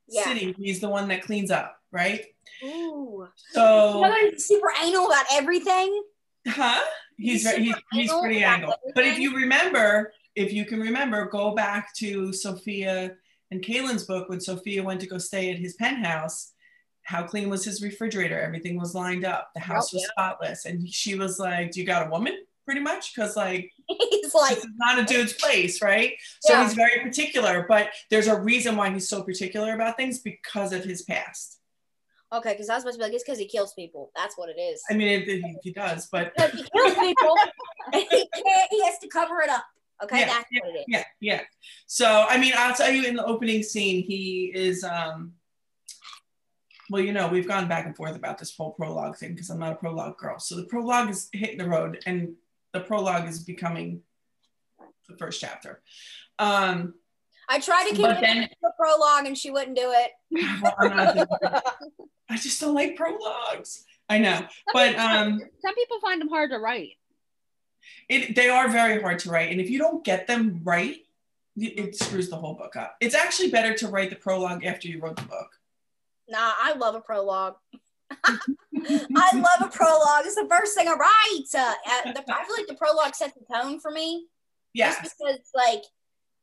Yeah. 0.09 0.25
city, 0.25 0.55
he's 0.59 0.81
the 0.81 0.89
one 0.89 1.09
that 1.09 1.23
cleans 1.23 1.51
up, 1.51 1.81
right? 1.91 2.25
Ooh. 2.65 3.29
So 3.51 3.95
You 3.97 4.01
know, 4.03 4.39
super 4.39 4.73
anal 4.83 5.07
about 5.07 5.27
everything. 5.33 6.03
Huh? 6.47 6.83
He's 7.17 7.33
He's 7.33 7.43
very, 7.45 7.63
he's, 7.65 7.75
he's 7.93 8.11
anal 8.11 8.21
pretty 8.23 8.45
angled. 8.45 8.75
But 8.95 9.05
if 9.07 9.19
you 9.19 9.37
remember, 9.37 10.13
if 10.35 10.53
you 10.53 10.65
can 10.65 10.81
remember, 10.81 11.27
go 11.27 11.55
back 11.55 11.95
to 11.97 12.33
Sophia 12.33 13.13
and 13.51 13.63
Kaylin's 13.63 14.05
book 14.05 14.29
when 14.29 14.41
Sophia 14.41 14.83
went 14.83 15.01
to 15.01 15.07
go 15.07 15.19
stay 15.19 15.51
at 15.51 15.59
his 15.59 15.75
penthouse. 15.75 16.53
How 17.03 17.25
clean 17.25 17.51
was 17.51 17.65
his 17.65 17.83
refrigerator? 17.83 18.41
Everything 18.41 18.79
was 18.79 18.95
lined 18.95 19.25
up. 19.25 19.51
The 19.55 19.61
house 19.61 19.93
oh, 19.93 19.97
was 19.97 20.07
spotless. 20.09 20.65
And 20.65 20.89
she 20.89 21.17
was 21.17 21.39
like, 21.39 21.73
Do 21.73 21.81
you 21.81 21.87
got 21.87 22.07
a 22.07 22.11
woman? 22.11 22.35
Pretty 22.65 22.81
much. 22.81 23.15
Because, 23.15 23.37
like, 23.37 23.71
He's 23.89 24.33
like, 24.35 24.55
this 24.55 24.65
is 24.65 24.71
not 24.77 24.99
a 25.01 25.05
dude's 25.05 25.33
place, 25.35 25.83
right? 25.83 26.13
So 26.41 26.53
Yeah. 26.55 26.65
he's 26.65 26.75
very 26.75 27.01
particular. 27.01 27.67
But 27.69 27.91
there's 28.09 28.29
a 28.29 28.41
reason 28.41 28.77
why 28.77 28.91
he's 28.91 29.09
so 29.09 29.23
particular 29.23 29.75
about 29.75 29.97
things 29.97 30.21
because 30.21 30.73
of 30.73 30.85
his 30.85 31.03
past. 31.03 31.59
okay, 32.33 32.53
because 32.53 32.71
I 32.71 32.75
was 32.75 32.83
supposed 32.85 32.95
to 32.95 32.99
be 33.01 33.05
like, 33.07 33.15
it's 33.15 33.25
because 33.25 33.39
he 33.41 33.49
kills 33.49 33.75
people. 33.75 34.11
That's 34.17 34.39
what 34.39 34.49
it 34.49 34.59
is. 34.61 34.81
I 34.89 34.95
mean, 34.95 35.09
it, 35.09 35.29
it- 35.29 35.45
he 35.63 35.73
does, 35.73 36.07
but 36.11 36.33
he 36.39 36.63
kills 36.63 36.95
people, 36.95 37.37
he 37.93 38.07
can't. 38.07 38.69
He 38.71 38.83
has 38.85 38.97
to 39.01 39.09
cover 39.09 39.41
it 39.43 39.51
up. 39.51 39.65
Okay, 40.03 40.21
Yeah, 40.21 40.27
that's 40.27 40.47
what 40.53 40.75
it 40.75 40.79
is. 40.81 40.85
yeah 40.89 41.05
yeah 41.21 41.41
so 41.87 42.27
i 42.29 42.37
mean 42.37 42.53
i'll 42.57 42.75
tell 42.75 42.91
you 42.91 43.05
in 43.05 43.15
the 43.15 43.25
opening 43.25 43.63
scene 43.63 44.03
he 44.03 44.51
is 44.55 44.83
um 44.85 45.33
well 46.91 47.03
you 47.03 47.13
know 47.13 47.29
we've 47.29 47.47
gone 47.49 47.69
back 47.69 47.87
and 47.87 47.97
forth 47.97 48.17
about 48.17 48.39
this 48.39 48.55
whole 48.57 48.73
prologue 48.73 49.17
thing 49.17 49.31
because 49.35 49.51
i'm 49.51 49.59
not 49.59 49.73
a 49.73 49.77
prologue 49.77 50.17
girl 50.19 50.39
so 50.39 50.57
the 50.57 50.65
prologue 50.65 51.09
is 51.11 51.29
hitting 51.33 51.59
the 51.59 51.69
road 51.69 51.99
and 52.07 52.35
the 52.73 52.81
prologue 52.81 53.29
is 53.29 53.41
becoming 53.45 54.01
the 55.09 55.17
first 55.17 55.41
chapter 55.41 55.83
um 56.39 56.95
I 57.49 57.59
tried 57.59 57.89
to 57.91 58.03
it 58.03 58.21
then- 58.21 58.49
the 58.63 58.73
prologue, 58.79 59.27
and 59.27 59.37
she 59.37 59.51
wouldn't 59.51 59.77
do 59.77 59.93
it. 59.93 60.13
well, 60.63 60.75
I'm 60.79 60.97
not 60.97 61.15
doing 61.15 61.27
it. 61.43 61.63
i 62.31 62.37
just 62.37 62.61
don't 62.61 62.75
like 62.75 62.97
prologues 62.97 63.85
i 64.09 64.17
know 64.19 64.47
but 64.73 64.97
um 64.97 65.39
Some 65.61 65.75
people 65.75 66.01
find 66.01 66.21
them 66.21 66.29
hard 66.29 66.51
to 66.51 66.59
write. 66.59 66.93
It, 68.09 68.35
they 68.35 68.49
are 68.49 68.69
very 68.69 69.01
hard 69.01 69.19
to 69.19 69.31
write 69.31 69.51
and 69.51 69.61
if 69.61 69.71
you 69.71 69.79
don't 69.79 70.05
get 70.05 70.27
them 70.27 70.61
right 70.65 71.05
it 71.57 71.95
screws 71.95 72.31
the 72.31 72.37
whole 72.37 72.55
book 72.55 72.77
up 72.77 72.97
it's 73.01 73.15
actually 73.15 73.51
better 73.51 73.75
to 73.75 73.89
write 73.89 74.11
the 74.11 74.17
prologue 74.17 74.65
after 74.65 74.89
you 74.89 74.99
wrote 75.01 75.17
the 75.17 75.23
book 75.23 75.59
Nah, 76.33 76.53
I 76.59 76.75
love 76.75 76.95
a 76.95 77.01
prologue. 77.01 77.57
I 78.25 79.31
love 79.35 79.61
a 79.61 79.69
prologue. 79.69 80.25
It's 80.25 80.35
the 80.35 80.47
first 80.49 80.75
thing 80.75 80.89
I 80.89 80.93
write. 80.93 81.45
Uh, 81.55 82.13
the, 82.13 82.25
I 82.33 82.45
feel 82.45 82.57
like 82.57 82.67
the 82.67 82.75
prologue 82.75 83.15
sets 83.15 83.35
the 83.35 83.45
tone 83.55 83.79
for 83.81 83.91
me. 83.91 84.27
yes 84.73 84.99
Just 85.03 85.17
because, 85.19 85.41
like, 85.55 85.83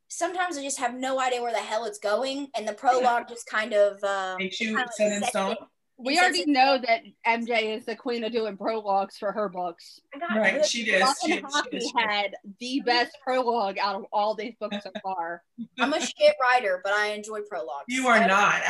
sometimes 0.08 0.58
I 0.58 0.64
just 0.64 0.80
have 0.80 0.94
no 0.94 1.20
idea 1.20 1.42
where 1.42 1.52
the 1.52 1.60
hell 1.60 1.86
it's 1.86 2.00
going, 2.00 2.50
and 2.56 2.68
the 2.68 2.74
prologue 2.74 3.28
just 3.28 3.48
kind 3.48 3.74
of 3.74 4.04
uh, 4.04 4.36
makes 4.38 4.60
you 4.60 4.78
set 4.96 5.12
in 5.12 5.24
stone 5.24 5.52
it. 5.54 5.58
We 6.02 6.18
already 6.18 6.46
know 6.46 6.78
that 6.78 7.02
MJ 7.28 7.76
is 7.78 7.86
the 7.86 7.96
queen 7.96 8.24
of 8.24 8.32
doing 8.32 8.56
prologues 8.56 9.18
for 9.18 9.32
her 9.34 9.50
books. 9.50 10.00
Right, 10.34 10.56
good- 10.56 10.66
she 10.66 10.86
did. 10.86 11.02
Fuck 11.02 11.18
She, 11.22 11.34
she 11.34 11.42
Hockey 11.42 11.80
did. 11.80 11.92
had 11.98 12.36
the 12.60 12.82
best 12.86 13.18
prologue 13.24 13.78
out 13.78 13.96
of 13.96 14.06
all 14.14 14.34
these 14.34 14.54
books 14.60 14.78
so 14.82 14.92
far. 15.04 15.44
I'm 15.78 15.92
a 15.94 16.00
shit 16.00 16.36
writer, 16.42 16.80
but 16.84 16.94
I 16.94 17.08
enjoy 17.08 17.42
prologues. 17.50 17.86
You 17.90 18.08
are 18.08 18.16
I 18.16 18.28
not, 18.28 18.54
like 18.54 18.64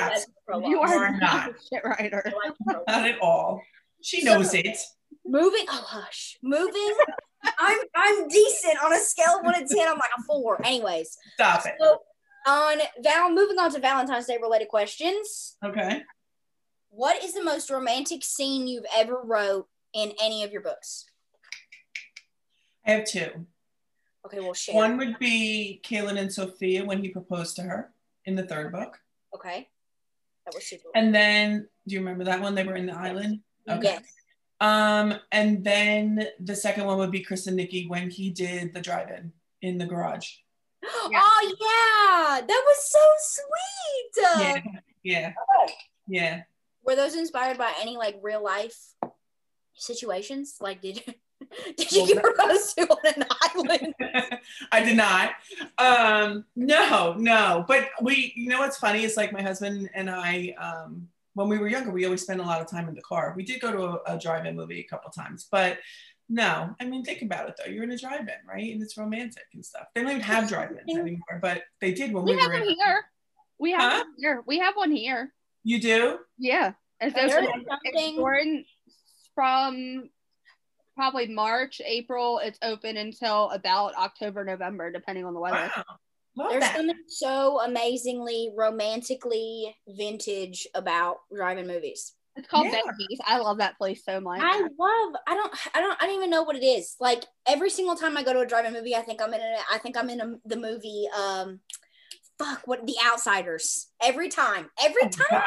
absolutely. 0.48 0.70
You 0.72 0.80
are 0.82 1.06
are 1.06 1.12
not 1.12 1.20
not. 1.22 1.50
a 1.50 1.54
shit 1.72 1.84
writer. 1.86 2.24
Like. 2.44 2.78
Not 2.88 3.08
at 3.08 3.20
all. 3.22 3.62
She 4.02 4.24
knows 4.24 4.54
it. 4.54 4.78
Moving, 5.26 5.66
oh 5.70 5.84
hush, 5.88 6.38
moving. 6.42 6.96
I'm 7.60 7.78
I'm 7.96 8.28
decent 8.28 8.84
on 8.84 8.94
a 8.94 8.98
scale 9.00 9.38
of 9.40 9.46
one 9.46 9.54
to 9.54 9.60
ten. 9.76 9.88
I'm 9.88 9.98
like 9.98 10.10
a 10.18 10.24
four. 10.24 10.60
Anyways, 10.66 11.16
Stop 11.36 11.66
it. 11.68 11.74
so 11.80 12.00
on 12.48 12.80
Val, 13.04 13.30
moving 13.32 13.60
on 13.60 13.72
to 13.74 13.80
Valentine's 13.80 14.26
Day 14.26 14.38
related 14.42 14.70
questions. 14.70 15.58
Okay. 15.64 16.02
What 16.90 17.24
is 17.24 17.34
the 17.34 17.44
most 17.44 17.70
romantic 17.70 18.24
scene 18.24 18.68
you've 18.68 18.86
ever 18.96 19.22
wrote 19.24 19.68
in 19.94 20.14
any 20.22 20.44
of 20.44 20.52
your 20.52 20.62
books? 20.62 21.06
I 22.86 22.92
have 22.92 23.06
two. 23.06 23.46
Okay, 24.26 24.40
well 24.40 24.54
share. 24.54 24.76
One 24.76 24.98
would 24.98 25.18
be 25.20 25.82
Kaylin 25.84 26.20
and 26.20 26.32
Sophia 26.32 26.84
when 26.84 27.02
he 27.02 27.10
proposed 27.10 27.56
to 27.58 27.62
her 27.64 27.92
in 28.26 28.36
the 28.36 28.44
third 28.44 28.72
book. 28.72 29.00
Okay, 29.34 29.70
that 30.46 30.54
was 30.54 30.66
super. 30.66 30.90
And 30.96 31.14
then, 31.14 31.68
do 31.88 31.96
you 31.96 32.00
remember 32.02 32.24
that 32.26 32.42
one? 32.42 32.56
They 32.56 32.64
were 32.64 32.76
in 32.76 32.88
the 32.88 32.96
island. 32.96 33.40
Okay. 33.70 33.84
Yes. 33.84 34.04
Um, 34.62 35.16
and 35.32 35.64
then 35.64 36.28
the 36.40 36.56
second 36.56 36.86
one 36.86 36.98
would 36.98 37.12
be 37.12 37.22
Chris 37.22 37.48
and 37.48 37.56
Nikki 37.56 37.88
when 37.88 38.10
he 38.10 38.30
did 38.30 38.74
the 38.74 38.82
drive-in 38.82 39.32
in 39.62 39.78
the 39.78 39.86
garage. 39.86 40.28
Yeah. 41.12 41.22
Oh 41.22 41.56
yeah, 41.60 42.46
that 42.46 42.64
was 42.68 42.92
so 42.92 43.00
sweet. 43.20 44.42
Yeah, 44.42 44.62
yeah, 45.04 45.34
oh. 45.58 45.68
yeah. 46.08 46.42
Were 46.84 46.96
those 46.96 47.16
inspired 47.16 47.58
by 47.58 47.74
any 47.82 47.98
like 47.98 48.20
real 48.22 48.44
life 48.44 48.76
situations? 49.74 50.58
Like, 50.60 50.82
did 50.82 50.98
you 51.06 51.14
did 51.78 51.92
you 51.92 52.00
Well, 52.04 52.08
get 52.14 52.24
proposed 52.24 52.76
to 52.78 52.90
on 52.90 53.14
an 53.16 53.26
island? 53.56 53.94
I 54.72 54.84
did 54.84 54.98
not. 54.98 55.32
Um, 55.78 56.46
no, 56.56 57.14
no. 57.18 57.66
But 57.68 57.90
we, 58.02 58.34
you 58.36 58.50
know, 58.50 58.60
what's 58.60 58.78
funny 58.78 59.04
is 59.04 59.16
like 59.18 59.32
my 59.32 59.42
husband 59.42 59.90
and 59.94 60.10
I, 60.10 60.56
um, 60.60 61.08
when 61.36 61.48
we 61.48 61.58
were 61.58 61.68
younger, 61.68 61.92
we 61.92 62.06
always 62.06 62.22
spent 62.24 62.42
a 62.42 62.44
lot 62.44 62.60
of 62.62 62.68
time 62.68 62.90
in 62.90 62.96
the 62.96 63.02
car. 63.02 63.34
We 63.38 63.44
did 63.44 63.62
go 63.62 63.72
to 63.72 63.84
a, 64.12 64.16
a 64.16 64.20
drive-in 64.20 64.56
movie 64.56 64.80
a 64.82 64.84
couple 64.84 65.10
times, 65.12 65.48
but 65.50 65.78
no. 66.28 66.76
I 66.80 66.86
mean, 66.86 67.04
think 67.06 67.22
about 67.22 67.48
it 67.48 67.56
though. 67.58 67.72
You're 67.72 67.84
in 67.84 67.92
a 67.92 67.98
drive-in, 67.98 68.36
right? 68.48 68.74
And 68.74 68.82
it's 68.84 68.98
romantic 68.98 69.44
and 69.54 69.66
stuff. 69.66 69.88
They 69.96 70.02
don't 70.02 70.12
even 70.12 70.24
have 70.24 70.50
drive-ins 70.50 70.98
anymore, 70.98 71.40
but 71.42 71.64
they 71.80 71.94
did 71.94 72.14
when 72.14 72.26
we, 72.26 72.34
We 72.34 72.40
have 72.40 72.48
were 72.50 72.54
one 72.60 72.64
in. 72.64 72.76
here. 72.76 73.06
We 73.60 73.72
have 73.72 73.82
Huh? 73.94 73.98
one 74.00 74.14
here. 74.18 74.44
We 74.46 74.60
have 74.60 74.76
one 74.76 74.92
here. 74.92 75.34
You 75.64 75.80
do? 75.82 76.20
Yeah. 76.38 76.74
It's 77.02 77.16
There's 77.16 77.32
open. 77.34 77.46
something- 77.46 77.68
It's 77.84 78.18
open 78.20 78.66
from 79.36 80.10
probably 80.96 81.28
March, 81.28 81.82
April. 81.86 82.40
It's 82.40 82.60
open 82.62 82.98
until 82.98 83.50
about 83.52 83.96
October, 83.96 84.44
November, 84.44 84.92
depending 84.92 85.26
on 85.26 85.34
the 85.34 85.40
weather. 85.40 85.72
Wow. 85.76 85.84
Love 86.38 86.52
There's 86.52 86.64
that. 86.64 86.76
something 86.78 86.96
so 87.08 87.60
amazingly 87.62 88.52
romantically 88.56 89.76
vintage 89.88 90.68
about 90.76 91.18
drive-in 91.34 91.68
movies. 91.68 92.14
It's 92.36 92.48
called 92.48 92.68
Yeah. 92.68 92.80
Benji's. 92.82 93.20
I 93.26 93.40
love 93.40 93.58
that 93.58 93.78
place 93.78 94.04
so 94.06 94.22
much. 94.22 94.40
I 94.42 94.60
love. 94.62 95.16
I 95.28 95.34
don't. 95.36 95.54
I 95.76 95.82
don't. 95.82 96.02
I 96.02 96.06
don't 96.06 96.16
even 96.16 96.30
know 96.30 96.44
what 96.44 96.56
it 96.56 96.64
is. 96.64 96.96
Like 97.00 97.24
every 97.46 97.70
single 97.70 97.96
time 97.96 98.16
I 98.16 98.24
go 98.24 98.32
to 98.34 98.40
a 98.42 98.46
drive-in 98.46 98.72
movie, 98.72 98.96
I 98.96 99.02
think 99.02 99.22
I'm 99.22 99.34
in. 99.34 99.42
A, 99.42 99.56
I 99.74 99.78
think 99.80 99.98
I'm 99.98 100.10
in 100.10 100.22
a, 100.22 100.36
the 100.46 100.56
movie. 100.56 101.08
Um, 101.18 101.60
fuck. 102.40 102.62
What 102.66 102.88
The 102.88 102.96
Outsiders. 103.06 103.88
Every 104.02 104.30
time. 104.30 104.70
Every 104.82 105.04
Oh, 105.04 105.10
time. 105.10 105.42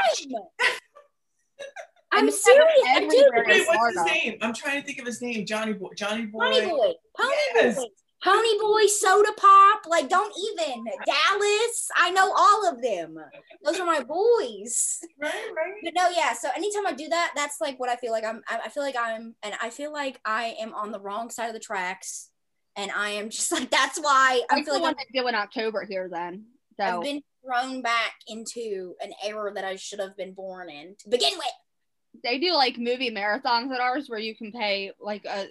I'm 2.14 2.30
serious. 2.30 2.68
I 2.86 3.00
do. 3.00 3.06
everywhere. 3.06 3.44
Wait, 3.48 3.66
what's 3.66 3.96
his 3.96 4.04
name? 4.06 4.38
I'm 4.42 4.52
trying 4.52 4.80
to 4.80 4.86
think 4.86 4.98
of 4.98 5.06
his 5.06 5.22
name. 5.22 5.46
Johnny 5.46 5.72
Boy. 5.72 5.88
Johnny 5.96 6.26
Boy. 6.26 6.40
Pony 6.40 6.66
Boy. 6.68 6.92
Pony 7.18 7.34
Yes. 7.54 7.76
Boy. 7.76 7.86
Pony 8.22 8.58
Boy, 8.60 8.86
Soda 8.86 9.32
Pop. 9.36 9.82
Like, 9.88 10.08
don't 10.08 10.32
even. 10.38 10.84
Dallas. 11.06 11.88
I 11.96 12.10
know 12.10 12.32
all 12.36 12.68
of 12.68 12.80
them. 12.80 13.16
Those 13.64 13.80
are 13.80 13.86
my 13.86 14.00
boys. 14.00 15.00
Right, 15.20 15.32
right. 15.56 15.72
But 15.82 15.94
no, 15.96 16.08
yeah. 16.10 16.32
So 16.34 16.48
anytime 16.54 16.86
I 16.86 16.92
do 16.92 17.08
that, 17.08 17.32
that's 17.34 17.60
like 17.60 17.80
what 17.80 17.88
I 17.88 17.96
feel 17.96 18.12
like 18.12 18.24
I'm. 18.24 18.42
I 18.48 18.68
feel 18.68 18.82
like 18.84 18.94
I'm, 18.96 19.34
and 19.42 19.54
I 19.60 19.70
feel 19.70 19.92
like 19.92 20.20
I 20.24 20.54
am 20.60 20.72
on 20.74 20.92
the 20.92 21.00
wrong 21.00 21.30
side 21.30 21.48
of 21.48 21.54
the 21.54 21.58
tracks, 21.60 22.28
and 22.76 22.92
I 22.92 23.10
am 23.10 23.30
just 23.30 23.50
like 23.50 23.70
that's 23.70 23.98
why 23.98 24.42
I 24.50 24.62
feel 24.62 24.74
like 24.74 24.82
one 24.82 24.94
they 24.98 25.18
do 25.20 25.26
in 25.26 25.34
October 25.34 25.84
here 25.88 26.08
then. 26.12 26.44
I've, 26.82 26.90
So 26.90 26.98
I've 26.98 27.02
been 27.04 27.22
thrown 27.44 27.82
back 27.82 28.14
into 28.28 28.94
an 29.02 29.12
era 29.24 29.52
that 29.54 29.64
I 29.64 29.76
should 29.76 30.00
have 30.00 30.16
been 30.16 30.32
born 30.34 30.68
in 30.70 30.94
to 31.00 31.08
begin 31.08 31.32
with. 31.36 32.22
they 32.22 32.38
do 32.38 32.52
like 32.54 32.76
movie 32.78 33.10
marathons 33.10 33.72
at 33.74 33.80
ours 33.80 34.08
where 34.08 34.18
you 34.18 34.36
can 34.36 34.52
pay 34.52 34.92
like 35.00 35.24
a 35.24 35.46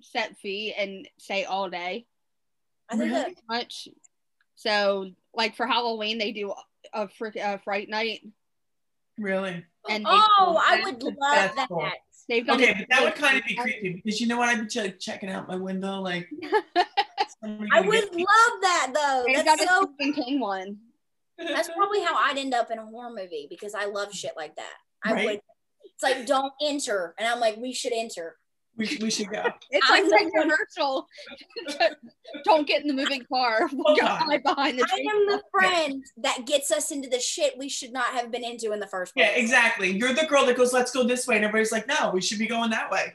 set 0.00 0.36
fee 0.38 0.74
and 0.76 1.08
stay 1.18 1.44
all 1.44 1.70
day. 1.70 2.06
I 2.88 2.96
think 2.96 3.10
Really? 3.12 3.34
that 3.34 3.42
Much. 3.48 3.88
So 4.56 5.10
like 5.34 5.56
for 5.56 5.66
Halloween 5.66 6.18
they 6.18 6.32
do 6.32 6.52
a 6.92 7.08
frick 7.08 7.36
a 7.36 7.58
fright 7.58 7.88
night 7.88 8.20
Really? 9.18 9.64
and 9.88 10.04
oh, 10.08 10.60
I 10.64 10.82
would 10.84 11.02
love 11.02 11.16
That's 11.20 11.56
that. 11.56 11.68
cool. 11.68 11.88
They've 12.28 12.46
done 12.46 12.60
Okay, 12.60 12.74
but 12.78 12.86
that 12.90 13.02
would 13.02 13.14
kind 13.14 13.38
of 13.38 13.44
be 13.44 13.54
creepy 13.56 14.00
because 14.04 14.20
you 14.20 14.26
know 14.26 14.38
what? 14.38 14.48
I'd 14.48 14.60
be 14.60 14.66
ch- 14.66 14.98
checking 15.04 15.28
out 15.30 15.48
my 15.48 15.56
window 15.56 16.00
like. 16.00 16.28
I 17.44 17.80
would 17.80 17.92
get 18.04 18.14
me. 18.14 18.24
love 18.24 18.60
that 18.62 18.90
though. 18.94 19.24
They've 19.26 19.44
That's 19.44 19.64
got 19.64 19.68
so. 19.68 19.84
a 19.84 19.88
Stephen 19.94 20.22
King 20.24 20.40
one. 20.40 20.76
That's 21.38 21.68
probably 21.70 22.00
how 22.02 22.14
I'd 22.16 22.38
end 22.38 22.54
up 22.54 22.70
in 22.70 22.78
a 22.78 22.86
horror 22.86 23.10
movie 23.10 23.46
because 23.50 23.74
I 23.74 23.86
love 23.86 24.12
shit 24.12 24.32
like 24.36 24.54
that. 24.56 24.74
I 25.04 25.12
Right. 25.12 25.26
would. 25.26 25.40
It's 25.84 26.02
like 26.02 26.26
don't 26.26 26.52
enter, 26.62 27.14
and 27.18 27.26
I'm 27.26 27.40
like, 27.40 27.56
we 27.56 27.72
should 27.72 27.92
enter. 27.92 28.36
We, 28.76 28.98
we 29.00 29.10
should 29.10 29.28
go. 29.30 29.44
It's 29.70 29.86
I'm 29.90 30.08
like 30.10 30.24
the 30.24 30.30
the 30.34 30.40
commercial. 30.40 31.06
Don't 32.44 32.66
get 32.66 32.82
in 32.82 32.88
the 32.88 32.94
moving 32.94 33.24
car. 33.30 33.68
We'll 33.72 33.96
go 33.96 34.06
Hold 34.06 34.22
on. 34.22 34.28
hide 34.30 34.42
behind 34.42 34.78
the 34.78 34.84
I 34.84 34.96
tree. 34.96 35.10
am 35.10 35.26
the 35.26 35.42
friend 35.50 36.04
that 36.18 36.46
gets 36.46 36.70
us 36.70 36.90
into 36.90 37.08
the 37.08 37.20
shit 37.20 37.58
we 37.58 37.68
should 37.68 37.92
not 37.92 38.14
have 38.14 38.30
been 38.30 38.44
into 38.44 38.72
in 38.72 38.80
the 38.80 38.86
first 38.86 39.14
place. 39.14 39.26
Yeah, 39.28 39.36
exactly. 39.36 39.90
You're 39.90 40.14
the 40.14 40.26
girl 40.26 40.46
that 40.46 40.56
goes, 40.56 40.72
"Let's 40.72 40.90
go 40.92 41.04
this 41.04 41.26
way," 41.26 41.36
and 41.36 41.44
everybody's 41.44 41.72
like, 41.72 41.86
"No, 41.86 42.10
we 42.12 42.20
should 42.20 42.38
be 42.38 42.46
going 42.46 42.70
that 42.70 42.90
way." 42.90 43.14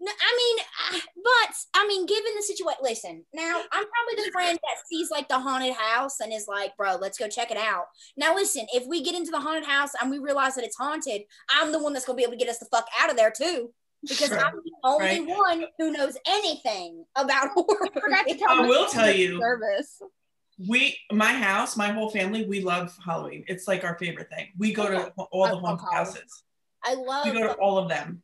No, 0.00 0.10
I 0.10 0.36
mean, 0.36 0.98
uh, 0.98 1.00
but 1.16 1.56
I 1.74 1.86
mean, 1.86 2.04
given 2.06 2.32
the 2.36 2.42
situation, 2.42 2.78
listen. 2.82 3.24
Now, 3.32 3.62
I'm 3.72 3.84
probably 3.86 4.24
the 4.24 4.30
friend 4.32 4.58
that 4.62 4.86
sees 4.86 5.10
like 5.10 5.28
the 5.28 5.38
haunted 5.38 5.74
house 5.74 6.20
and 6.20 6.32
is 6.32 6.46
like, 6.48 6.76
"Bro, 6.76 6.96
let's 6.96 7.16
go 7.18 7.28
check 7.28 7.50
it 7.50 7.56
out." 7.56 7.86
Now, 8.16 8.34
listen, 8.34 8.66
if 8.74 8.86
we 8.86 9.02
get 9.02 9.14
into 9.14 9.30
the 9.30 9.40
haunted 9.40 9.64
house 9.64 9.90
and 10.00 10.10
we 10.10 10.18
realize 10.18 10.56
that 10.56 10.64
it's 10.64 10.76
haunted, 10.76 11.22
I'm 11.48 11.72
the 11.72 11.78
one 11.82 11.92
that's 11.92 12.04
gonna 12.04 12.16
be 12.16 12.22
able 12.22 12.32
to 12.32 12.38
get 12.38 12.48
us 12.48 12.58
the 12.58 12.66
fuck 12.66 12.86
out 12.98 13.10
of 13.10 13.16
there 13.16 13.30
too, 13.30 13.72
because 14.08 14.28
Sure. 14.28 14.38
I'm 14.38 14.56
the 14.56 14.72
only 14.84 15.20
Right. 15.20 15.26
one 15.26 15.64
who 15.78 15.92
knows 15.92 16.16
anything 16.26 17.04
about 17.16 17.48
horror. 17.54 17.88
I 18.14 18.24
to 18.24 18.34
tell 18.38 18.48
I 18.50 18.66
will 18.66 18.86
tell 18.88 19.10
you. 19.10 19.40
service. 19.40 20.00
We, 20.68 20.96
my 21.10 21.32
house, 21.32 21.76
my 21.76 21.88
whole 21.88 22.10
family, 22.10 22.44
we 22.46 22.60
love 22.60 22.96
Halloween. 23.04 23.44
It's 23.48 23.66
like 23.66 23.82
our 23.82 23.98
favorite 23.98 24.28
thing. 24.30 24.52
We 24.56 24.72
go 24.72 24.88
to 24.88 25.12
all 25.32 25.44
I 25.46 25.50
the 25.50 25.56
haunted 25.56 25.88
houses. 25.92 26.44
I 26.84 26.94
love 26.94 27.24
We 27.26 27.32
go 27.32 27.40
to 27.48 27.54
all 27.54 27.76
of 27.78 27.88
them. 27.88 28.22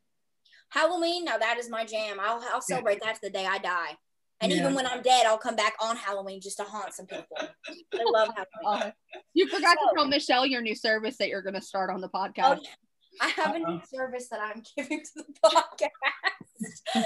Halloween. 0.71 1.25
Now 1.25 1.39
that 1.39 1.59
is 1.59 1.69
my 1.69 1.85
jam. 1.85 2.19
I'll 2.21 2.41
I'll 2.53 2.61
celebrate 2.61 3.01
that 3.03 3.17
to 3.17 3.21
the 3.23 3.31
day 3.31 3.47
I 3.47 3.59
die. 3.59 3.97
And 4.41 4.53
Yeah. 4.53 4.59
even 4.61 4.75
when 4.75 4.87
I'm 4.87 5.03
dead, 5.03 5.27
I'll 5.27 5.39
come 5.39 5.57
back 5.57 5.75
on 5.83 5.97
Halloween 5.97 6.41
just 6.41 6.57
to 6.59 6.63
haunt 6.65 6.95
some 6.95 7.07
people. 7.07 7.27
I 7.41 8.05
love 8.05 8.29
Halloween. 8.29 8.83
Uh, 8.87 8.91
you 9.35 9.49
forgot 9.49 9.75
to 9.75 9.91
tell 9.95 10.07
Michelle 10.07 10.47
your 10.47 10.63
new 10.63 10.75
service 10.75 11.17
that 11.19 11.29
you're 11.29 11.43
going 11.43 11.55
to 11.55 11.61
start 11.61 11.91
on 11.91 12.01
the 12.01 12.09
Oh, 12.15 12.19
podcast. 12.19 12.61
yeah. 12.63 12.71
I 13.21 13.29
have 13.29 13.55
a 13.55 13.59
new 13.59 13.65
Uh-oh. 13.67 13.81
service 13.93 14.29
that 14.31 14.41
I'm 14.41 14.63
giving 14.77 15.01
to 15.01 15.11
the 15.17 15.25
podcast. 15.45 15.91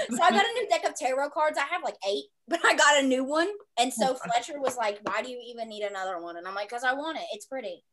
so 0.09 0.21
I 0.21 0.31
got 0.31 0.45
a 0.45 0.53
new 0.53 0.67
deck 0.69 0.87
of 0.87 0.95
tarot 0.95 1.29
cards. 1.29 1.57
I 1.57 1.65
have 1.73 1.83
like 1.83 1.95
eight, 2.07 2.25
but 2.47 2.59
I 2.63 2.75
got 2.75 3.03
a 3.03 3.07
new 3.07 3.23
one. 3.23 3.47
And 3.79 3.91
so 3.93 4.15
Fletcher 4.33 4.59
was 4.59 4.77
like, 4.77 4.99
Why 5.03 5.21
do 5.21 5.29
you 5.29 5.39
even 5.47 5.69
need 5.69 5.83
another 5.83 6.19
one? 6.21 6.37
And 6.37 6.47
I'm 6.47 6.55
like, 6.55 6.69
Because 6.69 6.83
I 6.83 6.93
want 6.93 7.17
it. 7.17 7.23
It's 7.33 7.45
pretty. 7.45 7.83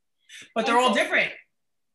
But 0.55 0.67
they're 0.67 0.79
all 0.79 0.95
different. 0.95 1.33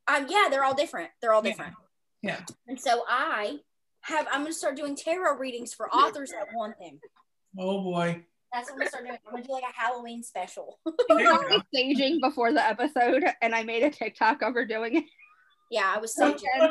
Um, 0.08 0.28
yeah, 0.30 0.48
they're 0.50 0.64
all 0.64 0.76
different. 0.76 1.10
They're 1.22 1.34
all 1.34 1.42
different. 1.42 1.74
Yeah. 2.22 2.40
And 2.68 2.80
so 2.80 3.04
I 3.08 3.58
have, 4.02 4.26
I'm 4.32 4.42
going 4.42 4.54
to 4.54 4.58
start 4.58 4.78
doing 4.78 4.96
tarot 4.96 5.38
readings 5.38 5.74
for 5.74 5.90
authors 5.90 6.32
that 6.32 6.48
want 6.56 6.76
them. 6.80 7.00
Oh 7.60 7.82
boy. 7.84 8.24
That's 8.54 8.70
what 8.72 8.74
I'm 8.74 8.78
going 8.80 8.86
to 8.86 8.90
start 8.90 9.06
doing. 9.06 9.18
I'm 9.26 9.32
going 9.32 9.44
to 9.44 9.48
do 9.48 9.54
like 9.54 9.64
a 9.64 9.74
Halloween 9.80 10.24
special. 10.24 10.80
I 10.86 11.14
was 11.14 11.62
staging 11.74 12.20
before 12.22 12.54
the 12.54 12.64
episode 12.66 13.26
and 13.42 13.54
I 13.54 13.64
made 13.64 13.84
a 13.84 13.90
TikTok 13.90 14.42
of 14.42 14.54
her 14.54 14.66
doing 14.66 14.98
it. 14.98 15.04
Yeah, 15.70 15.92
I 15.94 16.00
was 16.00 16.12
staging, 16.16 16.48
Okay. 16.56 16.70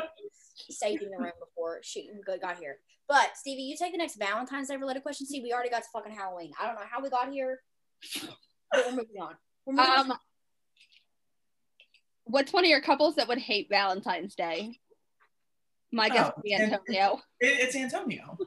staging 0.69 1.11
the 1.11 1.17
room 1.17 1.31
before 1.39 1.79
she 1.83 2.09
got 2.41 2.57
here. 2.57 2.77
But 3.07 3.37
Stevie, 3.37 3.61
you 3.63 3.77
take 3.77 3.93
the 3.93 3.97
next 3.97 4.17
Valentine's 4.17 4.67
Day 4.67 4.75
related 4.75 5.03
question. 5.03 5.25
See, 5.27 5.41
we 5.41 5.53
already 5.53 5.69
got 5.69 5.83
to 5.83 5.89
fucking 5.93 6.13
Halloween. 6.13 6.51
I 6.61 6.65
don't 6.65 6.75
know 6.75 6.81
how 6.89 7.01
we 7.01 7.09
got 7.09 7.31
here, 7.31 7.61
but 8.71 8.85
we're 8.85 8.91
moving 8.91 9.21
on. 9.21 9.35
We're 9.65 9.73
moving 9.73 9.91
on. 9.91 10.11
Um, 10.11 10.17
what's 12.25 12.51
one 12.51 12.65
of 12.65 12.69
your 12.69 12.81
couples 12.81 13.15
that 13.15 13.27
would 13.29 13.37
hate 13.37 13.67
Valentine's 13.69 14.35
Day? 14.35 14.77
My 15.93 16.09
guess 16.09 16.27
Oh, 16.27 16.33
would 16.35 16.43
be 16.43 16.53
Antonio. 16.53 17.21
It, 17.39 17.59
it's 17.61 17.75
Antonio. 17.75 18.37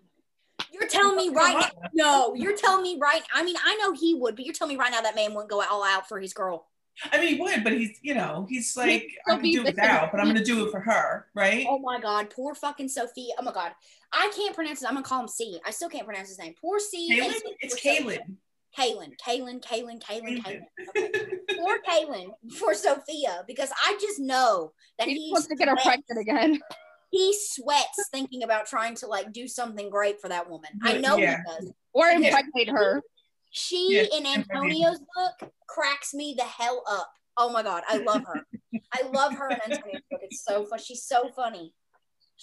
You're 0.73 0.89
telling 0.89 1.17
me 1.17 1.31
right 1.31 1.55
now. 1.55 1.89
No, 1.95 2.35
you're 2.35 2.57
telling 2.57 2.83
me 2.83 2.99
right. 3.01 3.23
I 3.35 3.43
mean, 3.43 3.57
I 3.65 3.77
know 3.77 3.93
he 3.93 4.15
would, 4.15 4.37
but 4.37 4.45
you're 4.45 4.55
telling 4.55 4.75
me 4.75 4.79
right 4.79 4.93
now 4.93 5.01
that 5.01 5.15
man 5.17 5.33
wouldn't 5.33 5.51
go 5.51 5.63
all 5.63 5.83
out 5.83 6.07
for 6.07 6.21
his 6.21 6.35
girl. 6.35 6.69
I 7.13 7.19
mean, 7.19 7.35
he 7.37 7.41
would, 7.41 7.65
but 7.65 7.73
he's, 7.73 7.99
you 8.03 8.15
know, 8.15 8.47
he's 8.49 8.77
like, 8.77 9.03
still 9.23 9.35
I 9.35 9.37
can 9.37 9.43
be 9.43 9.53
do 9.53 9.59
the- 9.63 9.71
without, 9.71 10.11
but 10.13 10.21
I'm 10.21 10.27
gonna 10.27 10.45
do 10.45 10.67
it 10.67 10.71
for 10.71 10.81
her, 10.81 11.27
right? 11.35 11.67
Oh 11.69 11.79
my 11.79 11.99
god, 12.01 12.31
poor 12.31 12.55
fucking 12.55 12.89
Sophia. 12.89 13.35
Oh 13.39 13.43
my 13.43 13.53
god. 13.53 13.73
I 14.13 14.31
can't 14.37 14.55
pronounce 14.55 14.83
it. 14.83 14.87
I'm 14.89 14.95
gonna 14.95 15.05
call 15.05 15.21
him 15.23 15.29
C. 15.29 15.61
I 15.65 15.71
still 15.71 15.89
can't 15.89 16.05
pronounce 16.07 16.29
his 16.29 16.39
name. 16.39 16.55
Poor 16.61 16.79
C. 16.79 17.09
and 17.11 17.21
Kaylin? 17.33 17.43
poor 17.43 17.53
It's 17.61 17.75
Sophia. 17.83 18.01
Kaylin. 18.03 18.37
Kaylin. 18.79 19.13
Kaylin, 19.19 19.61
Kaylin, 19.65 20.01
Kaylin, 20.03 20.43
Kaylin. 20.43 20.63
Kaylin. 20.97 21.39
Poor 21.59 21.79
Kaylin 21.89 22.27
for 22.59 22.75
Sophia 22.75 23.45
because 23.47 23.71
I 23.85 23.97
just 24.01 24.19
know 24.21 24.73
that 24.99 25.09
He 25.09 25.15
he 25.27 25.33
wants 25.33 25.49
to 25.49 25.57
get 25.57 25.69
her 25.69 25.77
pregnant 25.77 26.21
again. 26.21 26.61
He 27.13 27.35
sweats 27.37 28.09
thinking 28.13 28.45
about 28.45 28.67
trying 28.67 28.95
to 28.95 29.09
like 29.09 29.33
do 29.33 29.49
something 29.49 29.91
great 29.91 30.21
for 30.21 30.29
that 30.29 30.49
woman. 30.49 30.71
I 30.85 30.99
know 30.99 31.17
Yeah. 31.17 31.39
he 31.45 31.51
does. 31.67 31.73
Or 31.93 32.07
impregnate 32.07 32.69
her. 32.69 33.03
She 33.51 33.89
Yeah, 33.91 34.19
in 34.19 34.27
Antonio's 34.27 35.01
book 35.15 35.53
cracks 35.69 36.15
me 36.15 36.35
the 36.37 36.45
hell 36.45 36.83
up. 36.89 37.11
Oh 37.37 37.51
my 37.51 37.63
god, 37.63 37.83
I 37.89 37.99
love 37.99 38.25
her. 38.25 38.47
I 38.93 39.03
love 39.13 39.35
her 39.35 39.51
in 39.51 39.61
Antonio's 39.61 40.03
book. 40.11 40.21
It's 40.23 40.45
so 40.45 40.65
fun. 40.65 40.79
She's 40.79 41.05
so 41.05 41.31
funny. 41.35 41.75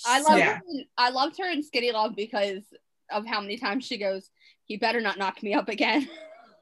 I 0.06 0.22
love 0.22 0.38
Yeah. 0.38 0.60
I 0.98 1.10
loved 1.10 1.38
her 1.40 1.50
in 1.50 1.64
Skinny 1.64 1.92
Love 1.92 2.16
because 2.16 2.64
of 3.12 3.26
how 3.26 3.42
many 3.42 3.58
times 3.58 3.86
she 3.86 3.98
goes, 3.98 4.30
"He 4.66 4.78
better 4.78 5.02
not 5.02 5.18
knock 5.18 5.42
me 5.42 5.54
up 5.54 5.70
again." 5.70 6.08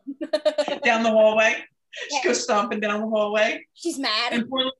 Down 0.83 1.03
the 1.03 1.09
hallway. 1.09 1.65
She 2.09 2.21
goes 2.23 2.43
stomping 2.43 2.79
down 2.79 3.01
the 3.01 3.07
hallway. 3.07 3.65
She's 3.73 3.97
mad. 3.97 4.33
And 4.33 4.49
poor, 4.49 4.71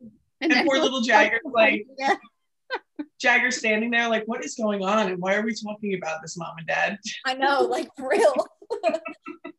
And, 0.42 0.52
and 0.52 0.68
poor 0.68 0.78
little 0.80 1.02
Jagger's 1.02 1.40
like, 1.46 1.86
Yeah. 1.98 2.16
Jagger's 3.20 3.58
standing 3.58 3.92
there 3.92 4.10
like, 4.10 4.24
what 4.26 4.44
is 4.44 4.56
going 4.56 4.84
on? 4.84 5.10
And 5.12 5.22
why 5.22 5.36
are 5.36 5.44
we 5.44 5.54
talking 5.54 5.96
about 5.96 6.22
this, 6.22 6.38
mom 6.38 6.58
and 6.58 6.68
dad? 6.68 6.98
I 7.26 7.34
know, 7.34 7.62
like 7.62 7.90
for 7.98 8.10
real. 8.10 8.48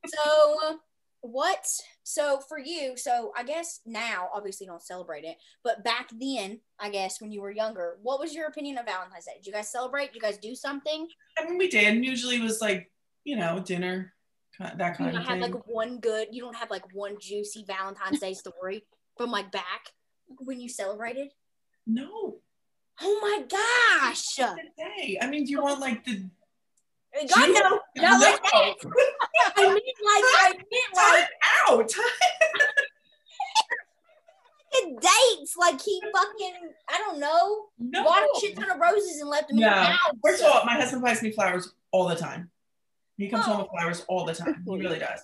so 0.07 0.79
what 1.21 1.67
so 2.05 2.41
for 2.49 2.59
you, 2.59 2.97
so 2.97 3.33
I 3.37 3.43
guess 3.43 3.81
now 3.85 4.29
obviously 4.33 4.67
you 4.67 4.71
don't 4.71 4.83
celebrate 4.83 5.25
it, 5.25 5.37
but 5.65 5.83
back 5.83 6.09
then, 6.19 6.61
I 6.79 6.91
guess 6.91 7.21
when 7.21 7.33
you 7.33 7.41
were 7.41 7.51
younger, 7.51 7.99
what 8.03 8.21
was 8.21 8.33
your 8.33 8.47
opinion 8.47 8.79
of 8.79 8.87
Valentine's 8.87 9.25
Day? 9.25 9.33
Did 9.37 9.47
you 9.47 9.53
guys 9.53 9.71
celebrate? 9.71 10.13
Did 10.13 10.17
you 10.17 10.21
guys 10.21 10.39
do 10.39 10.55
something? 10.55 11.09
I 11.39 11.45
mean, 11.45 11.59
we 11.59 11.69
did. 11.69 11.95
And 11.95 12.05
usually 12.05 12.37
it 12.37 12.43
was 12.43 12.61
like, 12.61 12.91
you 13.25 13.37
know, 13.37 13.59
dinner, 13.59 14.13
that 14.59 14.97
kind 14.97 15.13
don't 15.13 15.21
of 15.21 15.27
have 15.27 15.41
thing. 15.41 15.53
like 15.53 15.67
one 15.67 15.99
good 15.99 16.29
you 16.31 16.41
don't 16.41 16.57
have 16.57 16.71
like 16.71 16.85
one 16.95 17.17
juicy 17.21 17.65
Valentine's 17.67 18.21
Day 18.21 18.35
story 18.35 18.85
from 19.17 19.31
like 19.31 19.51
back 19.51 19.91
when 20.39 20.61
you 20.61 20.69
celebrated? 20.69 21.29
no. 21.87 22.36
Oh 23.03 23.19
my 23.21 23.43
gosh. 23.49 24.37
The 24.37 24.57
day. 24.77 25.19
I 25.21 25.27
mean, 25.29 25.45
do 25.45 25.51
you 25.53 25.63
want 25.63 25.81
like 25.81 26.05
the 26.05 26.23
God 27.35 27.49
no. 27.49 27.81
No, 27.97 28.11
No. 28.11 28.19
like 28.19 28.43
that. 28.43 28.75
I 29.57 29.67
mean 29.69 29.75
like 29.75 30.25
I 30.39 30.53
meant 30.55 30.95
like 30.95 31.29
out. 31.69 31.93
dates. 35.01 35.57
Like 35.57 35.81
he 35.81 36.01
fucking, 36.13 36.55
I 36.89 36.99
don't 36.99 37.19
know, 37.19 37.67
No. 37.79 38.05
bought 38.05 38.23
a 38.23 38.41
shit 38.41 38.57
ton 38.57 38.71
of 38.71 38.79
roses 38.79 39.21
and 39.21 39.31
left 39.31 39.49
them 39.49 39.57
in 39.59 39.63
the 39.65 39.71
house. 39.71 40.13
First 40.23 40.43
of 40.43 40.51
all, 40.51 40.65
my 40.65 40.75
husband 40.75 41.03
buys 41.03 41.23
me 41.23 41.31
flowers 41.33 41.73
all 41.93 42.09
the 42.09 42.17
time. 42.17 42.51
He 43.17 43.29
comes 43.29 43.47
home 43.47 43.57
Oh. 43.59 43.63
with 43.63 43.71
flowers 43.71 44.05
all 44.09 44.25
the 44.27 44.35
time. 44.35 44.63
He 44.69 44.77
really 44.79 44.99
does. 44.99 45.21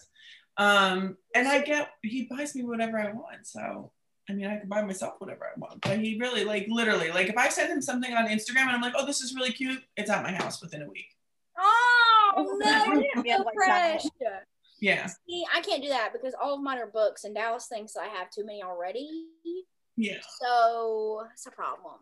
Um, 0.56 1.16
and 1.34 1.46
I 1.48 1.60
get 1.62 1.90
he 2.02 2.24
buys 2.30 2.54
me 2.54 2.62
whatever 2.62 2.98
I 2.98 3.12
want. 3.12 3.46
So 3.46 3.90
I 4.32 4.34
mean, 4.34 4.46
I 4.46 4.56
can 4.56 4.68
buy 4.68 4.80
myself 4.80 5.14
whatever 5.18 5.44
I 5.44 5.58
want. 5.58 5.82
But 5.82 5.98
he 5.98 6.18
really 6.18 6.42
like 6.42 6.66
literally 6.70 7.10
like 7.10 7.28
if 7.28 7.36
I 7.36 7.50
send 7.50 7.70
him 7.70 7.82
something 7.82 8.14
on 8.14 8.28
Instagram 8.28 8.62
and 8.62 8.70
I'm 8.70 8.80
like, 8.80 8.94
oh, 8.96 9.04
this 9.04 9.20
is 9.20 9.34
really 9.34 9.52
cute, 9.52 9.82
it's 9.96 10.10
at 10.10 10.22
my 10.22 10.32
house 10.32 10.62
within 10.62 10.82
a 10.82 10.88
week. 10.88 11.08
Oh, 11.58 12.32
oh 12.36 12.58
no, 12.58 13.22
Yeah, 13.24 13.36
so 13.36 13.44
fresh. 13.54 14.04
Yeah, 14.80 15.06
See, 15.28 15.44
I 15.54 15.60
can't 15.60 15.82
do 15.82 15.90
that 15.90 16.12
because 16.12 16.34
all 16.40 16.54
of 16.54 16.60
mine 16.60 16.78
are 16.78 16.86
books, 16.86 17.22
and 17.22 17.34
Dallas 17.34 17.66
thinks 17.66 17.94
I 17.94 18.06
have 18.06 18.30
too 18.30 18.44
many 18.44 18.64
already. 18.64 19.26
yeah. 19.96 20.16
So 20.40 21.24
it's 21.32 21.46
a 21.46 21.50
problem. 21.50 21.96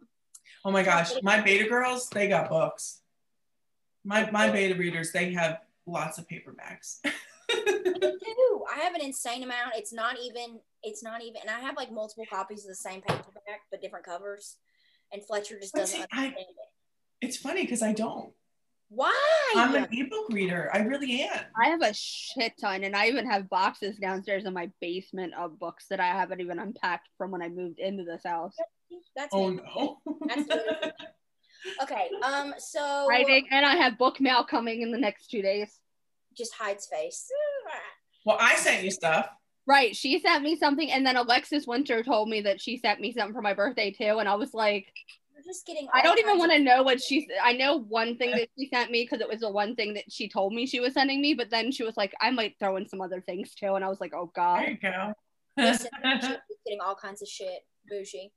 Oh 0.65 0.71
my 0.71 0.83
gosh, 0.83 1.11
my 1.23 1.41
beta 1.41 1.69
girls, 1.69 2.09
they 2.09 2.29
got 2.29 2.49
books. 2.49 3.01
My 4.05 4.31
my 4.31 4.49
beta 4.51 4.77
readers, 4.77 5.11
they 5.11 5.33
have 5.33 5.59
lots 5.85 6.19
of 6.19 6.29
paperbacks. 6.29 7.01
Dude, 7.67 8.13
I 8.75 8.81
have 8.81 8.95
an 8.95 9.01
insane 9.03 9.43
amount. 9.43 9.73
It's 9.77 9.93
not 9.93 10.17
even. 10.23 10.61
It's 10.83 11.03
not 11.03 11.23
even. 11.23 11.41
And 11.43 11.51
I 11.51 11.61
have 11.61 11.77
like 11.77 11.93
multiple 11.93 12.25
copies 12.31 12.65
of 12.65 12.69
the 12.69 12.75
same 12.75 13.01
paperback, 13.03 13.63
but 13.71 13.81
different 13.83 14.05
covers. 14.07 14.57
And 15.13 15.25
Fletcher 15.25 15.59
just 15.61 15.73
But 15.73 15.81
doesn't 15.81 16.01
see, 16.01 16.07
I- 16.13 16.27
it. 16.29 16.47
it's 17.21 17.37
funny 17.37 17.63
because 17.63 17.83
I 17.83 17.93
don't. 17.93 18.33
Why? 18.93 19.53
I'm 19.57 19.75
an 19.77 19.87
ebook 19.93 20.31
reader. 20.31 20.69
I 20.75 20.79
really 20.79 21.23
am. 21.23 21.45
I 21.61 21.69
have 21.69 21.81
a 21.83 21.95
shit 21.95 22.55
ton, 22.61 22.83
and 22.83 22.97
I 22.97 23.07
even 23.07 23.25
have 23.31 23.49
boxes 23.49 23.97
downstairs 23.99 24.47
in 24.47 24.53
my 24.53 24.69
basement 24.81 25.33
of 25.39 25.61
books 25.61 25.87
that 25.91 26.01
I 26.01 26.09
haven't 26.09 26.41
even 26.41 26.59
unpacked 26.59 27.09
from 27.17 27.31
when 27.31 27.41
I 27.41 27.49
moved 27.49 27.79
into 27.79 28.03
this 28.05 28.23
house. 28.25 28.57
That's 29.17 29.33
Oh 29.33 29.51
it. 29.51 29.61
no. 29.65 29.99
That's 30.27 30.43
it. 30.49 30.93
Okay. 31.83 32.09
Um. 32.25 32.55
So 32.59 33.07
Writing, 33.07 33.47
and 33.51 33.67
I 33.67 33.77
have 33.77 33.99
book 33.99 34.19
mail 34.19 34.43
coming 34.45 34.81
in 34.81 34.91
the 34.93 34.99
next 34.99 35.27
two 35.31 35.43
days. 35.43 35.69
Just 36.37 36.55
hides 36.55 36.87
face. 36.87 37.29
well, 38.25 38.37
I 38.41 38.57
sent 38.57 38.85
you 38.85 38.91
stuff. 38.91 39.29
Right. 39.67 39.95
She 39.95 40.19
sent 40.21 40.43
me 40.43 40.57
something, 40.57 40.91
and 40.91 41.05
then 41.07 41.17
Alexis 41.17 41.67
Winter 41.67 42.03
told 42.03 42.29
me 42.29 42.41
that 42.43 42.61
she 42.61 42.79
sent 42.79 43.01
me 43.01 43.13
something 43.13 43.35
for 43.35 43.43
my 43.43 43.55
birthday 43.55 43.91
too. 43.93 44.19
And 44.19 44.29
I 44.29 44.35
was 44.35 44.53
like, 44.55 44.87
You're 45.35 45.45
just 45.45 45.67
getting. 45.67 45.87
I 45.95 46.03
don't 46.03 46.19
even 46.19 46.39
want 46.39 46.51
to 46.53 46.59
know 46.59 46.83
what 46.83 47.01
she. 47.01 47.29
I 47.43 47.53
know 47.53 47.79
one 47.79 48.17
thing 48.17 48.31
that 48.33 48.49
she 48.59 48.69
sent 48.69 48.91
me 48.91 49.03
because 49.05 49.21
it 49.21 49.29
was 49.29 49.41
the 49.41 49.51
one 49.51 49.77
thing 49.77 49.95
that 49.95 50.05
she 50.11 50.29
told 50.29 50.53
me 50.55 50.67
she 50.67 50.81
was 50.81 50.95
sending 50.95 51.21
me. 51.21 51.35
But 51.35 51.51
then 51.51 51.71
she 51.71 51.85
was 51.85 51.97
like, 51.97 52.13
I 52.21 52.31
might 52.31 52.57
throw 52.59 52.77
in 52.77 52.89
some 52.89 53.01
other 53.01 53.21
things 53.21 53.55
too. 53.55 53.75
And 53.75 53.85
I 53.85 53.89
was 53.89 54.01
like, 54.01 54.13
oh 54.15 54.33
god. 54.35 54.61
There 54.61 54.79
god. 54.83 55.15
you 55.57 55.63
go. 55.63 55.63
Listen, 55.71 55.91
getting 56.03 56.81
all 56.85 56.95
kinds 56.97 57.23
of 57.23 57.29
shit. 57.29 57.61
Bougie. 57.89 58.33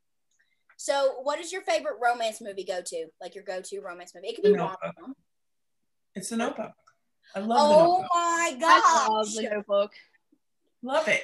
So, 0.78 1.16
what 1.24 1.40
is 1.40 1.52
your 1.54 1.62
favorite 1.62 1.96
romance 2.04 2.42
movie 2.42 2.66
go 2.66 2.82
to? 2.86 3.06
Like 3.22 3.34
your 3.34 3.44
go 3.44 3.62
to 3.62 3.80
romance 3.80 4.14
movie? 4.14 4.28
It 4.28 4.36
could 4.36 4.44
be 4.44 4.50
The 4.52 4.58
rom 4.58 4.72
Notebook. 4.84 4.96
com. 5.00 5.14
it's 6.16 6.30
the 6.30 6.38
notebook. 6.38 6.72
I 7.36 7.40
love 7.40 7.72
Oh 7.72 7.88
notebook. 7.98 8.10
my 8.14 8.58
I 8.62 9.08
love 9.10 9.34
the 9.34 9.42
Notebook. 9.50 9.92
Love 10.84 11.08
it. 11.08 11.24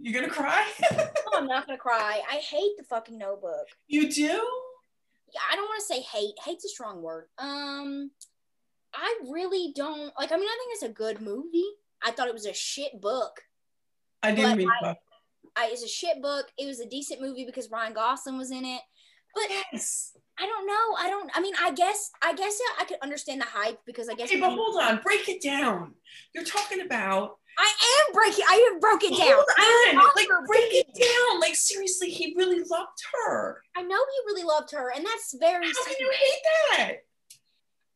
You're 0.00 0.14
gonna 0.20 0.32
cry? 0.32 0.66
No, 0.92 1.06
I'm 1.34 1.46
not 1.46 1.66
gonna 1.66 1.78
cry. 1.78 2.22
I 2.30 2.36
hate 2.36 2.76
the 2.78 2.84
fucking 2.84 3.18
Notebook. 3.18 3.66
you 3.88 4.10
do? 4.10 4.22
Yeah, 4.22 5.40
I 5.50 5.56
don't 5.56 5.64
want 5.66 5.80
to 5.80 5.86
say 5.94 6.00
hate. 6.00 6.34
Hate's 6.44 6.64
a 6.64 6.68
strong 6.68 7.02
word. 7.02 7.26
Um, 7.38 8.10
I 8.94 9.18
really 9.30 9.72
don't 9.74 10.12
like. 10.18 10.32
I 10.32 10.36
mean, 10.36 10.48
I 10.48 10.56
think 10.58 10.72
it's 10.74 10.82
a 10.82 10.88
good 10.88 11.20
movie. 11.20 11.64
I 12.02 12.10
thought 12.10 12.28
it 12.28 12.34
was 12.34 12.46
a 12.46 12.52
shit 12.54 13.00
book. 13.00 13.40
I 14.22 14.32
didn't 14.32 14.50
But 14.52 14.58
read 14.58 14.68
the 14.68 14.86
book. 14.88 14.98
I, 15.56 15.68
it's 15.70 15.82
a 15.84 15.88
shit 15.88 16.22
book. 16.22 16.46
It 16.58 16.66
was 16.66 16.80
a 16.80 16.88
decent 16.88 17.20
movie 17.20 17.44
because 17.44 17.70
Ryan 17.70 17.92
Gosling 17.92 18.38
was 18.38 18.50
in 18.50 18.64
it. 18.64 18.80
But 19.34 19.44
Yes. 19.72 20.16
I 20.38 20.46
don't 20.46 20.66
know. 20.66 20.96
I 20.98 21.08
don't. 21.10 21.30
I 21.34 21.40
mean, 21.40 21.54
I 21.60 21.72
guess. 21.72 22.10
I 22.22 22.34
guess 22.34 22.58
yeah 22.60 22.82
I 22.82 22.84
could 22.86 22.98
understand 23.02 23.40
the 23.40 23.46
hype 23.46 23.80
because 23.86 24.08
I 24.08 24.14
guess. 24.14 24.28
Okay, 24.30 24.40
but 24.40 24.50
we- 24.50 24.56
hold 24.56 24.80
on. 24.82 25.00
Break 25.02 25.28
it 25.28 25.42
down. 25.42 25.94
You're 26.34 26.44
talking 26.44 26.80
about. 26.80 27.38
I 27.58 27.70
am 28.08 28.14
breaking. 28.14 28.44
I 28.48 28.70
have 28.72 28.80
broke 28.80 29.04
it 29.04 29.10
down. 29.10 29.36
Hold 29.36 29.98
on. 29.98 30.10
Like, 30.16 30.28
break 30.46 30.72
it 30.72 30.86
down. 30.94 31.38
Like, 31.38 31.54
seriously, 31.54 32.08
he 32.08 32.34
really 32.34 32.60
loved 32.60 32.98
her. 33.12 33.60
I 33.76 33.82
know 33.82 33.96
he 33.96 34.32
really 34.32 34.44
loved 34.44 34.70
her, 34.70 34.90
and 34.96 35.04
that's 35.04 35.36
very. 35.38 35.66
How 35.66 35.84
can 35.84 35.94
you 36.00 36.10
hate 36.10 36.42
that? 36.78 36.92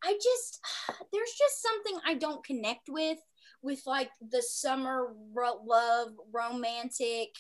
I 0.04 0.12
just 0.22 0.60
there's 1.12 1.32
just 1.38 1.62
something 1.62 1.98
I 2.04 2.14
don't 2.14 2.44
connect 2.44 2.88
with 2.88 3.18
with 3.62 3.80
like 3.86 4.10
the 4.30 4.42
summer 4.42 5.08
ro- 5.34 5.62
love 5.64 6.08
romantic. 6.32 7.30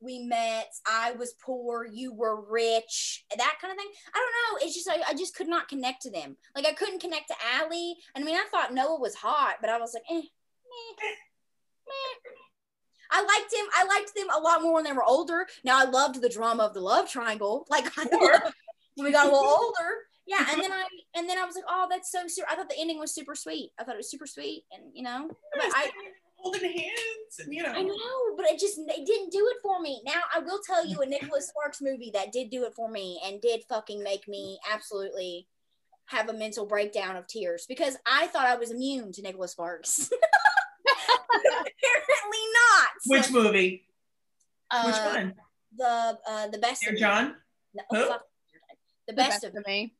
We 0.00 0.18
met. 0.20 0.72
I 0.86 1.12
was 1.12 1.34
poor. 1.44 1.86
You 1.90 2.12
were 2.12 2.40
rich. 2.40 3.24
That 3.30 3.56
kind 3.60 3.72
of 3.72 3.78
thing. 3.78 3.88
I 4.14 4.18
don't 4.18 4.60
know. 4.60 4.66
It's 4.66 4.74
just 4.74 4.88
I, 4.88 5.10
I 5.10 5.14
just 5.14 5.34
could 5.34 5.48
not 5.48 5.68
connect 5.68 6.02
to 6.02 6.10
them. 6.10 6.36
Like 6.54 6.66
I 6.66 6.72
couldn't 6.72 7.00
connect 7.00 7.28
to 7.28 7.34
Allie. 7.54 7.96
And 8.14 8.22
I 8.22 8.26
mean, 8.26 8.36
I 8.36 8.44
thought 8.50 8.74
Noah 8.74 9.00
was 9.00 9.14
hot, 9.14 9.56
but 9.60 9.70
I 9.70 9.78
was 9.78 9.94
like, 9.94 10.04
eh, 10.10 10.14
meh, 10.14 10.96
meh. 11.00 12.30
I 13.10 13.20
liked 13.22 13.52
him. 13.54 13.66
I 13.74 13.84
liked 13.84 14.14
them 14.14 14.26
a 14.36 14.40
lot 14.40 14.62
more 14.62 14.74
when 14.74 14.84
they 14.84 14.92
were 14.92 15.04
older. 15.04 15.46
Now 15.64 15.78
I 15.80 15.84
loved 15.84 16.20
the 16.20 16.28
drama 16.28 16.64
of 16.64 16.74
the 16.74 16.80
love 16.80 17.08
triangle. 17.08 17.66
Like 17.70 17.86
I 17.98 18.04
Sure. 18.08 18.40
when 18.96 19.04
we 19.06 19.12
got 19.12 19.28
a 19.28 19.32
little 19.32 19.46
older. 19.46 19.90
Yeah, 20.26 20.44
and 20.50 20.60
then 20.60 20.72
I 20.72 20.84
and 21.14 21.28
then 21.28 21.38
I 21.38 21.44
was 21.44 21.54
like, 21.54 21.64
oh, 21.68 21.86
that's 21.88 22.10
so 22.10 22.20
super. 22.26 22.48
I 22.50 22.56
thought 22.56 22.68
the 22.68 22.78
ending 22.78 22.98
was 22.98 23.14
super 23.14 23.34
sweet. 23.34 23.70
I 23.78 23.84
thought 23.84 23.94
it 23.94 23.98
was 23.98 24.10
super 24.10 24.26
sweet, 24.26 24.64
and 24.72 24.84
you 24.92 25.02
know, 25.02 25.28
but 25.54 25.64
I 25.74 25.90
holding 26.36 26.62
hands 26.78 27.38
and 27.38 27.52
you 27.52 27.62
know. 27.62 27.70
I 27.72 27.82
know, 27.82 28.36
but 28.36 28.46
it 28.46 28.58
just 28.58 28.78
it 28.78 29.06
didn't 29.06 29.30
do 29.32 29.46
it 29.50 29.56
for 29.62 29.80
me. 29.80 30.02
Now 30.04 30.20
I 30.34 30.38
will 30.40 30.60
tell 30.66 30.86
you 30.86 31.00
a 31.00 31.06
Nicholas 31.06 31.48
Sparks 31.48 31.80
movie 31.82 32.10
that 32.14 32.32
did 32.32 32.50
do 32.50 32.64
it 32.64 32.74
for 32.74 32.88
me 32.90 33.20
and 33.24 33.40
did 33.40 33.64
fucking 33.68 34.02
make 34.02 34.26
me 34.28 34.58
absolutely 34.72 35.48
have 36.06 36.28
a 36.28 36.32
mental 36.32 36.66
breakdown 36.66 37.16
of 37.16 37.26
tears 37.26 37.66
because 37.68 37.96
I 38.06 38.28
thought 38.28 38.46
I 38.46 38.56
was 38.56 38.70
immune 38.70 39.12
to 39.12 39.22
Nicholas 39.22 39.52
Sparks. 39.52 40.08
Apparently 41.36 42.44
not. 42.54 42.88
Which 43.06 43.30
movie? 43.32 43.84
uh, 44.70 44.84
Which 44.84 44.96
one? 45.14 45.34
The 45.76 46.18
uh, 46.28 46.48
the 46.48 46.58
best. 46.58 46.82
Dear 46.82 46.90
of 46.90 46.94
Me. 46.94 47.00
John? 47.00 47.34
No, 47.74 47.82
Who? 47.90 48.06
fuck. 48.06 48.22
The 49.08 49.12
best 49.14 49.44
of 49.44 49.54
me. 49.54 49.62
me. 49.66 49.94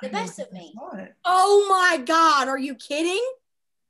The 0.00 0.08
I 0.08 0.10
best 0.10 0.38
of 0.38 0.52
me. 0.52 0.72
saw. 0.76 1.06
Oh 1.24 1.66
my 1.68 1.98
god, 2.04 2.48
are 2.48 2.58
you 2.58 2.74
kidding? 2.74 3.24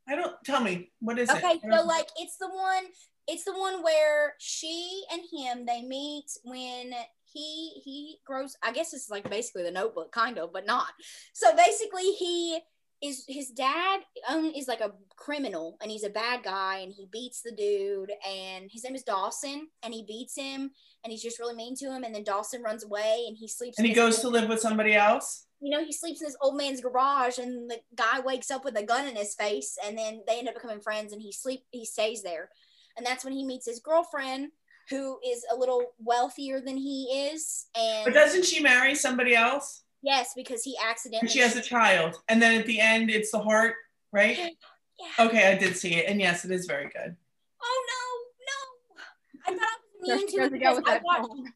I 0.08 0.16
don't 0.16 0.34
tell 0.44 0.60
me 0.62 0.90
what 1.00 1.18
is 1.18 1.28
Okay, 1.30 1.60
it? 1.62 1.72
so 1.72 1.84
like 1.84 2.08
it's 2.16 2.36
the 2.38 2.48
one 2.48 2.84
It's 3.30 3.44
the 3.44 3.52
one 3.52 3.82
where 3.82 4.34
she 4.38 5.04
and 5.12 5.20
him 5.30 5.66
they 5.66 5.82
meet 5.82 6.24
when 6.44 6.94
he 7.30 7.80
he 7.84 8.16
grows. 8.26 8.56
I 8.62 8.72
guess 8.72 8.94
it's 8.94 9.10
like 9.10 9.28
basically 9.28 9.64
the 9.64 9.70
Notebook, 9.70 10.12
kind 10.12 10.38
of, 10.38 10.50
but 10.52 10.64
not. 10.66 10.88
So 11.34 11.54
basically, 11.54 12.12
he 12.12 12.60
is 13.02 13.24
his 13.28 13.48
dad 13.50 14.00
um, 14.28 14.52
is 14.56 14.66
like 14.68 14.80
a 14.80 14.92
criminal 15.16 15.76
and 15.80 15.90
he's 15.90 16.04
a 16.04 16.10
bad 16.10 16.42
guy 16.42 16.78
and 16.78 16.92
he 16.92 17.06
beats 17.12 17.42
the 17.42 17.52
dude 17.52 18.10
and 18.28 18.68
his 18.72 18.82
name 18.84 18.94
is 18.94 19.02
Dawson 19.02 19.68
and 19.82 19.94
he 19.94 20.04
beats 20.06 20.36
him 20.36 20.70
and 21.04 21.10
he's 21.12 21.22
just 21.22 21.38
really 21.38 21.54
mean 21.54 21.76
to 21.76 21.86
him 21.92 22.02
and 22.02 22.14
then 22.14 22.24
Dawson 22.24 22.62
runs 22.62 22.84
away 22.84 23.24
and 23.28 23.36
he 23.36 23.46
sleeps 23.48 23.78
And 23.78 23.86
he 23.86 23.92
goes 23.94 24.18
to 24.20 24.28
live 24.28 24.48
with 24.48 24.60
somebody 24.60 24.94
else. 24.94 25.46
you 25.60 25.70
know 25.70 25.84
he 25.84 25.92
sleeps 25.92 26.20
in 26.20 26.26
this 26.26 26.36
old 26.40 26.56
man's 26.56 26.80
garage 26.80 27.38
and 27.38 27.70
the 27.70 27.78
guy 27.94 28.20
wakes 28.20 28.50
up 28.50 28.64
with 28.64 28.76
a 28.76 28.82
gun 28.82 29.06
in 29.06 29.14
his 29.16 29.34
face 29.34 29.76
and 29.84 29.96
then 29.96 30.22
they 30.26 30.38
end 30.38 30.48
up 30.48 30.54
becoming 30.54 30.80
friends 30.80 31.12
and 31.12 31.22
he 31.22 31.30
sleep 31.32 31.64
he 31.70 31.84
stays 31.84 32.22
there 32.22 32.48
and 32.96 33.06
that's 33.06 33.24
when 33.24 33.32
he 33.34 33.44
meets 33.44 33.66
his 33.66 33.78
girlfriend 33.80 34.48
who 34.90 35.18
is 35.24 35.44
a 35.52 35.56
little 35.56 35.82
wealthier 36.00 36.60
than 36.60 36.76
he 36.76 37.28
is 37.32 37.66
and 37.78 38.04
But 38.06 38.14
doesn't 38.14 38.44
she 38.46 38.60
marry 38.60 38.94
somebody 38.94 39.34
else? 39.36 39.82
Yes 40.02 40.32
because 40.36 40.62
he 40.62 40.76
accidentally 40.84 41.20
And 41.20 41.30
she 41.30 41.40
has 41.40 41.56
a 41.56 41.62
child. 41.62 42.16
And 42.28 42.40
then 42.40 42.58
at 42.58 42.66
the 42.66 42.80
end, 42.80 43.10
it's 43.10 43.30
the 43.30 43.40
heart, 43.40 43.74
right? 44.12 44.36
yeah. 44.38 45.26
Okay, 45.26 45.52
I 45.52 45.56
did 45.56 45.76
see 45.76 45.94
it. 45.94 46.06
And 46.08 46.20
yes, 46.20 46.44
it 46.44 46.50
is 46.50 46.66
very 46.66 46.90
good. 46.90 47.16
oh 47.62 47.84
no 47.90 49.52
no 49.52 49.52
I 49.52 49.58
thought 49.58 49.68
I 49.68 50.00
was 50.00 50.08
There 50.08 50.16
immune 50.16 50.28
to 50.28 50.44
it 50.44 50.52
because 50.52 50.82
I 50.86 51.00
watched 51.02 51.26
song. 51.26 51.52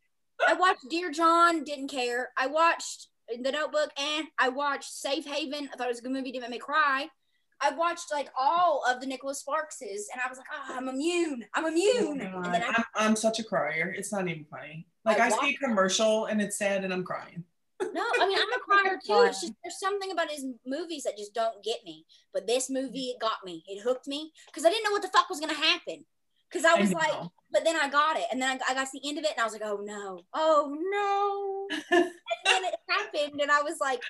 I 0.46 0.54
watched 0.54 0.88
Dear 0.88 1.10
John, 1.10 1.64
didn't 1.64 1.88
care. 1.88 2.30
I 2.36 2.46
watched 2.48 3.08
The 3.28 3.52
Notebook, 3.52 3.90
and 3.96 4.26
I 4.38 4.48
watched 4.48 4.92
Safe 4.92 5.24
Haven. 5.24 5.68
I 5.72 5.76
thought 5.76 5.86
it 5.86 5.90
was 5.90 6.00
a 6.00 6.02
good 6.02 6.12
movie, 6.12 6.32
didn't 6.32 6.42
make 6.42 6.50
me 6.50 6.58
cry. 6.58 7.08
I 7.60 7.70
watched 7.76 8.10
like 8.10 8.28
all 8.36 8.82
of 8.88 9.00
the 9.00 9.06
Nicholas 9.06 9.38
Sparkses, 9.38 10.08
and 10.12 10.20
I 10.20 10.28
was 10.28 10.38
like, 10.38 10.48
oh, 10.52 10.74
I'm 10.76 10.88
immune. 10.88 11.44
I'm 11.54 11.66
immune. 11.66 12.28
Oh, 12.34 12.42
and 12.42 12.54
then 12.54 12.64
I, 12.64 12.74
I'm, 12.76 12.84
I'm 12.96 13.16
such 13.16 13.38
a 13.38 13.44
crier. 13.44 13.94
It's 13.96 14.10
not 14.10 14.26
even 14.26 14.44
funny. 14.50 14.88
Like 15.04 15.20
I 15.20 15.26
I, 15.26 15.30
see 15.30 15.54
a 15.54 15.64
commercial 15.64 16.26
and 16.26 16.42
it's 16.42 16.58
sad 16.58 16.82
and 16.82 16.92
I'm 16.92 17.04
crying. 17.04 17.44
No, 17.92 18.04
I 18.20 18.26
mean, 18.26 18.38
I'm 18.38 18.52
a 18.52 18.58
crier 18.64 18.98
too. 19.04 19.26
It's 19.28 19.40
just 19.40 19.54
there's 19.62 19.80
something 19.80 20.10
about 20.10 20.30
his 20.30 20.44
movies 20.66 21.04
that 21.04 21.16
just 21.16 21.34
don't 21.34 21.62
get 21.62 21.84
me. 21.84 22.06
But 22.32 22.46
this 22.46 22.70
movie, 22.70 23.06
it 23.06 23.20
got 23.20 23.44
me. 23.44 23.64
It 23.66 23.82
hooked 23.82 24.06
me 24.06 24.32
because 24.46 24.64
I 24.64 24.70
didn't 24.70 24.84
know 24.84 24.92
what 24.92 25.02
the 25.02 25.08
fuck 25.08 25.28
was 25.28 25.40
gonna 25.40 25.54
happen. 25.54 26.04
Because 26.50 26.66
I 26.66 26.76
I 26.76 26.80
was 26.80 26.92
like, 26.92 27.12
but 27.50 27.64
then 27.64 27.76
I 27.76 27.88
got 27.88 28.16
it, 28.18 28.24
and 28.30 28.40
then 28.40 28.50
I, 28.50 28.72
I 28.72 28.74
got 28.74 28.84
to 28.84 29.00
the 29.00 29.08
end 29.08 29.18
of 29.18 29.24
it, 29.24 29.30
and 29.30 29.40
I 29.40 29.44
was 29.44 29.52
like, 29.54 29.62
oh 29.64 29.80
no, 29.82 30.20
oh 30.34 30.76
no. 30.90 31.78
and 31.90 32.10
then 32.44 32.64
it 32.64 32.74
happened, 32.88 33.40
and 33.40 33.50
I 33.50 33.62
was 33.62 33.76
like, 33.80 34.02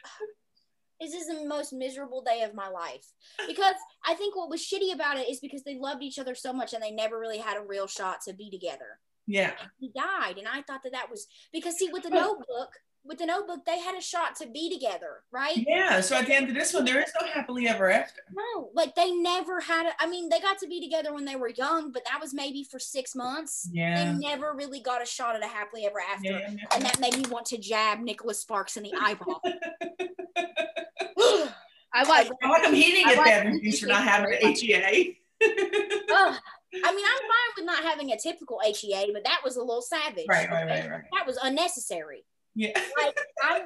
this 1.01 1.14
is 1.14 1.27
the 1.27 1.47
most 1.47 1.73
miserable 1.73 2.23
day 2.23 2.43
of 2.43 2.55
my 2.55 2.68
life. 2.68 3.05
Because 3.47 3.75
I 4.05 4.14
think 4.14 4.37
what 4.37 4.51
was 4.51 4.61
shitty 4.61 4.93
about 4.93 5.18
it 5.18 5.29
is 5.29 5.41
because 5.41 5.62
they 5.64 5.79
loved 5.79 6.03
each 6.03 6.18
other 6.18 6.35
so 6.35 6.53
much, 6.53 6.73
and 6.73 6.83
they 6.83 6.91
never 6.91 7.18
really 7.18 7.39
had 7.39 7.57
a 7.57 7.66
real 7.66 7.87
shot 7.87 8.18
to 8.27 8.33
be 8.33 8.51
together. 8.51 8.99
Yeah. 9.27 9.53
He 9.79 9.91
died, 9.95 10.39
and 10.39 10.49
I 10.49 10.62
thought 10.62 10.83
that 10.85 10.93
that 10.93 11.11
was 11.11 11.27
because 11.53 11.77
see, 11.77 11.91
with 11.93 12.03
the 12.03 12.11
Notebook, 12.11 12.70
with 13.05 13.18
the 13.18 13.26
Notebook, 13.26 13.64
they 13.66 13.80
had 13.80 13.96
a 13.96 14.00
shot 14.00 14.36
to 14.36 14.46
be 14.46 14.72
together, 14.72 15.24
right? 15.32 15.57
Yeah. 15.57 16.00
So 16.00 16.16
at 16.16 16.26
the 16.26 16.34
end 16.34 16.48
of 16.48 16.55
this 16.55 16.72
one, 16.72 16.84
there 16.84 17.00
is 17.00 17.11
no 17.20 17.26
happily 17.26 17.66
ever 17.66 17.90
after. 17.90 18.20
No, 18.32 18.70
like 18.74 18.94
they 18.94 19.11
never 19.11 19.61
had. 19.61 19.86
A, 19.86 19.90
I 19.98 20.07
mean, 20.09 20.28
they 20.28 20.40
got 20.40 20.59
to 20.59 20.68
be 20.68 20.80
together 20.80 21.12
when 21.12 21.24
they 21.24 21.36
were 21.36 21.48
young, 21.48 21.90
but 21.92 22.05
that 22.05 22.20
was 22.20 22.32
maybe 22.32 22.64
for 22.64 22.78
six 22.78 23.14
months. 23.14 23.68
Yeah. 23.72 24.05
They 24.05 24.12
never 24.18 24.55
really 24.55 24.80
got 24.80 25.03
a 25.03 25.07
shot 25.07 25.34
at 25.34 25.42
a 25.42 25.48
happily 25.48 25.84
ever 25.86 26.00
after. 26.00 26.30
Yeah, 26.30 26.38
yeah, 26.38 26.50
yeah. 26.50 26.74
And 26.74 26.84
that 26.84 27.00
made 27.00 27.16
me 27.16 27.24
want 27.28 27.46
to 27.46 27.59
jab 27.59 27.98
Nicholas 28.00 28.38
Sparks 28.40 28.76
in 28.76 28.84
the 28.84 28.92
eyeball. 29.00 29.42
I 31.94 32.05
watched. 32.09 32.32
How 32.40 32.62
come 32.62 32.74
he 32.74 32.92
didn't 32.92 33.07
I 33.07 33.11
get 33.11 33.18
watched 33.18 33.30
bad 33.30 33.46
reviews 33.46 33.80
for 33.80 33.86
not 33.86 34.05
having 34.05 34.34
an 34.34 34.55
HEA? 34.55 35.18
Ugh. 35.42 36.38
I 36.74 36.94
mean, 36.94 37.05
I'm 37.05 37.20
fine 37.20 37.53
with 37.57 37.66
not 37.66 37.84
having 37.84 38.12
a 38.12 38.18
typical 38.18 38.59
HEA, 38.64 39.11
but 39.12 39.24
that 39.24 39.40
was 39.44 39.57
a 39.57 39.61
little 39.61 39.82
savage. 39.82 40.24
Right, 40.26 40.48
right, 40.50 40.66
right, 40.66 40.90
right. 40.90 41.03
That 41.12 41.26
was 41.26 41.38
unnecessary. 41.42 42.24
Yeah. 42.55 42.78
Like 42.98 43.18
I'm 43.42 43.62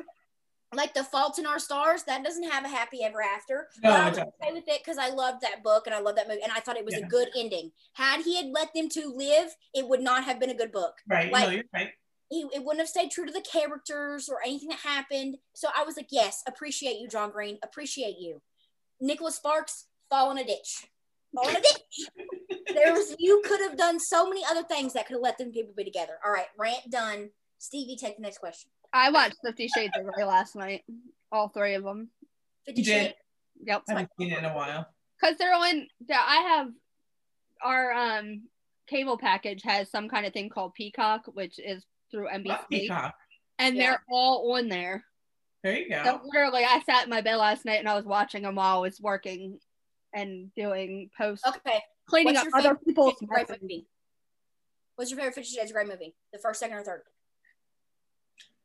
like 0.75 0.95
the 0.95 1.05
Fault 1.05 1.39
in 1.39 1.47
Our 1.47 1.59
Stars. 1.59 2.03
That 2.05 2.25
doesn't 2.25 2.51
have 2.51 2.65
a 2.65 2.69
happy 2.69 3.03
ever 3.03 3.23
after. 3.23 3.69
No, 3.83 3.91
but 3.91 4.01
I 4.01 4.09
was 4.09 4.19
okay 4.19 4.53
with 4.53 4.69
it 4.69 4.81
because 4.85 4.99
I 4.99 5.09
loved 5.11 5.41
that 5.43 5.63
book 5.63 5.87
and 5.87 5.95
I 5.95 6.01
loved 6.01 6.19
that 6.19 6.29
movie 6.29 6.43
and 6.43 6.53
I 6.53 6.61
thought 6.61 6.77
it 6.77 6.85
was 6.85 6.95
Yeah. 6.95 7.07
a 7.07 7.09
good 7.09 7.29
ending. 7.37 7.73
Had 7.95 8.23
he 8.23 8.37
had 8.37 8.47
let 8.47 8.75
them 8.75 8.89
two 8.89 9.13
live, 9.17 9.55
it 9.75 9.89
would 9.89 10.01
not 10.01 10.25
have 10.25 10.39
been 10.41 10.51
a 10.51 10.55
good 10.55 10.73
book. 10.73 10.95
Right. 11.09 11.33
Like- 11.33 11.49
no, 11.49 11.55
you're 11.55 11.65
right. 11.73 11.91
He, 12.29 12.41
it 12.53 12.65
wouldn't 12.65 12.81
have 12.81 12.89
stayed 12.89 13.13
true 13.13 13.25
to 13.25 13.33
the 13.33 13.41
characters 13.41 14.29
or 14.29 14.39
anything 14.45 14.69
that 14.71 14.81
happened. 14.81 15.37
So 15.55 15.69
I 15.77 15.85
was 15.85 15.97
like, 15.97 16.09
yes, 16.11 16.43
appreciate 16.49 16.99
you, 16.99 17.07
John 17.07 17.31
Green. 17.31 17.57
Appreciate 17.63 18.19
you. 18.19 18.43
Nicholas 19.01 19.37
Sparks, 19.37 19.87
fall 20.11 20.33
in 20.33 20.39
a 20.39 20.45
ditch. 20.45 20.89
Fall 21.33 21.49
in 21.49 21.55
a 21.57 21.61
ditch. 21.61 22.09
there 22.75 22.93
was 22.93 23.15
you 23.21 23.43
could 23.47 23.61
have 23.61 23.77
done 23.77 24.01
so 24.01 24.29
many 24.29 24.43
other 24.45 24.65
things 24.65 24.93
that 24.95 25.07
could 25.07 25.15
have 25.15 25.23
let 25.23 25.39
them 25.39 25.53
people 25.53 25.73
be 25.77 25.85
together. 25.85 26.19
All 26.25 26.33
right, 26.33 26.47
rant 26.59 26.91
done. 26.91 27.31
Stevie, 27.59 27.97
take 27.97 28.17
the 28.17 28.23
next 28.23 28.39
question. 28.39 28.71
I 28.93 29.11
watched 29.11 29.37
Fifty 29.45 29.69
Shades 29.69 29.93
of 29.97 30.05
Grey 30.07 30.25
last 30.25 30.57
night. 30.57 30.85
All 31.33 31.49
three 31.49 31.75
of 31.75 31.85
them. 31.85 32.11
Fifty 32.65 32.83
You 32.83 32.85
did? 32.87 33.03
Shades. 33.07 33.15
Yep. 33.65 33.83
I 33.89 33.93
haven't 33.93 34.11
seen 34.19 34.33
it 34.33 34.39
in 34.39 34.45
a 34.45 34.55
while. 34.55 34.87
Because 35.21 35.37
they're 35.39 35.55
on. 35.55 35.87
Yeah, 36.09 36.23
I 36.27 36.37
have 36.57 36.69
our 37.63 37.93
um 37.93 38.43
cable 38.87 39.19
package 39.19 39.63
has 39.65 39.91
some 39.91 40.09
kind 40.09 40.27
of 40.27 40.33
thing 40.33 40.49
called 40.49 40.75
Peacock, 40.75 41.23
which 41.35 41.59
is 41.59 41.85
through 42.11 42.29
NBC, 42.29 42.47
Love 42.49 42.69
Peacock. 42.71 43.15
and 43.59 43.77
Yeah. 43.77 43.91
they're 43.91 44.05
all 44.11 44.53
on 44.55 44.69
there. 44.69 45.05
There 45.65 45.77
you 45.77 45.89
go. 45.91 46.03
So 46.05 46.21
literally, 46.25 46.63
I 46.65 46.81
sat 46.87 47.05
in 47.05 47.11
my 47.11 47.21
bed 47.23 47.37
last 47.37 47.65
night 47.65 47.81
and 47.81 47.89
I 47.89 47.95
was 47.97 48.05
watching 48.05 48.43
them 48.43 48.55
while 48.55 48.77
I 48.79 48.81
was 48.81 49.01
working 49.01 49.59
and 50.15 50.55
doing 50.55 51.11
post 51.19 51.45
Okay. 51.47 51.81
cleaning 52.09 52.35
What's 52.35 52.47
up 52.47 52.55
other 52.55 52.75
people's 52.77 53.15
Fifty 53.19 53.27
movie? 53.63 53.87
What's 54.95 55.11
your 55.11 55.19
favorite 55.19 55.35
Fifty 55.35 55.57
Shades 55.57 55.71
of 55.71 55.75
Grey 55.75 55.85
movie? 55.85 56.15
The 56.33 56.39
first, 56.39 56.61
second, 56.61 56.77
or 56.77 56.85
third? 56.85 57.03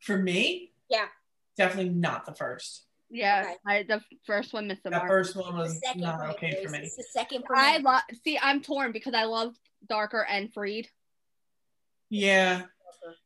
For 0.01 0.17
me, 0.17 0.73
Yeah. 0.89 1.07
definitely 1.55 1.93
not 1.93 2.25
the 2.25 2.33
first. 2.33 2.85
Yeah, 3.09 3.41
Okay. 3.45 3.55
I, 3.67 3.83
the 3.83 4.01
first 4.25 4.53
one 4.53 4.67
missed 4.67 4.83
the 4.83 4.89
That 4.89 4.99
mark. 4.99 5.09
first 5.09 5.35
one 5.35 5.53
The 5.55 5.59
was 5.61 5.79
second 5.81 6.01
not 6.01 6.19
for 6.19 6.27
me, 6.27 6.33
okay 6.33 6.63
for 6.65 6.71
me. 6.71 6.79
It's 6.79 6.95
the 6.95 7.03
second 7.03 7.43
for 7.45 7.55
I 7.55 7.77
me. 7.77 7.83
love. 7.83 8.01
See, 8.23 8.39
I'm 8.41 8.61
torn 8.61 8.91
because 8.91 9.13
I 9.13 9.25
love 9.25 9.53
Darker 9.87 10.25
and 10.29 10.51
Freed. 10.53 10.89
Yeah. 12.09 12.63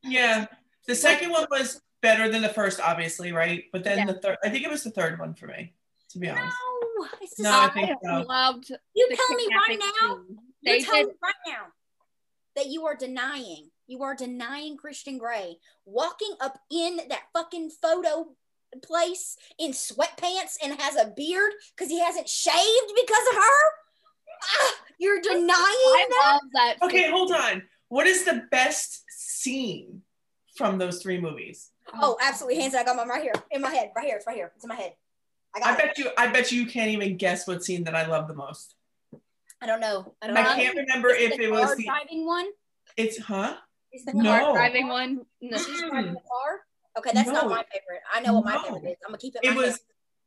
Yeah. 0.03 0.47
The 0.88 0.95
second 0.95 1.32
one 1.32 1.45
was 1.49 1.82
better 2.01 2.30
than 2.30 2.41
the 2.41 2.49
first, 2.49 2.80
obviously, 2.80 3.32
right? 3.32 3.65
But 3.71 3.84
then 3.84 3.99
Yeah. 3.99 4.05
the 4.13 4.19
third, 4.19 4.38
I 4.43 4.49
think 4.49 4.63
it 4.65 4.69
was 4.71 4.84
the 4.84 4.91
third 4.91 5.19
one 5.19 5.34
for 5.36 5.47
me, 5.47 5.73
to 6.09 6.19
be 6.19 6.30
honest. 6.30 6.55
No, 6.99 7.07
it's 7.21 7.39
No, 7.39 7.49
I 7.51 7.65
second. 7.67 7.86
think 7.88 7.99
so. 8.03 8.21
loved. 8.28 8.71
You 8.95 9.09
tell 9.15 9.36
me 9.38 9.47
right 9.55 9.80
now. 9.80 10.15
scene. 10.15 10.39
You 10.61 10.71
They 10.73 10.82
tell 10.82 10.95
did. 10.95 11.07
me 11.07 11.13
right 11.21 11.34
now 11.47 11.67
that 12.55 12.67
you 12.67 12.86
are 12.88 12.95
denying. 12.95 13.69
You 13.88 14.01
are 14.03 14.15
denying 14.15 14.77
Christian 14.77 15.17
Grey 15.17 15.57
walking 15.86 16.36
up 16.41 16.57
in 16.71 16.97
that 17.09 17.23
fucking 17.33 17.69
photo 17.81 18.27
place 18.83 19.38
in 19.59 19.71
sweatpants 19.71 20.57
and 20.63 20.79
has 20.79 20.95
a 20.95 21.13
beard 21.15 21.51
because 21.75 21.89
he 21.91 21.99
hasn't 21.99 22.27
shaved 22.27 22.91
because 22.95 23.27
of 23.31 23.36
her. 23.36 23.65
Ah, 24.43 24.73
you're 24.99 25.21
denying 25.21 25.45
I 25.51 26.05
that. 26.09 26.31
love 26.31 26.41
that. 26.53 26.75
Okay, 26.86 27.09
hold 27.09 27.31
on. 27.31 27.63
What 27.89 28.07
is 28.07 28.25
the 28.25 28.43
best 28.51 29.03
scene 29.09 30.01
from 30.55 30.77
those 30.77 31.01
three 31.01 31.19
movies? 31.19 31.69
Oh, 32.01 32.17
absolutely. 32.21 32.61
Hands. 32.61 32.73
I 32.75 32.83
got 32.83 32.95
mine 32.97 33.07
right 33.07 33.21
here 33.21 33.33
in 33.51 33.61
my 33.61 33.69
head. 33.69 33.91
Right 33.95 34.05
here. 34.07 34.15
It's 34.17 34.25
right 34.27 34.36
here. 34.36 34.51
It's 34.55 34.65
in 34.65 34.69
my 34.69 34.75
head. 34.75 34.93
I 35.55 35.59
got 35.59 35.69
I 35.69 35.73
it. 35.73 35.77
bet 35.77 35.97
you 35.97 36.09
I 36.17 36.27
bet 36.27 36.51
you 36.51 36.65
can't 36.65 36.89
even 36.89 37.15
guess 37.17 37.47
what 37.47 37.63
scene 37.63 37.83
that 37.86 37.95
I 37.95 38.07
love 38.07 38.27
the 38.27 38.33
most. 38.33 38.75
I 39.61 39.67
don't 39.67 39.79
know. 39.79 40.15
I 40.21 40.27
don't 40.27 40.36
I 40.38 40.41
know. 40.43 40.55
can't 40.55 40.75
remember 40.75 41.09
Is 41.13 41.31
if 41.31 41.38
the 41.38 41.43
it 41.45 41.51
was 41.51 41.65
car 41.65 41.75
the 41.77 41.83
driving 41.86 42.25
one. 42.25 42.47
it's 42.97 43.19
huh? 43.19 43.55
Is 43.95 44.03
the 44.03 44.13
No. 44.13 44.23
car 44.29 44.39
Car 44.41 44.53
driving 44.53 44.87
one. 44.89 45.25
No. 45.41 45.57
She's 45.57 45.79
driving 45.81 46.13
the 46.13 46.19
car. 46.19 46.65
Okay, 46.97 47.11
that's 47.13 47.29
not 47.29 47.47
my 47.49 47.63
favorite. 47.71 48.01
I 48.13 48.19
know 48.21 48.33
what 48.33 48.45
my 48.45 48.55
No. 48.55 48.63
favorite 48.63 48.91
is. 48.91 48.97
I'm 49.05 49.09
gonna 49.11 49.17
keep 49.17 49.35
it. 49.35 49.43
in 49.43 49.51
It 49.51 49.55
my 49.55 49.61
was 49.61 49.71
head. 49.71 49.79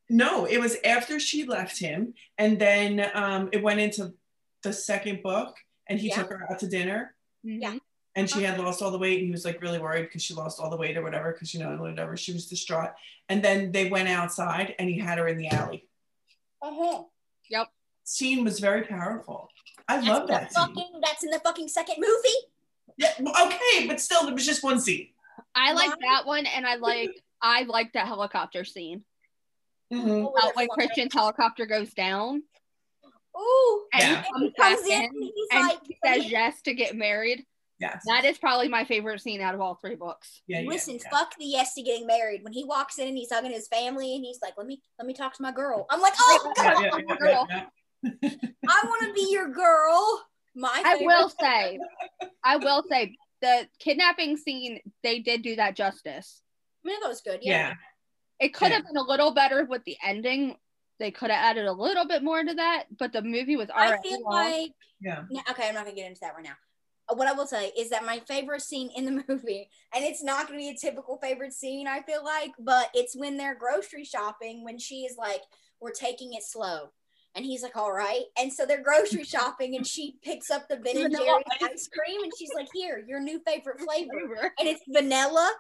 no, 0.09 0.47
it 0.47 0.59
was 0.59 0.77
after 0.85 1.21
she 1.21 1.45
left 1.45 1.79
him, 1.79 2.15
and 2.39 2.59
then 2.59 3.11
um, 3.13 3.51
it 3.53 3.63
went 3.63 3.81
into 3.81 4.15
the 4.63 4.73
second 4.73 5.23
book, 5.23 5.55
and 5.87 5.99
he 6.01 6.09
Yeah. 6.09 6.17
took 6.17 6.31
her 6.31 6.47
out 6.51 6.59
to 6.61 6.67
dinner, 6.67 7.15
Yeah. 7.43 7.73
Mhm. 7.75 7.81
and 8.17 8.31
she 8.31 8.43
had 8.43 8.59
lost 8.59 8.81
all 8.81 8.91
the 8.91 8.99
weight, 8.99 9.19
and 9.19 9.27
he 9.27 9.33
was 9.33 9.45
like 9.45 9.61
really 9.61 9.79
worried 9.79 10.05
because 10.05 10.23
she 10.23 10.33
lost 10.35 10.61
all 10.61 10.71
the 10.71 10.77
weight 10.79 10.97
or 10.97 11.03
whatever, 11.03 11.33
because 11.33 11.53
you 11.53 11.61
know 11.61 11.77
whatever 11.77 12.17
she 12.17 12.33
was 12.33 12.49
distraught, 12.49 12.93
and 13.29 13.43
then 13.45 13.71
they 13.73 13.91
went 13.91 14.09
outside, 14.09 14.75
and 14.79 14.89
he 14.89 14.99
had 14.99 15.19
her 15.19 15.29
in 15.29 15.37
the 15.37 15.49
alley. 15.49 15.87
Uh-huh. 16.63 17.05
Yep. 17.51 17.69
Scene 18.05 18.45
was 18.45 18.61
very 18.61 18.83
powerful. 18.87 19.51
I 19.87 19.97
That's 19.97 20.09
love 20.09 20.21
in 20.23 20.27
the 20.29 20.33
that 20.33 20.53
scene. 20.53 21.01
That's 21.03 21.23
in 21.25 21.31
the 21.31 21.41
fucking 21.41 21.69
second 21.69 21.97
movie. 21.99 22.39
Yeah, 22.99 23.13
okay, 23.21 23.87
but 23.87 24.01
still, 24.01 24.25
there 24.25 24.35
was 24.35 24.45
just 24.45 24.63
one 24.63 24.81
scene. 24.81 25.09
I 25.55 25.73
like 25.73 25.89
Mine- 25.91 25.99
that 26.03 26.27
one, 26.27 26.47
and 26.47 26.67
I 26.67 26.75
like 26.77 27.11
I 27.41 27.63
like 27.63 27.93
that 27.93 28.07
helicopter 28.07 28.65
scene. 28.65 29.05
Mhm. 29.93 30.27
Oh, 30.27 30.35
About 30.37 30.57
when. 30.57 30.69
Christian's 30.69 31.15
helicopter 31.15 31.65
goes 31.65 31.95
down, 31.95 32.43
Ooh. 33.39 33.87
and 33.93 34.03
Yeah. 34.03 34.23
he 34.23 34.29
And 34.29 34.35
comes 34.35 34.53
back 34.57 34.77
comes 34.77 34.89
in. 34.89 35.03
in, 35.05 35.23
He's 35.23 35.49
and 35.53 35.69
like, 35.69 35.79
he 35.87 35.97
says 36.05 36.31
yes 36.31 36.61
to 36.63 36.75
get 36.75 36.97
married. 36.97 37.47
Yes. 37.81 38.03
That 38.09 38.25
is 38.25 38.37
probably 38.39 38.67
my 38.69 38.85
favorite 38.85 39.21
scene 39.21 39.41
out 39.41 39.55
of 39.55 39.61
all 39.61 39.77
three 39.77 39.95
books. 39.95 40.43
Yeah, 40.49 40.61
yeah, 40.61 40.69
Listen, 40.69 40.99
yeah. 41.01 41.09
fuck 41.11 41.37
the 41.39 41.45
yes 41.45 41.75
to 41.75 41.83
getting 41.83 42.09
married. 42.09 42.43
When 42.43 42.53
he 42.53 42.65
walks 42.65 42.99
in 42.99 43.07
and 43.07 43.17
he's 43.17 43.31
hugging 43.33 43.53
his 43.53 43.69
family 43.69 44.17
and 44.17 44.25
he's 44.25 44.41
like, 44.43 44.55
"Let 44.59 44.67
me, 44.67 44.83
let 44.99 45.07
me 45.07 45.15
talk 45.15 45.33
to 45.35 45.43
my 45.43 45.53
girl." 45.53 45.87
I'm 45.89 46.01
like, 46.01 46.15
"Oh 46.19 46.53
Yeah, 46.57 46.65
God, 46.75 46.83
yeah, 46.83 46.91
yeah, 47.09 47.45
yeah, 47.49 47.67
yeah. 48.21 48.31
I 48.69 48.83
want 48.85 49.03
to 49.07 49.13
be 49.15 49.31
your 49.31 49.49
girl." 49.49 50.27
My 50.55 50.83
I 50.85 50.99
favorite- 50.99 51.07
will 51.07 51.29
say, 51.29 51.79
I 52.45 52.57
will 52.57 52.83
say 52.89 53.17
the 53.41 53.69
kidnapping 53.79 54.37
scene, 54.37 54.81
they 55.03 55.21
did 55.21 55.43
do 55.43 55.57
that 55.57 55.77
justice. 55.77 56.43
I 56.85 56.89
mean, 56.89 57.01
that 57.01 57.09
was 57.09 57.21
good. 57.21 57.41
Yeah. 57.43 57.69
Yeah. 57.69 57.75
It 58.41 58.55
could 58.55 58.69
Yeah. 58.71 58.77
have 58.77 58.87
been 58.87 58.97
a 58.97 59.03
little 59.03 59.33
better 59.33 59.65
with 59.65 59.85
the 59.85 59.97
ending. 60.03 60.59
They 60.99 61.11
could 61.13 61.31
have 61.31 61.45
added 61.45 61.67
a 61.67 61.73
little 61.73 62.07
bit 62.07 62.23
more 62.25 62.43
to 62.43 62.55
that, 62.55 62.85
but 62.97 63.13
the 63.13 63.23
movie 63.23 63.57
was 63.57 63.69
I 63.75 63.99
feel 64.03 64.21
long. 64.23 64.33
like 64.33 64.73
Yeah. 65.01 65.25
No, 65.31 65.41
okay, 65.51 65.69
I'm 65.69 65.75
not 65.75 65.85
gonna 65.85 65.95
get 65.95 66.07
into 66.07 66.21
that 66.21 66.35
right 66.35 66.43
now. 66.45 66.57
Uh, 67.09 67.15
What 67.15 67.29
I 67.29 67.33
will 67.33 67.47
say 67.47 67.69
is 67.77 67.91
that 67.91 68.05
my 68.05 68.19
favorite 68.21 68.63
scene 68.63 68.91
in 68.91 69.05
the 69.05 69.25
movie, 69.29 69.71
and 69.95 70.05
it's 70.05 70.23
not 70.23 70.47
gonna 70.47 70.59
be 70.59 70.71
a 70.71 70.77
typical 70.77 71.19
favorite 71.19 71.53
scene, 71.53 71.87
I 71.87 72.03
feel 72.03 72.25
like, 72.25 72.51
but 72.59 72.91
it's 72.95 73.15
when 73.17 73.37
they're 73.37 73.55
grocery 73.55 74.05
shopping 74.05 74.65
when 74.65 74.79
she 74.79 75.05
is 75.05 75.17
like, 75.17 75.43
"We're 75.81 75.93
taking 75.93 76.33
it 76.35 76.43
slow," 76.43 76.93
and 77.39 77.47
he's 77.47 77.63
like, 77.63 77.77
"All 77.77 77.93
right," 77.93 78.25
and 78.37 78.53
so 78.53 78.67
they're 78.67 78.83
grocery 78.83 79.23
shopping, 79.35 79.77
and 79.77 79.87
she 79.87 80.17
picks 80.23 80.51
up 80.51 80.69
the 80.69 80.77
Ben 80.77 80.97
and 80.97 81.15
Jerry's 81.17 81.45
ice 81.63 81.89
cream, 81.89 82.23
and 82.23 82.33
she's 82.37 82.51
like, 82.55 82.67
"Here, 82.75 83.03
your 83.07 83.21
new 83.21 83.41
favorite 83.47 83.81
flavor," 83.87 84.53
and 84.59 84.69
it's 84.69 84.83
vanilla. 84.89 85.51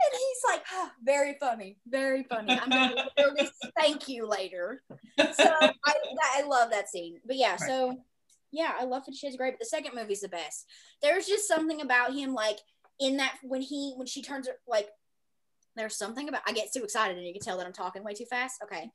And 0.00 0.12
he's 0.12 0.52
like, 0.52 0.62
oh, 0.72 0.90
very 1.04 1.36
funny, 1.38 1.78
very 1.86 2.24
funny. 2.24 2.58
I'm 2.60 2.68
gonna 2.68 3.06
literally 3.16 3.48
thank 3.78 4.08
you 4.08 4.26
later. 4.26 4.82
So 5.16 5.44
I, 5.62 5.94
I 6.34 6.42
love 6.42 6.72
that 6.72 6.90
scene. 6.90 7.20
But 7.24 7.36
yeah, 7.36 7.56
so 7.56 7.96
yeah, 8.50 8.72
I 8.78 8.84
love 8.84 9.04
Fifty 9.04 9.18
She's 9.18 9.36
great. 9.36 9.52
But 9.52 9.60
the 9.60 9.66
second 9.66 9.94
movie's 9.94 10.20
the 10.20 10.28
best. 10.28 10.66
There's 11.00 11.26
just 11.26 11.46
something 11.46 11.80
about 11.80 12.12
him, 12.12 12.34
like 12.34 12.58
in 13.00 13.18
that 13.18 13.36
when 13.42 13.62
he 13.62 13.94
when 13.96 14.06
she 14.06 14.20
turns 14.20 14.48
like. 14.66 14.88
There's 15.76 15.96
something 15.96 16.28
about 16.28 16.42
I 16.46 16.52
get 16.52 16.72
too 16.72 16.84
excited 16.84 17.16
and 17.16 17.26
you 17.26 17.32
can 17.32 17.42
tell 17.42 17.56
that 17.58 17.66
I'm 17.66 17.72
talking 17.72 18.04
way 18.04 18.14
too 18.14 18.26
fast. 18.26 18.62
Okay, 18.62 18.90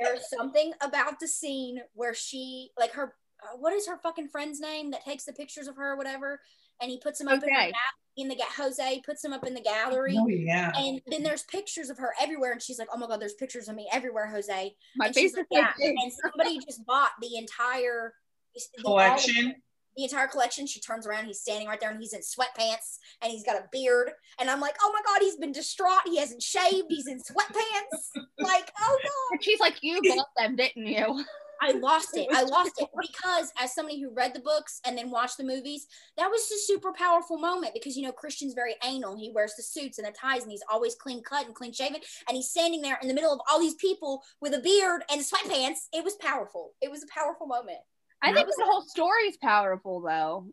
there's 0.00 0.28
something 0.28 0.72
about 0.82 1.20
the 1.20 1.28
scene 1.28 1.80
where 1.94 2.14
she 2.14 2.70
like 2.78 2.92
her 2.92 3.14
uh, 3.42 3.56
what 3.58 3.72
is 3.72 3.86
her 3.88 3.98
fucking 4.02 4.28
friend's 4.28 4.60
name 4.60 4.90
that 4.92 5.04
takes 5.04 5.24
the 5.24 5.32
pictures 5.32 5.66
of 5.68 5.76
her 5.76 5.92
or 5.92 5.96
whatever, 5.96 6.40
and 6.80 6.90
he 6.90 6.98
puts 6.98 7.18
them 7.18 7.28
up 7.28 7.42
in, 7.42 7.48
her 7.48 7.58
Okay. 7.60 7.70
ga- 7.70 7.76
in 8.22 8.28
the 8.28 8.36
Jose 8.58 9.02
puts 9.06 9.22
them 9.22 9.32
up 9.32 9.46
in 9.46 9.54
the 9.54 9.60
gallery. 9.60 10.16
Oh 10.18 10.28
yeah. 10.28 10.70
And 10.76 11.00
then 11.06 11.22
there's 11.22 11.42
pictures 11.44 11.88
of 11.90 11.98
her 11.98 12.12
everywhere, 12.20 12.52
and 12.52 12.60
she's 12.62 12.78
like, 12.78 12.88
"Oh 12.92 12.98
my 12.98 13.06
god, 13.06 13.20
there's 13.20 13.34
pictures 13.34 13.68
of 13.68 13.74
me 13.74 13.88
everywhere, 13.92 14.26
Jose." 14.26 14.74
My 14.96 15.06
and 15.06 15.14
face 15.14 15.30
is 15.32 15.36
like, 15.38 15.46
"Yeah." 15.50 15.72
And 15.78 16.12
somebody 16.22 16.58
just 16.58 16.84
bought 16.86 17.10
the 17.20 17.36
entire 17.36 18.14
the- 18.54 18.82
all 18.84 18.98
of- 19.00 19.06
Collection. 19.06 19.54
The 19.96 20.04
entire 20.04 20.26
collection. 20.26 20.66
She 20.66 20.80
turns 20.80 21.06
around, 21.06 21.26
he's 21.26 21.40
standing 21.40 21.68
right 21.68 21.80
there, 21.80 21.90
and 21.90 22.00
he's 22.00 22.12
in 22.12 22.20
sweatpants, 22.20 22.98
and 23.22 23.30
he's 23.30 23.44
got 23.44 23.56
a 23.56 23.64
beard. 23.72 24.10
And 24.38 24.50
I'm 24.50 24.60
like, 24.60 24.76
"Oh 24.82 24.92
my 24.92 25.00
god, 25.06 25.22
he's 25.22 25.36
been 25.36 25.52
distraught. 25.52 26.02
He 26.06 26.18
hasn't 26.18 26.42
shaved. 26.42 26.86
He's 26.88 27.06
in 27.06 27.18
sweatpants. 27.18 28.22
like, 28.38 28.70
oh 28.80 28.98
god." 29.02 29.36
But 29.36 29.44
she's 29.44 29.60
like, 29.60 29.78
you 29.82 30.00
bought 30.02 30.28
them, 30.36 30.56
didn't 30.56 30.86
you? 30.86 31.24
I 31.62 31.72
lost 31.72 32.16
it. 32.16 32.26
I 32.32 32.42
lost 32.42 32.72
it 32.78 32.88
because 33.00 33.52
as 33.56 33.72
somebody 33.72 34.00
who 34.00 34.12
read 34.12 34.34
the 34.34 34.40
books 34.40 34.80
and 34.84 34.98
then 34.98 35.10
watched 35.10 35.36
the 35.36 35.44
movies, 35.44 35.86
that 36.16 36.28
was 36.28 36.50
a 36.50 36.58
super 36.66 36.92
powerful 36.92 37.38
moment 37.38 37.72
because 37.72 37.96
you 37.96 38.02
know 38.02 38.12
Christian's 38.12 38.54
very 38.54 38.74
anal. 38.84 39.16
He 39.16 39.30
wears 39.32 39.54
the 39.56 39.62
suits 39.62 39.98
and 39.98 40.06
the 40.06 40.12
ties 40.12 40.42
and 40.42 40.50
he's 40.50 40.64
always 40.70 40.96
clean 40.96 41.22
cut 41.22 41.46
and 41.46 41.54
clean 41.54 41.72
shaven 41.72 42.00
and 42.28 42.36
he's 42.36 42.50
standing 42.50 42.82
there 42.82 42.98
in 43.00 43.08
the 43.08 43.14
middle 43.14 43.32
of 43.32 43.40
all 43.48 43.60
these 43.60 43.74
people 43.74 44.22
with 44.40 44.54
a 44.54 44.60
beard 44.60 45.02
and 45.10 45.20
sweatpants. 45.20 45.86
It 45.92 46.02
was 46.02 46.16
powerful. 46.16 46.72
It 46.80 46.90
was 46.90 47.04
a 47.04 47.14
powerful 47.14 47.46
moment. 47.46 47.78
I 48.22 48.32
think 48.32 48.46
the 48.46 48.64
whole 48.64 48.82
story 48.82 49.24
is 49.24 49.36
powerful 49.36 50.00
though. 50.00 50.46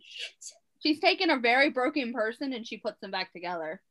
She's 0.81 0.99
taken 0.99 1.29
a 1.29 1.37
very 1.37 1.69
broken 1.69 2.13
person 2.13 2.53
and 2.53 2.65
she 2.65 2.77
puts 2.77 2.99
them 2.99 3.11
back 3.11 3.31
together. 3.31 3.81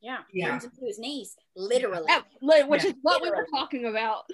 Yeah. 0.00 0.18
Yeah. 0.32 0.48
Brings 0.50 0.64
him 0.64 0.70
to 0.78 0.86
his 0.86 0.98
knees. 0.98 1.34
Literally. 1.56 2.04
That- 2.06 2.26
li- 2.42 2.62
which 2.64 2.84
Yeah. 2.84 2.90
is 2.90 2.96
what 3.02 3.22
we 3.22 3.30
were 3.30 3.46
talking 3.52 3.86
about. 3.86 4.24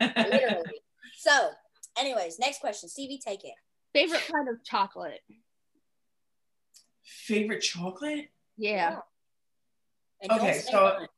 Literally. 0.00 0.80
So, 1.16 1.50
anyways, 1.98 2.38
next 2.38 2.60
question. 2.60 2.88
Stevie, 2.88 3.18
take 3.24 3.44
it. 3.44 3.54
Favorite 3.92 4.28
kind 4.30 4.48
of 4.48 4.62
chocolate. 4.64 5.20
Favorite 7.04 7.60
chocolate? 7.60 8.30
Yeah. 8.56 8.98
And 10.20 10.30
don't 10.30 10.40
Okay, 10.40 10.58
so- 10.58 10.96
mine. 10.98 11.08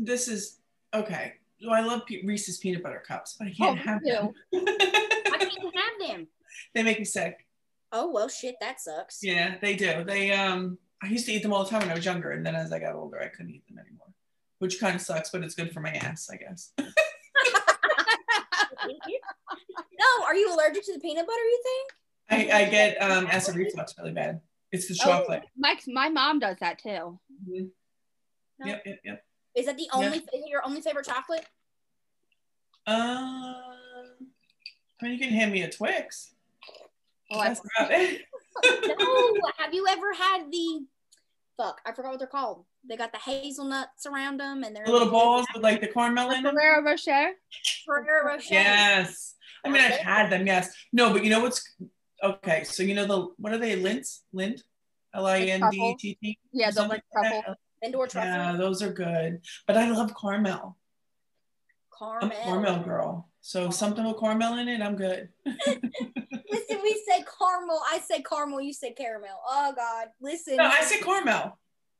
This 0.00 0.28
is 0.28 0.60
okay. 0.94 1.34
So 1.60 1.70
I 1.70 1.80
love 1.80 2.06
Pe- 2.06 2.22
Reese's 2.24 2.58
peanut 2.58 2.84
butter 2.84 3.02
cups, 3.06 3.34
but 3.36 3.48
I 3.48 3.50
Oh, 3.50 3.54
can't 3.74 3.76
me 3.76 3.82
have 3.82 4.02
them. 4.04 4.34
I 4.54 5.38
can't 5.38 5.74
have 5.74 6.08
them. 6.08 6.28
They 6.74 6.82
make 6.82 6.98
me 6.98 7.04
sick. 7.04 7.46
Oh 7.92 8.10
well 8.10 8.28
shit, 8.28 8.56
that 8.60 8.80
sucks. 8.80 9.20
Yeah, 9.22 9.56
they 9.60 9.74
do. 9.76 10.04
They 10.04 10.32
um 10.32 10.78
I 11.02 11.06
used 11.08 11.26
to 11.26 11.32
eat 11.32 11.42
them 11.42 11.52
all 11.52 11.64
the 11.64 11.70
time 11.70 11.80
when 11.80 11.90
I 11.90 11.94
was 11.94 12.04
younger, 12.04 12.32
and 12.32 12.44
then 12.44 12.54
as 12.56 12.72
I 12.72 12.78
got 12.78 12.94
older, 12.94 13.20
I 13.20 13.28
couldn't 13.28 13.52
eat 13.52 13.66
them 13.68 13.78
anymore. 13.78 14.08
Which 14.58 14.80
kind 14.80 14.94
of 14.96 15.00
sucks, 15.00 15.30
but 15.30 15.42
it's 15.44 15.54
good 15.54 15.72
for 15.72 15.80
my 15.80 15.90
ass, 15.92 16.28
I 16.30 16.36
guess. 16.36 16.72
no, 18.88 20.24
are 20.24 20.34
you 20.34 20.52
allergic 20.52 20.84
to 20.86 20.92
the 20.94 21.00
peanut 21.00 21.26
butter, 21.26 21.38
you 21.38 21.62
think? 21.64 21.92
I, 22.52 22.62
I 22.62 22.64
get 22.68 23.00
um 23.02 23.26
acid 23.28 23.56
reflux 23.56 23.94
really 23.98 24.12
bad. 24.12 24.40
It's 24.72 24.86
the 24.88 24.98
Oh. 25.02 25.06
chocolate. 25.06 25.44
Mike's 25.56 25.86
my 25.88 26.08
mom 26.08 26.38
does 26.40 26.56
that 26.60 26.78
too. 26.78 27.18
Mhm. 27.48 27.70
No. 28.58 28.66
Yep, 28.66 28.82
yep, 28.86 28.98
yep. 29.04 29.24
Is 29.54 29.66
that 29.66 29.76
the 29.76 29.88
only 29.92 30.18
is 30.18 30.44
your 30.46 30.64
only 30.66 30.80
favorite 30.80 31.06
chocolate? 31.06 31.46
Um, 32.86 32.96
I 35.00 35.02
mean, 35.02 35.12
you 35.12 35.18
can 35.18 35.30
hand 35.30 35.52
me 35.52 35.62
a 35.62 35.70
Twix. 35.70 36.34
Oh, 37.30 37.38
I- 37.38 37.48
That's 37.48 37.60
about 37.78 37.90
it. 37.92 38.22
No. 38.64 39.36
Have 39.58 39.72
you 39.72 39.86
ever 39.88 40.12
had 40.14 40.50
the 40.50 40.80
fuck? 41.56 41.80
I 41.86 41.92
forgot 41.92 42.10
what 42.10 42.18
they're 42.18 42.26
called. 42.26 42.64
They 42.88 42.96
got 42.96 43.12
the 43.12 43.18
hazelnuts 43.18 44.04
around 44.04 44.40
them, 44.40 44.64
and 44.64 44.74
they're 44.74 44.84
the 44.84 44.90
little 44.90 45.10
balls 45.10 45.46
with 45.54 45.62
like 45.62 45.80
the 45.80 45.86
caramel 45.86 46.30
in 46.32 46.42
them. 46.42 46.54
Ferrero 46.56 46.82
Rocher. 46.82 47.32
Ferrero 47.86 48.26
Rocher. 48.26 48.54
Yes. 48.54 49.36
I 49.64 49.68
mean, 49.68 49.80
I've 49.82 49.92
had 50.00 50.30
them. 50.32 50.44
Yes. 50.46 50.74
No, 50.92 51.12
but 51.12 51.22
you 51.22 51.30
know 51.30 51.38
what's 51.40 51.72
okay? 52.24 52.64
So 52.64 52.82
you 52.82 52.94
know 52.96 53.04
the 53.06 53.28
what 53.38 53.52
are 53.52 53.58
they? 53.58 53.76
Lints? 53.76 54.24
Lint? 54.32 54.62
L 55.14 55.26
I 55.26 55.38
N 55.40 55.62
D 55.70 55.94
T 56.00 56.18
T. 56.20 56.38
Yeah, 56.52 56.70
the 56.70 56.72
Something 56.72 56.90
like 56.90 57.02
like 57.14 57.30
truffle. 57.44 57.54
that. 57.82 57.92
Lindor 57.92 58.08
truffle. 58.10 58.28
Yeah, 58.30 58.56
those 58.56 58.82
are 58.82 58.92
good. 58.92 59.40
But 59.68 59.76
I 59.76 59.88
love 59.90 60.12
caramel. 60.20 60.76
I'm 62.00 62.30
a 62.32 62.34
caramel 62.34 62.80
girl. 62.82 63.28
So 63.40 63.70
something 63.70 64.04
with 64.04 64.18
caramel 64.18 64.58
in 64.58 64.66
it, 64.68 64.80
I'm 64.80 64.96
good. 64.96 65.28
Listen, 66.50 66.78
we 66.82 66.92
say 67.08 67.24
caramel. 67.38 67.80
I 67.90 67.98
say 67.98 68.22
caramel. 68.22 68.60
You 68.60 68.72
say 68.72 68.92
caramel. 68.92 69.38
Oh 69.48 69.72
God. 69.76 70.08
Listen. 70.20 70.56
No, 70.56 70.64
I 70.64 70.82
say 70.82 70.98
caramel. 71.00 71.58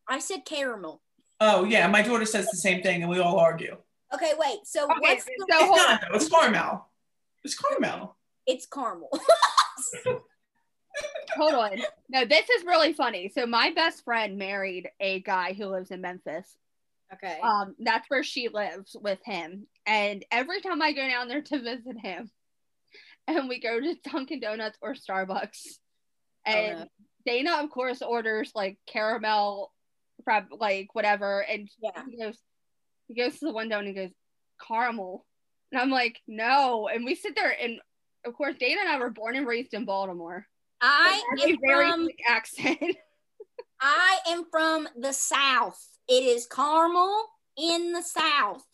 I 0.08 0.18
said 0.18 0.44
caramel. 0.44 1.02
Oh 1.40 1.64
yeah, 1.64 1.86
my 1.88 2.02
daughter 2.02 2.24
says 2.24 2.50
the 2.50 2.56
same 2.56 2.82
thing, 2.82 3.02
and 3.02 3.10
we 3.10 3.18
all 3.18 3.38
argue. 3.38 3.76
Okay, 4.14 4.32
wait. 4.38 4.58
So 4.64 4.84
Okay, 4.84 4.94
what's 5.00 5.24
so 5.24 5.30
the, 5.38 5.46
It's 5.54 5.64
hold 5.64 5.76
not 5.76 6.00
though. 6.00 6.16
It's 6.16 6.28
caramel. 6.28 6.88
It's 7.44 7.54
caramel. 7.58 8.16
it's 8.46 8.66
caramel. 8.66 9.10
Hold 11.36 11.54
on. 11.54 11.78
No, 12.08 12.24
this 12.24 12.48
is 12.48 12.64
really 12.64 12.92
funny. 12.92 13.28
So 13.32 13.46
my 13.46 13.70
best 13.74 14.02
friend 14.04 14.38
married 14.38 14.88
a 14.98 15.20
guy 15.20 15.52
who 15.52 15.66
lives 15.66 15.90
in 15.90 16.00
Memphis. 16.00 16.56
okay. 17.12 17.38
Um, 17.42 17.76
that's 17.78 18.08
where 18.10 18.24
she 18.24 18.48
lives 18.48 18.96
with 19.00 19.20
him. 19.24 19.66
And 19.86 20.24
every 20.32 20.60
time 20.60 20.82
I 20.82 20.92
go 20.92 21.06
down 21.06 21.28
there 21.28 21.42
to 21.42 21.58
visit 21.62 21.96
him, 22.02 22.30
and 23.36 23.48
we 23.48 23.60
go 23.60 23.78
to 23.78 23.94
Dunkin' 24.10 24.40
Donuts 24.40 24.78
or 24.80 24.94
Starbucks, 24.94 25.78
oh, 26.46 26.50
and 26.50 26.78
no. 26.80 26.86
Dana, 27.26 27.62
of 27.62 27.70
course, 27.70 28.02
orders 28.02 28.52
like 28.54 28.78
caramel, 28.86 29.72
like 30.50 30.94
whatever, 30.94 31.40
and 31.40 31.68
Yeah. 31.80 32.02
he 32.10 32.16
goes, 32.16 32.38
he 33.06 33.14
goes 33.14 33.38
to 33.38 33.46
the 33.46 33.52
window 33.52 33.78
and 33.78 33.86
he 33.88 33.94
goes, 33.94 34.10
caramel, 34.66 35.26
and 35.70 35.80
I'm 35.80 35.90
like, 35.90 36.20
no, 36.26 36.88
and 36.88 37.04
we 37.04 37.14
sit 37.14 37.36
there, 37.36 37.54
and 37.60 37.80
of 38.24 38.34
course, 38.34 38.56
Dana 38.58 38.80
and 38.80 38.88
I 38.90 38.98
were 38.98 39.10
born 39.10 39.36
and 39.36 39.46
raised 39.46 39.74
in 39.74 39.84
Baltimore. 39.84 40.46
I 40.80 41.22
am 41.42 41.56
very 41.64 41.90
from 41.90 42.08
accent. 42.26 42.78
I 43.80 44.18
am 44.28 44.44
from 44.50 44.88
the 44.96 45.12
South. 45.12 45.80
It 46.08 46.24
is 46.24 46.46
caramel 46.46 47.26
in 47.56 47.92
the 47.92 48.02
South. 48.02 48.64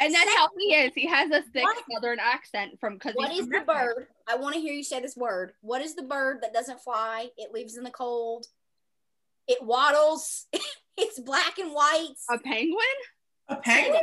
And 0.00 0.14
that's 0.14 0.32
how 0.36 0.48
he 0.56 0.74
is. 0.74 0.92
He 0.94 1.06
has 1.06 1.30
a 1.30 1.42
thick 1.52 1.64
What? 1.64 1.82
southern 1.92 2.18
accent 2.20 2.78
from 2.78 2.94
because 2.94 3.14
What 3.14 3.32
is 3.32 3.48
the 3.48 3.60
bird? 3.66 4.06
I 4.28 4.36
want 4.36 4.54
to 4.54 4.60
hear 4.60 4.72
you 4.72 4.84
say 4.84 5.00
this 5.00 5.16
word. 5.16 5.52
What 5.60 5.82
is 5.82 5.94
the 5.96 6.02
bird 6.02 6.38
that 6.42 6.52
doesn't 6.52 6.80
fly? 6.80 7.28
It 7.36 7.52
lives 7.52 7.76
in 7.76 7.82
the 7.84 7.90
cold. 7.90 8.46
It 9.48 9.58
waddles. 9.62 10.46
it's 10.96 11.18
black 11.18 11.58
and 11.58 11.72
white. 11.72 12.14
A 12.30 12.38
penguin? 12.38 12.78
A 13.48 13.56
penguin? 13.56 14.00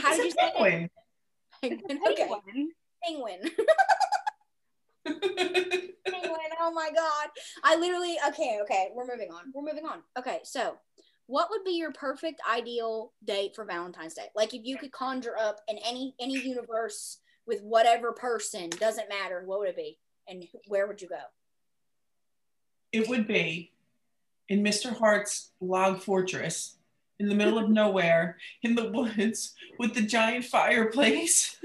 How 0.00 0.16
did 0.16 0.18
you 0.18 0.24
It's 0.26 0.34
a 0.34 0.38
say 0.40 0.52
penguin. 0.54 0.90
Penguin. 1.60 2.00
Okay. 2.08 2.28
Penguin. 2.28 2.70
Penguin. 3.04 3.40
Penguin. 5.04 6.38
Oh 6.60 6.72
my 6.72 6.90
god. 6.94 7.28
I 7.64 7.76
literally 7.76 8.16
okay, 8.28 8.60
okay, 8.62 8.88
we're 8.94 9.06
moving 9.06 9.30
on. 9.32 9.52
We're 9.52 9.62
moving 9.62 9.84
on. 9.84 9.98
Okay, 10.18 10.40
so 10.44 10.76
what 11.32 11.48
would 11.50 11.64
be 11.64 11.72
your 11.72 11.92
perfect 11.92 12.40
ideal 12.50 13.12
date 13.24 13.54
for 13.54 13.64
Valentine's 13.64 14.14
Day? 14.14 14.28
Like 14.36 14.52
if 14.52 14.60
you 14.64 14.76
could 14.76 14.92
conjure 14.92 15.36
up 15.38 15.60
in 15.66 15.78
any 15.78 16.14
any 16.20 16.34
universe 16.34 17.18
with 17.46 17.62
whatever 17.62 18.12
person, 18.12 18.68
doesn't 18.68 19.08
matter, 19.08 19.42
what 19.46 19.58
would 19.60 19.68
it 19.70 19.76
be? 19.76 19.98
And 20.28 20.44
where 20.66 20.86
would 20.86 21.00
you 21.00 21.08
go? 21.08 21.22
it 22.92 23.08
would 23.08 23.26
be 23.26 23.72
in 24.48 24.62
Mr. 24.62 24.96
Hart's 24.96 25.52
log 25.60 26.02
fortress 26.02 26.76
in 27.18 27.28
the 27.28 27.34
middle 27.34 27.58
of 27.58 27.70
nowhere 27.70 28.36
in 28.62 28.74
the 28.74 28.90
woods 28.90 29.54
with 29.78 29.94
the 29.94 30.02
giant 30.02 30.44
fireplace 30.44 31.58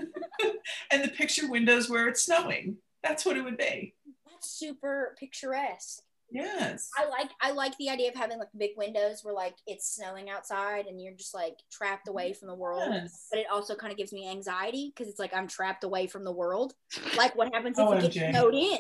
and 0.92 1.04
the 1.04 1.10
picture 1.10 1.50
windows 1.50 1.90
where 1.90 2.08
it's 2.08 2.24
snowing. 2.24 2.78
That's 3.04 3.26
what 3.26 3.38
it 3.38 3.44
would 3.44 3.58
be. 3.58 3.94
That's 4.30 4.50
super 4.50 5.16
picturesque. 5.20 6.02
Yes. 6.30 6.90
I 6.98 7.08
like 7.08 7.30
I 7.42 7.52
like 7.52 7.78
the 7.78 7.90
idea 7.90 8.10
of 8.10 8.16
having 8.16 8.38
like 8.38 8.50
big 8.58 8.72
windows 8.76 9.22
where 9.24 9.34
like 9.34 9.56
it's 9.66 9.96
snowing 9.96 10.30
outside 10.30 10.86
and 10.86 11.02
you're 11.02 11.14
just 11.14 11.34
like 11.34 11.58
trapped 11.72 12.08
away 12.08 12.34
from 12.34 12.50
the 12.50 12.56
world. 12.56 12.90
Yes. 12.92 13.28
But 13.32 13.40
it 13.40 13.48
also 13.52 13.76
kind 13.76 13.92
of 13.92 13.98
gives 13.98 14.12
me 14.12 14.30
anxiety 14.30 14.92
because 14.94 15.10
it's 15.10 15.20
like 15.20 15.34
I'm 15.34 15.48
trapped 15.48 15.84
away 15.84 16.08
from 16.08 16.24
the 16.24 16.32
world. 16.32 16.74
Like 17.16 17.36
what 17.36 17.54
happens 17.54 17.80
if 17.80 17.88
oh, 17.88 17.94
it 17.94 18.02
gets 18.02 18.18
OMG. 18.18 18.32
snowed 18.32 18.56
in? 18.56 18.80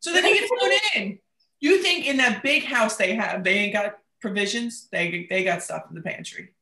So 0.00 0.12
then 0.12 0.22
they 0.22 0.34
get 0.34 0.48
snowed 0.60 0.72
in. 0.94 1.18
You 1.60 1.82
think 1.82 2.06
in 2.06 2.16
that 2.18 2.42
big 2.42 2.64
house 2.64 2.96
they 2.96 3.14
have, 3.14 3.42
they 3.44 3.54
ain't 3.54 3.72
got 3.72 3.98
provisions? 4.20 4.88
They 4.92 5.26
they 5.28 5.44
got 5.44 5.62
stuff 5.62 5.82
in 5.88 5.96
the 5.96 6.02
pantry. 6.02 6.54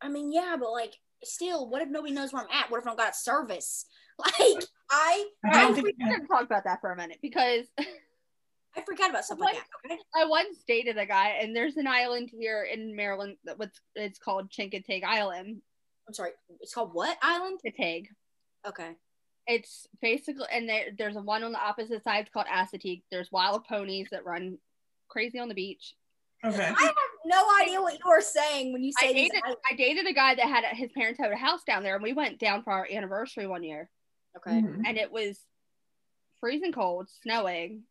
I 0.00 0.08
mean, 0.08 0.30
yeah, 0.32 0.56
but 0.58 0.72
like 0.72 0.94
still, 1.24 1.68
what 1.68 1.82
if 1.82 1.88
nobody 1.88 2.12
knows 2.12 2.32
where 2.32 2.42
I'm 2.42 2.48
at? 2.50 2.70
What 2.70 2.78
if 2.78 2.86
I 2.86 2.90
don't 2.90 2.98
got 2.98 3.16
service? 3.16 3.86
Like 4.18 4.64
I 4.90 5.26
I 5.44 5.50
I 5.50 5.60
don't 5.60 5.74
think 5.74 5.98
going 5.98 6.22
to 6.22 6.26
talk 6.26 6.44
about 6.44 6.64
that 6.64 6.80
for 6.80 6.90
a 6.90 6.96
minute 6.96 7.18
because 7.20 7.66
I 8.76 8.82
forgot 8.82 9.10
about 9.10 9.24
stuff 9.24 9.40
like 9.40 9.54
that. 9.54 9.64
Okay. 9.86 9.98
I 10.14 10.26
once 10.26 10.58
dated 10.66 10.98
a 10.98 11.06
guy, 11.06 11.38
and 11.40 11.54
there's 11.56 11.76
an 11.76 11.86
island 11.86 12.30
here 12.30 12.64
in 12.64 12.94
Maryland 12.94 13.36
that 13.44 13.58
what's 13.58 13.80
it's 13.94 14.18
called 14.18 14.50
Chincoteague 14.50 15.04
Island. 15.04 15.62
I'm 16.06 16.14
sorry. 16.14 16.30
It's 16.60 16.74
called 16.74 16.90
what 16.92 17.16
island? 17.22 17.60
Chincoteague. 17.66 18.06
Okay. 18.66 18.92
It's 19.46 19.86
basically, 20.02 20.46
and 20.52 20.68
there, 20.68 20.86
there's 20.98 21.16
a 21.16 21.20
one 21.22 21.44
on 21.44 21.52
the 21.52 21.60
opposite 21.60 22.02
side 22.02 22.22
it's 22.22 22.30
called 22.32 22.46
Assateague. 22.52 23.02
There's 23.10 23.30
wild 23.30 23.64
ponies 23.64 24.08
that 24.10 24.26
run 24.26 24.58
crazy 25.08 25.38
on 25.38 25.48
the 25.48 25.54
beach. 25.54 25.94
Okay. 26.44 26.62
I 26.62 26.82
have 26.82 26.94
no 27.24 27.44
idea 27.62 27.80
what 27.80 27.94
you 27.94 28.10
are 28.10 28.20
saying 28.20 28.72
when 28.72 28.82
you 28.82 28.92
I 29.00 29.06
say 29.06 29.14
these 29.14 29.30
dated. 29.30 29.56
I 29.70 29.74
dated 29.74 30.06
a 30.06 30.12
guy 30.12 30.34
that 30.34 30.46
had 30.46 30.64
his 30.76 30.90
parents 30.92 31.18
had 31.18 31.32
a 31.32 31.36
house 31.36 31.62
down 31.64 31.82
there, 31.82 31.94
and 31.94 32.02
we 32.02 32.12
went 32.12 32.38
down 32.38 32.62
for 32.62 32.72
our 32.72 32.86
anniversary 32.90 33.46
one 33.46 33.62
year, 33.62 33.88
Okay. 34.36 34.50
Mhm. 34.60 34.82
and 34.86 34.98
it 34.98 35.10
was 35.10 35.38
freezing 36.40 36.72
cold, 36.72 37.08
snowing, 37.22 37.84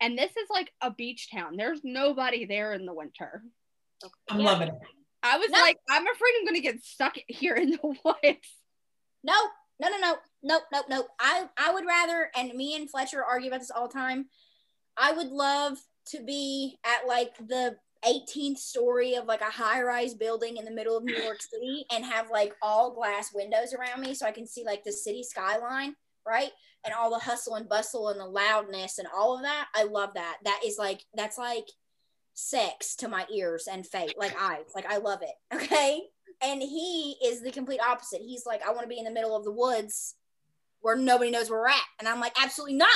and 0.00 0.16
this 0.18 0.30
is 0.30 0.48
like 0.50 0.72
a 0.80 0.90
beach 0.90 1.30
town. 1.30 1.56
There's 1.56 1.80
nobody 1.84 2.44
there 2.44 2.72
in 2.72 2.86
the 2.86 2.94
winter. 2.94 3.42
I'm 4.30 4.40
Yeah. 4.40 4.46
loving 4.46 4.68
it. 4.68 4.74
I 5.22 5.38
was 5.38 5.50
No. 5.50 5.60
like, 5.60 5.76
I'm 5.88 6.06
afraid 6.06 6.32
I'm 6.38 6.44
gonna 6.44 6.60
get 6.60 6.82
stuck 6.84 7.16
here 7.26 7.54
in 7.54 7.70
the 7.72 7.78
woods. 8.04 8.48
No, 9.24 9.34
no, 9.80 9.88
no, 9.88 9.98
no, 9.98 10.18
no, 10.42 10.60
no, 10.72 10.82
nope. 10.88 11.08
I 11.18 11.48
I 11.56 11.72
would 11.72 11.86
rather, 11.86 12.30
and 12.36 12.54
me 12.54 12.76
and 12.76 12.88
Fletcher 12.90 13.24
argue 13.24 13.48
about 13.48 13.60
this 13.60 13.70
all 13.70 13.88
the 13.88 13.94
time. 13.94 14.28
I 14.96 15.12
would 15.12 15.28
love 15.28 15.78
to 16.08 16.22
be 16.24 16.78
at 16.84 17.06
like 17.06 17.36
the 17.38 17.76
18th 18.04 18.58
story 18.58 19.14
of 19.14 19.26
like 19.26 19.40
a 19.40 19.50
high 19.50 19.82
rise 19.82 20.14
building 20.14 20.56
in 20.56 20.64
the 20.64 20.70
middle 20.70 20.96
of 20.96 21.02
New 21.04 21.20
York 21.20 21.42
City 21.42 21.84
and 21.92 22.04
have 22.04 22.30
like 22.30 22.54
all 22.62 22.92
glass 22.94 23.32
windows 23.34 23.74
around 23.74 24.00
me 24.00 24.14
so 24.14 24.24
I 24.26 24.30
can 24.30 24.46
see 24.46 24.64
like 24.64 24.84
the 24.84 24.92
city 24.92 25.24
skyline, 25.24 25.94
right? 26.28 26.50
And 26.84 26.94
all 26.94 27.10
the 27.10 27.18
hustle 27.18 27.54
and 27.54 27.68
bustle 27.68 28.08
and 28.08 28.20
the 28.20 28.26
loudness 28.26 28.98
and 28.98 29.08
all 29.14 29.36
of 29.36 29.42
that. 29.42 29.68
I 29.74 29.84
love 29.84 30.10
that. 30.14 30.38
That 30.44 30.60
is 30.64 30.76
like, 30.78 31.04
that's 31.14 31.38
like 31.38 31.68
sex 32.34 32.94
to 32.96 33.08
my 33.08 33.26
ears 33.32 33.68
and 33.70 33.86
fate, 33.86 34.14
like 34.16 34.34
eyes. 34.40 34.66
Like, 34.74 34.86
I 34.86 34.98
love 34.98 35.20
it. 35.22 35.34
Okay 35.64 36.02
and 36.42 36.62
he 36.62 37.16
is 37.24 37.42
the 37.42 37.50
complete 37.50 37.80
opposite. 37.80 38.20
He's 38.20 38.46
like, 38.46 38.62
I 38.66 38.70
want 38.70 38.82
to 38.82 38.88
be 38.88 38.98
in 38.98 39.04
the 39.04 39.10
middle 39.10 39.36
of 39.36 39.44
the 39.44 39.52
woods 39.52 40.14
where 40.80 40.96
nobody 40.96 41.30
knows 41.30 41.50
where 41.50 41.60
we're 41.60 41.68
at. 41.68 41.82
And 41.98 42.08
I'm 42.08 42.20
like, 42.20 42.40
absolutely 42.40 42.76
not. 42.76 42.90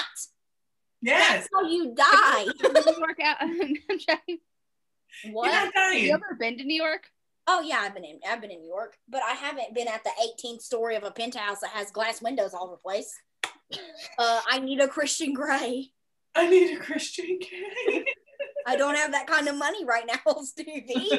Yes. 1.00 1.32
That's 1.32 1.48
how 1.52 1.68
you 1.68 1.94
die. 1.94 2.44
New 2.62 2.96
York 2.98 3.18
out. 3.24 3.36
I'm 3.40 3.98
joking. 3.98 4.38
what? 5.32 5.52
You're 5.52 5.64
not 5.64 5.74
Have 5.74 5.94
you 5.94 6.14
ever 6.14 6.36
been 6.38 6.58
to 6.58 6.64
New 6.64 6.80
York? 6.80 7.08
Oh 7.47 7.61
yeah, 7.61 7.78
I've 7.80 7.95
been 7.95 8.05
in 8.05 8.20
I've 8.28 8.40
been 8.40 8.51
in 8.51 8.61
New 8.61 8.68
York, 8.68 8.97
but 9.09 9.22
I 9.22 9.32
haven't 9.32 9.74
been 9.74 9.88
at 9.88 10.05
the 10.05 10.11
18th 10.45 10.62
story 10.62 10.95
of 10.95 11.03
a 11.03 11.11
penthouse 11.11 11.61
that 11.61 11.70
has 11.70 11.90
glass 11.90 12.22
windows 12.22 12.55
all 12.55 12.64
over 12.64 12.74
the 12.74 12.78
place. 12.78 13.12
Uh, 14.18 14.40
I 14.49 14.61
need 14.61 14.80
a 14.80 14.88
Christian 14.88 15.32
Grey. 15.32 15.90
I 16.34 16.49
need 16.49 16.76
a 16.76 16.80
Christian 16.80 17.38
Grey. 17.38 18.05
I 18.66 18.76
don't 18.76 18.95
have 18.95 19.11
that 19.12 19.26
kind 19.26 19.49
of 19.49 19.57
money 19.57 19.84
right 19.84 20.07
now, 20.07 20.34
Stevie. 20.43 21.11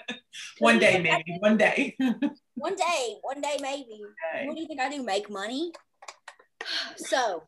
one 0.58 0.78
day, 0.78 1.02
maybe. 1.02 1.36
One 1.40 1.58
day. 1.58 1.96
One 2.54 2.74
day, 2.74 3.16
one 3.20 3.40
day 3.42 3.58
maybe. 3.60 4.00
What 4.44 4.56
do 4.56 4.62
you 4.62 4.68
think 4.68 4.80
I 4.80 4.88
do? 4.88 5.02
Make 5.02 5.28
money? 5.28 5.72
So, 6.96 7.44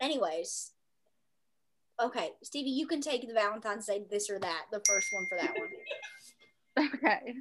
anyways, 0.00 0.72
okay, 2.02 2.30
Stevie, 2.42 2.70
you 2.70 2.86
can 2.86 3.00
take 3.00 3.26
the 3.26 3.34
Valentine's 3.34 3.86
Day 3.86 4.04
this 4.10 4.28
or 4.30 4.38
that, 4.40 4.64
the 4.72 4.82
first 4.86 5.08
one 5.12 5.26
for 5.28 5.38
that 5.38 5.52
one. 5.56 6.88
Okay. 6.94 7.34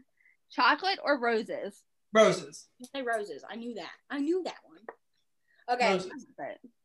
Chocolate 0.52 1.00
or 1.04 1.20
roses? 1.20 1.84
Roses. 2.14 2.68
Say 2.94 3.02
roses. 3.02 3.44
I 3.50 3.56
knew 3.56 3.74
that. 3.76 3.92
I 4.10 4.20
knew 4.20 4.44
that 4.44 4.60
one. 4.64 5.78
Okay, 5.78 5.94
Roses. 5.94 6.12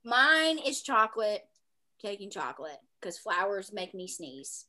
Mine 0.04 0.58
is 0.58 0.82
chocolate. 0.82 1.42
Taking 2.00 2.30
chocolate 2.30 2.78
because 3.00 3.18
flowers 3.18 3.72
make 3.72 3.94
me 3.94 4.06
sneeze. 4.06 4.66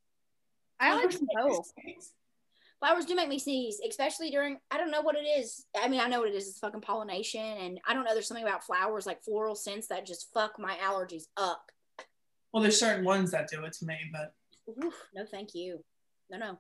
I 0.80 0.96
like 0.96 1.12
Flowers 1.12 1.26
both. 1.36 1.74
Flowers 2.80 3.06
do 3.06 3.16
make 3.16 3.28
me 3.28 3.38
sneeze, 3.38 3.82
especially 3.88 4.30
during 4.30 4.60
I 4.72 4.78
don't 4.78 4.92
know 4.92 5.02
what 5.02 5.18
it 5.18 5.26
is. 5.26 5.66
I 5.78 5.90
mean, 5.90 6.00
I 6.00 6.08
know 6.08 6.20
what 6.20 6.30
it 6.30 6.36
is. 6.36 6.48
It's 6.48 6.60
fucking 6.60 6.82
pollination, 6.82 7.42
and 7.42 7.80
I 7.86 7.94
don't 7.94 8.06
know. 8.06 8.14
There's 8.14 8.28
something 8.28 8.46
about 8.46 8.64
flowers 8.64 9.06
like 9.06 9.24
floral 9.24 9.56
scents 9.56 9.88
that 9.88 10.06
just 10.06 10.32
fuck 10.34 10.58
my 10.58 10.78
allergies 10.78 11.24
up. 11.36 11.70
Well, 12.54 12.64
there's 12.64 12.80
certain 12.80 13.04
ones 13.04 13.32
that 13.32 13.50
do 13.50 13.66
it 13.66 13.74
to 13.74 13.86
me, 13.86 13.98
but 14.12 14.34
Oof, 14.86 14.96
no, 15.14 15.26
thank 15.30 15.54
you. 15.54 15.84
No, 16.30 16.38
no, 16.38 16.60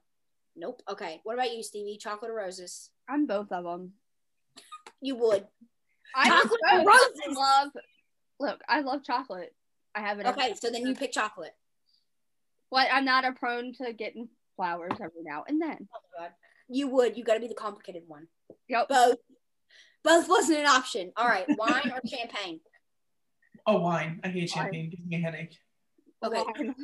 nope. 0.58 0.82
Okay, 0.89 1.22
what 1.24 1.34
about 1.34 1.53
you, 1.53 1.64
Stevie? 1.64 1.97
Chocolate 1.97 2.32
or 2.32 2.36
roses? 2.36 2.89
I'm 3.10 3.26
both 3.26 3.51
of 3.51 3.64
them. 3.64 3.93
You 5.01 5.16
would. 5.16 5.45
I 6.16 6.28
Chocolate 6.30 6.60
or 6.74 6.80
roses? 6.80 7.38
love. 7.38 7.70
Look, 8.39 8.62
I 8.68 8.82
love 8.82 9.03
chocolate. 9.03 9.53
I 9.95 10.01
have 10.01 10.20
it. 10.20 10.26
Okay, 10.28 10.53
so 10.60 10.70
then 10.70 10.86
you 10.86 10.95
pick 10.95 11.12
chocolate. 11.12 11.55
But 12.72 12.88
I'm 12.91 13.05
not 13.05 13.26
a 13.26 13.32
prone 13.32 13.74
to 13.76 13.93
getting 13.93 14.28
flowers 14.55 14.93
every 14.99 15.24
now 15.24 15.43
and 15.47 15.62
then. 15.62 15.88
Oh 15.93 15.99
my 16.20 16.24
god. 16.26 16.32
You 16.68 16.88
would. 16.89 17.18
You 17.18 17.24
got 17.24 17.36
to 17.36 17.39
be 17.39 17.47
the 17.47 17.53
complicated 17.55 18.03
one. 18.08 18.28
Yep. 18.70 18.89
Both. 18.89 19.18
Both 20.03 20.28
wasn't 20.30 20.60
an 20.60 20.66
option. 20.68 21.12
All 21.18 21.28
right, 21.28 21.45
wine 21.49 21.91
or 21.91 21.99
champagne? 22.08 22.60
oh, 23.66 23.80
wine. 23.80 24.20
I 24.24 24.30
hate 24.30 24.49
Wine. 24.55 24.64
champagne. 24.66 24.89
Gives 24.89 25.05
me 25.05 25.16
a 25.18 25.20
headache. 25.20 25.58
Okay. 26.24 26.43
Wine. 26.43 26.76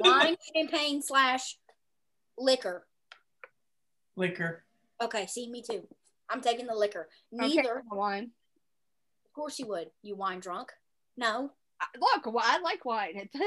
Wine, 0.00 0.36
champagne 0.54 1.02
slash 1.02 1.56
liquor. 2.38 2.85
Liquor. 4.16 4.64
Okay, 5.02 5.26
see 5.26 5.50
me 5.50 5.62
too. 5.62 5.86
I'm 6.30 6.40
taking 6.40 6.66
the 6.66 6.74
liquor. 6.74 7.08
Okay, 7.34 7.54
Neither. 7.56 7.82
wine. 7.90 8.30
Of 9.26 9.32
course 9.34 9.58
you 9.58 9.66
would. 9.68 9.90
You 10.02 10.16
wine 10.16 10.40
drunk? 10.40 10.72
No. 11.16 11.52
Look, 12.00 12.34
I 12.42 12.58
like 12.60 12.84
wine. 12.84 13.28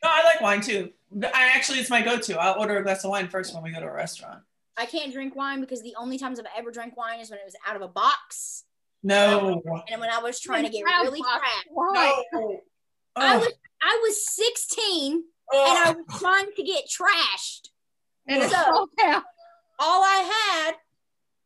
No, 0.00 0.08
I 0.10 0.22
like 0.22 0.40
wine 0.40 0.60
too. 0.60 0.90
I 1.24 1.50
actually, 1.56 1.80
it's 1.80 1.90
my 1.90 2.02
go-to. 2.02 2.38
I'll 2.38 2.60
order 2.60 2.76
a 2.78 2.84
glass 2.84 3.02
of 3.02 3.10
wine 3.10 3.26
first 3.26 3.52
when 3.52 3.64
we 3.64 3.72
go 3.72 3.80
to 3.80 3.86
a 3.86 3.92
restaurant. 3.92 4.42
I 4.76 4.86
can't 4.86 5.12
drink 5.12 5.34
wine 5.34 5.60
because 5.60 5.82
the 5.82 5.96
only 5.98 6.18
times 6.18 6.38
I've 6.38 6.46
ever 6.56 6.70
drank 6.70 6.96
wine 6.96 7.18
is 7.18 7.30
when 7.30 7.40
it 7.40 7.44
was 7.44 7.56
out 7.66 7.74
of 7.74 7.82
a 7.82 7.88
box 7.88 8.62
No. 9.02 9.60
and 9.90 10.00
when 10.00 10.08
I 10.08 10.20
was 10.20 10.38
trying 10.38 10.64
to 10.66 10.70
get 10.70 10.84
really 10.84 11.18
Fox, 11.18 11.44
fat. 11.44 11.64
why? 11.72 12.22
No. 12.32 12.60
I 13.16 13.34
Oh, 13.34 13.38
was 13.40 13.52
I 13.82 13.98
was 14.04 14.24
16 14.36 15.14
and 15.14 15.22
oh. 15.52 15.82
I 15.84 15.90
was 15.96 16.20
trying 16.20 16.46
to 16.54 16.62
get 16.62 16.84
trashed. 16.84 17.70
And 18.28 18.42
a 18.44 18.48
So- 18.48 18.54
small 18.54 18.88
town. 19.00 19.22
All 19.78 20.02
I 20.02 20.64
had 20.66 20.74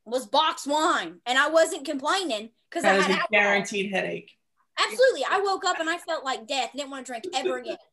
was 0.04 0.26
box 0.26 0.66
wine 0.66 1.20
and 1.26 1.38
I 1.38 1.48
wasn't 1.48 1.84
complaining 1.84 2.50
because 2.70 2.84
I 2.84 2.94
had 2.94 2.98
a 3.10 3.12
alcohol. 3.12 3.26
guaranteed 3.30 3.92
headache. 3.92 4.30
Absolutely. 4.78 5.24
I 5.30 5.40
woke 5.40 5.64
up 5.64 5.78
and 5.80 5.88
I 5.90 5.98
felt 5.98 6.24
like 6.24 6.46
death. 6.46 6.70
Didn't 6.74 6.90
want 6.90 7.06
to 7.06 7.12
drink 7.12 7.24
ever 7.34 7.58
again. 7.58 7.76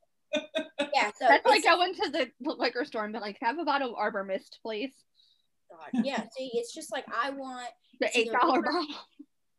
Yeah, 0.94 1.12
so 1.20 1.28
That's 1.28 1.46
like 1.46 1.60
it's- 1.60 1.76
going 1.76 1.94
to 1.96 2.10
the 2.10 2.32
liquor 2.56 2.84
store 2.86 3.04
and 3.04 3.14
be 3.14 3.20
like, 3.20 3.38
have 3.42 3.60
a 3.60 3.64
bottle 3.66 3.90
of 3.90 3.96
Arbor 3.96 4.24
Mist, 4.24 4.60
please. 4.64 4.92
God, 5.72 6.04
yeah, 6.06 6.24
see, 6.36 6.50
it's 6.54 6.74
just 6.74 6.92
like 6.92 7.06
I 7.14 7.30
want 7.32 7.68
The 8.00 8.08
eight 8.18 8.28
either 8.28 8.38
dollar 8.40 8.54
liquor- 8.60 8.72
bottle. 8.72 8.96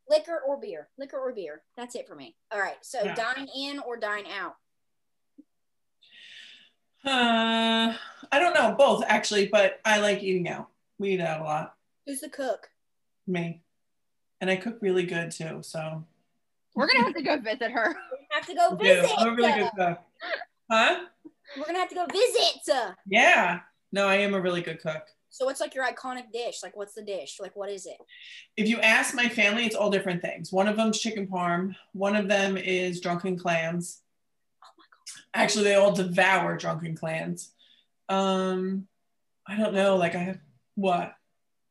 liquor 0.09 0.41
or 0.47 0.59
beer. 0.61 0.89
Liquor 0.99 1.19
or 1.19 1.33
beer. 1.33 1.63
That's 1.77 1.95
it 1.95 2.09
for 2.09 2.17
me. 2.17 2.35
All 2.51 2.59
right. 2.61 2.77
So 2.83 2.99
Yeah. 3.05 3.15
dine 3.15 3.49
in 3.57 3.79
or 3.81 3.97
dine 3.97 4.25
out. 4.27 4.55
Uh, 7.05 7.95
I 8.33 8.39
don't 8.39 8.55
know, 8.55 8.75
both 8.77 9.05
actually, 9.07 9.47
but 9.49 9.81
I 9.85 9.99
like 10.01 10.23
eating 10.23 10.49
out. 10.49 10.69
We 10.99 11.11
eat 11.15 11.21
out 11.21 11.41
a 11.41 11.45
lot. 11.45 11.75
Who's 12.07 12.21
the 12.21 12.29
cook? 12.29 12.69
Me. 13.27 13.63
And 14.41 14.51
I 14.51 14.57
cook 14.57 14.79
really 14.81 15.05
good 15.05 15.31
too. 15.31 15.61
So 15.63 16.05
We're 16.75 16.87
gonna 16.89 17.05
have 17.05 17.15
to 17.15 17.23
go 17.23 17.39
visit 17.39 17.71
her. 17.71 17.95
We 18.21 18.37
have 18.37 18.47
to 18.47 18.55
go 18.55 18.67
I 18.69 18.71
do. 18.71 19.01
visit. 19.03 19.11
I'm 19.19 19.29
a 19.29 19.35
really 19.35 19.51
uh, 19.53 19.57
good 19.59 19.71
cook. 19.77 19.99
Huh? 20.71 21.01
We're 21.59 21.65
gonna 21.67 21.79
have 21.81 21.89
to 21.89 21.95
go 21.97 22.07
visit. 22.13 22.73
uh. 22.73 22.93
Yeah. 23.07 23.61
No, 23.93 24.07
I 24.07 24.17
am 24.17 24.35
a 24.35 24.41
really 24.41 24.63
good 24.63 24.81
cook. 24.81 25.03
So 25.31 25.45
what's 25.47 25.61
like 25.61 25.75
your 25.75 25.85
iconic 25.85 26.31
dish? 26.33 26.61
Like 26.63 26.77
what's 26.77 26.95
the 26.95 27.03
dish? 27.03 27.39
Like 27.41 27.57
what 27.57 27.71
is 27.71 27.87
it? 27.87 27.97
If 28.57 28.69
you 28.69 28.79
ask 28.81 29.15
my 29.15 29.29
family, 29.29 29.65
it's 29.65 29.75
all 29.75 29.91
different 29.91 30.23
things. 30.23 30.53
One 30.53 30.69
of 30.69 30.77
them's 30.77 31.01
chicken 31.01 31.27
parm. 31.27 31.75
One 31.93 32.15
of 32.15 32.29
them 32.29 32.57
is 32.57 33.01
drunken 33.01 33.37
clams. 33.37 34.03
My 35.35 35.39
god. 35.41 35.43
Actually, 35.45 35.65
they 35.65 35.75
all 35.75 35.93
devour 35.93 36.57
drunken 36.57 36.95
clams. 36.97 37.53
Um, 38.09 38.87
I 39.47 39.57
don't 39.57 39.75
know. 39.75 39.97
Like 39.97 40.15
I 40.15 40.19
have 40.19 40.39
what? 40.75 41.15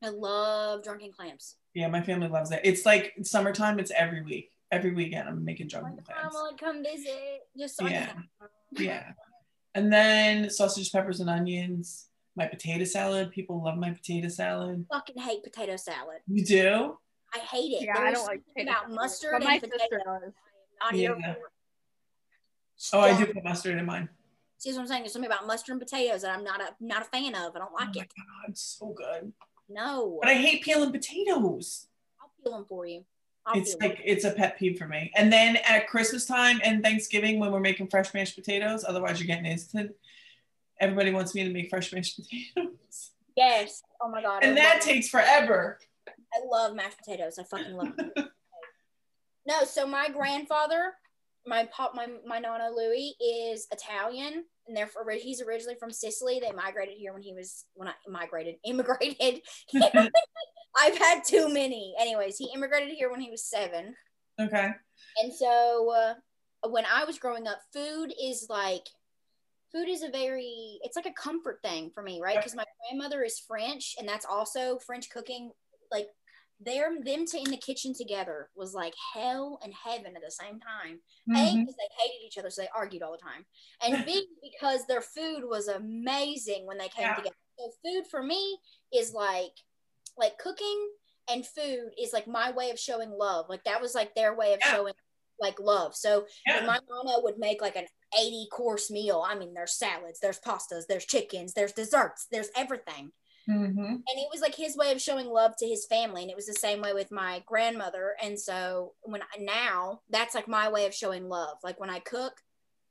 I 0.03 0.09
love 0.09 0.83
drunken 0.83 1.11
clams. 1.11 1.55
Yeah, 1.73 1.87
my 1.87 2.01
family 2.01 2.27
loves 2.27 2.51
it. 2.51 2.61
It's 2.63 2.85
like 2.85 3.13
summertime. 3.23 3.79
It's 3.79 3.91
every 3.91 4.21
week. 4.23 4.51
every 4.71 4.93
weekend. 4.93 5.27
I'm 5.27 5.43
making 5.43 5.65
My 5.65 5.69
juggling 5.69 5.95
mom 5.95 6.03
plans. 6.03 6.33
will 6.33 6.55
come 6.59 6.83
visit 6.83 7.41
just 7.57 7.75
so 7.77 7.87
Yeah. 7.87 8.11
Yeah. 8.77 9.11
And 9.75 9.91
then 9.91 10.49
sausage, 10.49 10.91
peppers, 10.91 11.19
and 11.19 11.29
onions. 11.29 12.07
My 12.35 12.45
potato 12.47 12.85
salad. 12.85 13.31
People 13.31 13.63
love 13.63 13.77
my 13.77 13.91
potato 13.91 14.27
salad. 14.29 14.85
Fucking 14.91 15.17
hate 15.17 15.43
potato 15.43 15.75
salad. 15.75 16.19
You 16.27 16.45
do? 16.45 16.97
I 17.33 17.39
hate 17.39 17.73
it. 17.73 17.83
Yeah, 17.85 17.97
I 17.99 18.11
don't 18.11 18.25
like 18.25 18.41
potato 18.47 18.69
about 18.71 18.81
salad. 18.83 18.95
mustard 18.95 19.31
But 19.33 19.43
my 19.43 19.53
and 19.53 19.61
potato. 19.61 19.79
sister 19.81 20.01
does. 20.05 20.33
Not 20.81 20.93
here 20.95 21.15
Yeah. 21.19 21.33
for 21.33 21.39
it. 21.39 21.45
Oh, 22.93 22.99
I 23.01 23.17
do 23.17 23.25
put 23.25 23.43
mustard 23.43 23.77
in 23.77 23.85
mine. 23.85 24.09
See 24.57 24.71
what 24.71 24.79
I'm 24.81 24.87
saying? 24.87 25.03
There's 25.03 25.13
something 25.13 25.29
about 25.31 25.47
mustard 25.47 25.73
and 25.73 25.81
potatoes 25.81 26.21
that 26.23 26.37
I'm 26.37 26.43
not 26.43 26.61
a 26.61 26.69
not 26.79 27.01
a 27.03 27.05
fan 27.05 27.35
of. 27.35 27.55
I 27.55 27.59
don't 27.59 27.71
Oh 27.71 27.75
like 27.79 27.95
my 27.95 28.01
it. 28.01 28.11
god, 28.45 28.57
so 28.57 28.87
good. 28.95 29.31
No, 29.69 30.17
But 30.21 30.29
I 30.29 30.33
hate 30.35 30.63
peeling 30.63 30.91
potatoes. 30.91 31.87
I'll 32.21 32.31
peel 32.43 32.53
them 32.57 32.65
for 32.67 32.85
you. 32.87 33.05
I'll 33.45 33.57
It's 33.59 33.75
like 33.79 33.99
it's 34.03 34.25
a 34.25 34.31
pet 34.31 34.57
peeve 34.57 34.77
for 34.77 34.87
me. 34.87 35.11
And 35.15 35.31
then 35.31 35.57
at 35.67 35.87
Christmas 35.87 36.25
time 36.25 36.59
and 36.63 36.83
Thanksgiving 36.83 37.39
when 37.39 37.51
we're 37.51 37.59
making 37.59 37.87
fresh 37.87 38.13
mashed 38.13 38.35
potatoes, 38.35 38.83
otherwise 38.87 39.19
you're 39.19 39.27
getting 39.27 39.45
instant. 39.45 39.91
Everybody 40.81 41.11
wants 41.11 41.35
me 41.35 41.43
to 41.43 41.49
make 41.51 41.69
fresh 41.69 41.93
mashed 41.93 42.17
potatoes. 42.55 43.11
yes. 43.35 43.83
Oh 44.01 44.09
my 44.09 44.21
god. 44.21 44.43
I 44.43 44.47
And 44.47 44.57
that 44.57 44.81
takes 44.81 45.07
forever. 45.09 45.77
I 46.33 46.39
love 46.49 46.75
mashed 46.75 46.97
potatoes. 46.97 47.37
I 47.39 47.43
fucking 47.43 47.73
love 47.73 47.95
them. 47.95 48.11
no, 49.45 49.63
so 49.63 49.85
my 49.87 50.09
grandfather, 50.09 50.93
my 51.45 51.67
pop, 51.71 51.93
my 51.95 52.07
my 52.25 52.39
nonna 52.39 52.69
Louis 52.75 53.15
is 53.19 53.67
Italian, 53.71 54.43
and 54.67 54.77
they're 54.77 54.87
for, 54.87 55.09
he's 55.11 55.41
originally 55.41 55.75
from 55.79 55.91
Sicily. 55.91 56.39
They 56.39 56.51
migrated 56.51 56.95
here 56.97 57.13
when 57.13 57.21
he 57.21 57.33
was 57.33 57.65
when 57.73 57.87
I 57.87 57.93
migrated, 58.07 58.55
immigrated. 58.65 59.41
I've 60.79 60.97
had 60.97 61.23
too 61.25 61.51
many. 61.51 61.95
Anyways, 61.99 62.37
he 62.37 62.51
immigrated 62.53 62.93
here 62.95 63.11
when 63.11 63.21
he 63.21 63.31
was 63.31 63.43
seven, 63.43 63.95
okay. 64.39 64.69
and 65.21 65.33
so 65.33 65.91
uh, 65.91 66.69
when 66.69 66.85
I 66.91 67.05
was 67.05 67.19
growing 67.19 67.47
up, 67.47 67.59
food 67.73 68.13
is 68.21 68.47
like. 68.49 68.83
Food 69.71 69.87
is 69.87 70.01
a 70.01 70.09
very, 70.09 70.79
it's 70.81 70.95
like 70.95 71.05
a 71.05 71.13
comfort 71.13 71.59
thing 71.63 71.91
for 71.93 72.01
me, 72.01 72.19
right? 72.19 72.37
Because 72.37 72.55
my 72.55 72.63
grandmother 72.89 73.21
is 73.21 73.37
French, 73.37 73.93
and 73.99 74.09
that's 74.09 74.25
also 74.25 74.79
French 74.79 75.11
cooking. 75.11 75.51
Like 75.91 76.07
their 76.59 76.89
them 77.03 77.25
to 77.27 77.37
in 77.39 77.51
the 77.51 77.57
kitchen 77.57 77.93
together 77.93 78.49
was 78.55 78.73
like 78.73 78.93
hell 79.13 79.59
and 79.63 79.73
heaven 79.73 80.15
at 80.15 80.21
the 80.23 80.31
same 80.31 80.59
time. 80.59 80.99
A 81.35 81.55
Mhm. 81.55 81.59
because 81.59 81.75
they 81.75 81.89
hated 82.03 82.25
each 82.25 82.37
other, 82.37 82.49
so 82.49 82.61
they 82.61 82.69
argued 82.75 83.03
all 83.03 83.11
the 83.13 83.17
time, 83.17 83.45
and 83.81 84.05
B 84.05 84.27
because 84.43 84.85
their 84.87 85.01
food 85.01 85.43
was 85.45 85.67
amazing 85.67 86.65
when 86.65 86.77
they 86.77 86.89
came 86.89 87.03
Yeah. 87.05 87.15
together. 87.15 87.35
So 87.57 87.71
food 87.83 88.05
for 88.09 88.23
me 88.23 88.59
is 88.93 89.13
like 89.13 89.51
like 90.17 90.37
cooking 90.37 90.89
and 91.29 91.45
food 91.47 91.91
is 91.97 92.13
like 92.13 92.27
my 92.27 92.51
way 92.51 92.71
of 92.71 92.79
showing 92.79 93.11
love. 93.11 93.45
Like 93.49 93.63
that 93.65 93.81
was 93.81 93.95
like 93.95 94.15
their 94.15 94.35
way 94.35 94.53
of 94.53 94.59
Yeah. 94.65 94.73
showing 94.73 94.93
like 95.39 95.59
love. 95.59 95.95
So 95.95 96.25
Yeah. 96.45 96.65
my 96.65 96.79
mama 96.89 97.19
would 97.23 97.37
make 97.37 97.61
like 97.61 97.75
an 97.77 97.87
80 98.17 98.47
course 98.51 98.89
meal, 98.91 99.23
I 99.25 99.35
mean, 99.35 99.53
there's 99.53 99.77
salads, 99.77 100.19
there's 100.19 100.39
pastas, 100.39 100.87
there's 100.87 101.05
chickens, 101.05 101.53
there's 101.53 101.71
desserts, 101.73 102.27
there's 102.31 102.49
everything 102.55 103.11
Mhm. 103.49 103.77
and 103.89 104.03
it 104.05 104.27
was 104.31 104.41
like 104.41 104.53
his 104.55 104.77
way 104.77 104.91
of 104.91 105.01
showing 105.01 105.27
love 105.27 105.55
to 105.57 105.67
his 105.67 105.85
family 105.87 106.21
and 106.21 106.29
it 106.29 106.35
was 106.35 106.45
the 106.45 106.53
same 106.53 106.81
way 106.81 106.93
with 106.93 107.11
my 107.11 107.41
grandmother 107.47 108.15
and 108.21 108.39
so 108.39 108.93
when 109.01 109.21
I, 109.23 109.37
now 109.39 110.01
that's 110.09 110.35
like 110.35 110.47
my 110.47 110.69
way 110.69 110.85
of 110.85 110.93
showing 110.93 111.27
love 111.27 111.57
like 111.63 111.79
when 111.79 111.89
i 111.89 111.99
cook 111.99 112.33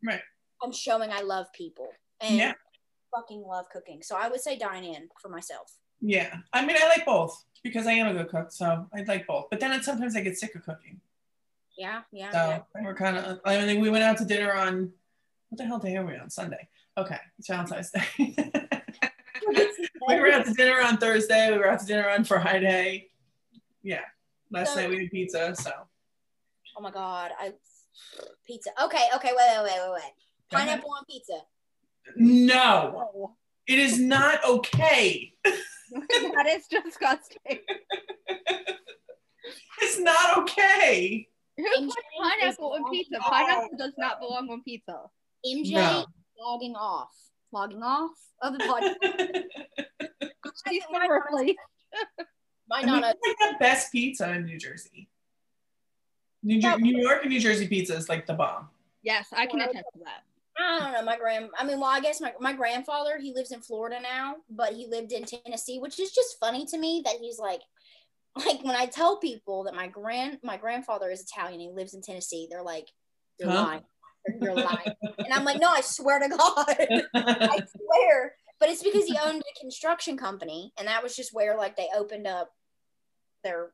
Right. 0.04 0.22
i'm 0.62 0.72
showing 0.72 1.10
i 1.12 1.20
love 1.20 1.46
people 1.52 1.88
and 2.20 2.36
Yeah. 2.36 2.54
fucking 3.14 3.42
love 3.42 3.66
cooking 3.70 4.02
so 4.02 4.16
i 4.16 4.28
would 4.28 4.40
say 4.40 4.58
dine 4.58 4.84
in 4.84 5.08
for 5.22 5.28
myself 5.28 5.72
Yeah. 6.00 6.36
I 6.52 6.64
mean, 6.64 6.76
I 6.80 6.86
like 6.88 7.04
both 7.04 7.44
because 7.64 7.86
I 7.88 7.92
am 7.92 8.06
a 8.08 8.14
good 8.18 8.28
cook, 8.30 8.52
so 8.52 8.86
I'd 8.94 9.08
like 9.08 9.26
both. 9.26 9.46
But 9.50 9.58
then 9.58 9.82
sometimes 9.82 10.14
I 10.14 10.20
get 10.20 10.38
sick 10.38 10.54
of 10.54 10.62
cooking. 10.64 11.00
yeah 11.76 12.02
yeah, 12.12 12.30
So 12.30 12.38
yeah. 12.38 12.82
we're 12.84 12.94
kind 12.94 13.16
of, 13.16 13.40
I 13.44 13.64
mean, 13.66 13.80
we 13.80 13.90
went 13.90 14.04
out 14.04 14.16
to 14.18 14.24
dinner 14.24 14.52
on, 14.54 14.92
what 15.48 15.58
the 15.58 15.64
hell 15.64 15.80
day 15.80 15.96
are 15.96 16.06
we 16.06 16.16
on? 16.16 16.30
Sunday. 16.30 16.68
Okay. 16.96 17.18
It's 17.38 17.48
Valentine's 17.48 17.90
Day. 17.90 18.34
we 20.08 20.20
were 20.20 20.32
out 20.32 20.44
to 20.46 20.52
dinner 20.54 20.80
on 20.80 20.98
Thursday. 20.98 21.50
We 21.52 21.58
were 21.58 21.68
out 21.70 21.80
to 21.80 21.86
dinner 21.86 22.08
on 22.08 22.24
Friday. 22.24 23.10
Yeah. 23.82 24.04
Last 24.50 24.74
So- 24.74 24.80
night 24.80 24.90
we 24.90 24.98
had 25.02 25.10
pizza. 25.10 25.54
So 25.56 25.70
oh 26.76 26.80
my 26.80 26.92
god 26.92 27.32
i 27.40 27.52
pizza 28.46 28.70
okay 28.80 29.06
okay 29.12 29.30
wait 29.36 29.48
wait 29.58 29.64
wait 29.64 29.80
wait 29.82 29.92
wait 29.94 30.12
pineapple 30.52 30.90
on 30.96 31.04
pizza 31.06 31.40
no, 32.16 33.10
Oh, 33.14 33.36
it 33.66 33.78
is 33.80 33.98
not 33.98 34.42
okay. 34.48 35.34
that 35.44 36.46
is 36.48 36.66
disgusting. 36.68 37.38
It's 39.82 39.98
not 39.98 40.38
okay. 40.38 41.28
Who 41.56 41.64
MJ 41.64 41.84
puts 41.86 41.96
pineapple 42.20 42.72
on 42.72 42.90
pizza? 42.90 43.14
logging 43.18 43.30
Pineapple 43.46 43.76
does 43.78 43.92
not 43.98 44.20
belong 44.20 44.48
on 44.50 44.62
pizza. 44.62 45.02
mj 45.46 45.72
No. 45.72 46.06
logging 46.40 46.74
off 46.76 47.10
logging 47.52 47.82
off 47.82 48.10
of 48.42 48.52
the 48.56 48.64
podcast 48.64 49.42
She's 50.68 50.82
my, 50.90 51.00
been 51.00 51.10
replaced. 51.10 51.58
my 52.68 52.78
I 52.80 52.84
mean, 52.84 53.00
like 53.00 53.16
the 53.20 53.56
best 53.58 53.92
pizza 53.92 54.30
in 54.32 54.44
New 54.44 54.58
Jersey. 54.58 55.08
New, 56.42 56.60
Jer- 56.60 56.78
New 56.78 56.96
York 57.00 57.20
and 57.22 57.30
New 57.30 57.40
Jersey 57.40 57.66
pizza 57.66 57.94
is 57.96 58.08
like 58.08 58.26
the 58.26 58.34
bomb. 58.34 58.68
Yes, 59.02 59.28
I 59.36 59.46
can 59.46 59.60
attest 59.60 59.84
to 59.94 60.00
that. 60.04 60.22
I 60.60 60.80
don't 60.80 60.92
know. 60.92 61.02
My 61.02 61.16
grand, 61.16 61.50
I 61.56 61.64
mean, 61.64 61.78
well, 61.80 61.90
I 61.90 62.00
guess 62.00 62.20
my, 62.20 62.32
my 62.40 62.52
grandfather, 62.52 63.18
he 63.20 63.32
lives 63.32 63.52
in 63.52 63.60
Florida 63.60 63.98
now, 64.02 64.36
but 64.50 64.72
he 64.72 64.86
lived 64.86 65.12
in 65.12 65.24
Tennessee, 65.24 65.78
which 65.78 65.98
is 66.00 66.10
just 66.12 66.38
funny 66.40 66.66
to 66.66 66.78
me 66.78 67.02
that 67.04 67.14
he's 67.20 67.38
like, 67.38 67.60
like 68.36 68.62
when 68.64 68.74
I 68.76 68.86
tell 68.86 69.18
people 69.18 69.64
that 69.64 69.74
my 69.74 69.86
grand, 69.88 70.38
my 70.42 70.56
grandfather 70.56 71.10
is 71.10 71.22
Italian, 71.22 71.60
he 71.60 71.70
lives 71.70 71.94
in 71.94 72.02
Tennessee, 72.02 72.46
they're 72.50 72.62
like, 72.62 72.88
they're 73.38 73.48
Huh? 73.48 73.54
lying, 73.64 73.82
you're 74.40 74.54
lying, 74.54 74.94
and 75.18 75.32
I'm 75.32 75.44
like, 75.44 75.60
no, 75.60 75.68
I 75.70 75.80
swear 75.80 76.18
to 76.20 76.28
God, 76.28 76.66
I 77.14 77.60
swear. 77.76 78.34
But 78.60 78.68
it's 78.70 78.82
because 78.82 79.04
he 79.06 79.16
owned 79.24 79.40
a 79.42 79.60
construction 79.60 80.16
company, 80.16 80.72
and 80.78 80.88
that 80.88 81.02
was 81.02 81.14
just 81.14 81.32
where 81.32 81.56
like 81.56 81.76
they 81.76 81.88
opened 81.96 82.26
up 82.26 82.50
their 83.44 83.72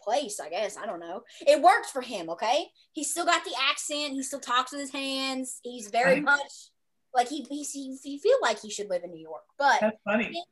place, 0.00 0.38
I 0.38 0.50
guess. 0.50 0.76
I 0.76 0.86
don't 0.86 1.00
know. 1.00 1.22
It 1.46 1.62
worked 1.62 1.86
for 1.86 2.02
him, 2.02 2.28
okay? 2.30 2.66
He 2.92 3.04
still 3.04 3.24
got 3.24 3.44
the 3.44 3.54
accent, 3.70 4.12
he 4.12 4.22
still 4.22 4.40
talks 4.40 4.70
with 4.72 4.80
his 4.82 4.92
hands. 4.92 5.60
He's 5.62 5.88
very 5.88 6.14
Right. 6.16 6.22
much 6.24 6.52
like 7.14 7.28
he 7.28 7.42
he, 7.48 7.62
he 7.64 7.96
he 8.02 8.18
feel 8.18 8.36
like 8.42 8.60
he 8.60 8.70
should 8.70 8.90
live 8.90 9.02
in 9.02 9.10
New 9.10 9.20
York. 9.20 9.44
But 9.58 9.80
That's 9.80 9.96
funny. 10.04 10.44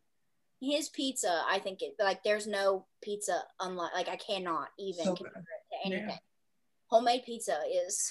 his 0.60 0.88
pizza, 0.88 1.42
I 1.48 1.58
think 1.58 1.82
it 1.82 1.92
like 2.00 2.22
there's 2.24 2.46
no 2.46 2.86
pizza 3.02 3.42
unlike 3.60 3.92
like 3.94 4.08
I 4.08 4.16
cannot 4.16 4.68
even 4.78 5.04
So 5.04 5.14
compare 5.14 5.32
it 5.36 5.74
to 5.82 5.86
anything. 5.86 6.08
Yeah. 6.08 6.16
Homemade 6.88 7.24
pizza 7.26 7.58
is 7.70 8.10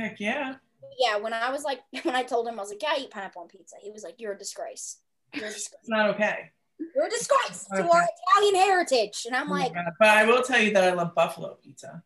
Heck 0.00 0.18
yeah. 0.20 0.54
yeah, 0.98 1.16
when 1.18 1.32
I 1.34 1.50
was 1.50 1.62
like 1.62 1.80
when 2.04 2.14
I 2.16 2.22
told 2.22 2.48
him 2.48 2.58
I 2.58 2.62
was 2.62 2.70
like, 2.70 2.82
Yeah, 2.82 2.92
I 2.96 3.00
eat 3.00 3.10
pineapple 3.10 3.42
on 3.42 3.48
pizza, 3.48 3.76
he 3.80 3.90
was 3.90 4.02
like, 4.02 4.14
You're 4.18 4.32
a 4.32 4.38
disgrace. 4.38 4.98
You're 5.34 5.46
a 5.46 5.52
disgrace. 5.52 5.78
It's 5.80 5.88
not 5.88 6.10
okay. 6.14 6.50
You're 6.94 7.06
a 7.06 7.10
disgrace 7.10 7.66
to 7.76 7.82
our 7.82 8.08
Italian 8.34 8.54
heritage. 8.54 9.24
And 9.26 9.36
I'm 9.36 9.48
Oh 9.50 9.54
like, 9.54 9.72
But 9.98 10.08
I 10.08 10.24
will 10.24 10.42
tell 10.42 10.60
you 10.60 10.72
that 10.72 10.84
I 10.84 10.92
love 10.94 11.14
buffalo 11.14 11.54
pizza. 11.62 12.02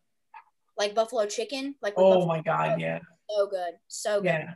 like 0.77 0.95
buffalo 0.95 1.27
chicken, 1.27 1.77
like 1.81 1.95
Oh 1.97 2.27
my 2.27 2.41
God. 2.43 2.81
Yeah. 2.81 2.99
so 3.31 3.47
good, 3.47 3.75
so 3.89 4.21
good. 4.21 4.27
Yeah. 4.27 4.55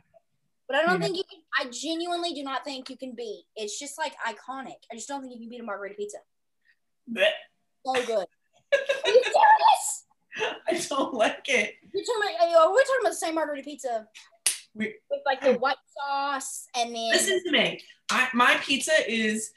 But 0.67 0.75
I 0.77 0.81
don't 0.83 0.99
Yeah. 0.99 1.05
think 1.07 1.17
you 1.17 1.23
can. 1.31 1.39
I 1.59 1.69
genuinely 1.71 2.33
do 2.33 2.43
not 2.43 2.63
think 2.63 2.89
you 2.91 2.97
can 2.97 3.15
beat. 3.15 3.45
It's 3.55 3.79
just 3.79 3.97
like 3.97 4.13
iconic. 4.27 4.77
I 4.91 4.95
just 4.95 5.07
don't 5.07 5.21
think 5.21 5.33
you 5.33 5.39
can 5.39 5.49
beat 5.49 5.61
a 5.61 5.63
margarita 5.63 5.95
pizza. 5.95 6.17
Blech. 7.11 7.31
So 7.85 7.93
good. 8.05 8.27
Are 8.73 9.09
you 9.09 9.23
serious? 9.23 10.05
I 10.67 10.81
don't 10.89 11.13
like 11.13 11.45
it. 11.47 11.75
You're 11.93 12.03
talking 12.03 12.35
about? 12.35 12.47
oh, 12.55 12.71
We're 12.71 12.81
talking 12.81 13.01
about 13.01 13.09
the 13.11 13.15
same 13.15 13.35
margarita 13.35 13.63
pizza 13.63 14.07
We, 14.73 14.95
with 15.09 15.21
like 15.25 15.41
the 15.41 15.53
white 15.53 15.77
sauce 15.97 16.67
and 16.75 16.95
then. 16.95 17.09
listen 17.09 17.43
to 17.45 17.51
me. 17.51 17.81
I, 18.11 18.27
my 18.33 18.57
pizza 18.63 18.91
is 19.07 19.51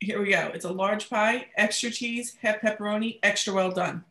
here 0.00 0.20
we 0.20 0.30
go. 0.30 0.50
It's 0.54 0.64
a 0.66 0.72
large 0.72 1.08
pie, 1.08 1.46
extra 1.56 1.90
cheese, 1.90 2.36
half 2.42 2.60
pepperoni, 2.60 3.18
extra 3.22 3.54
well 3.54 3.70
done. 3.70 4.04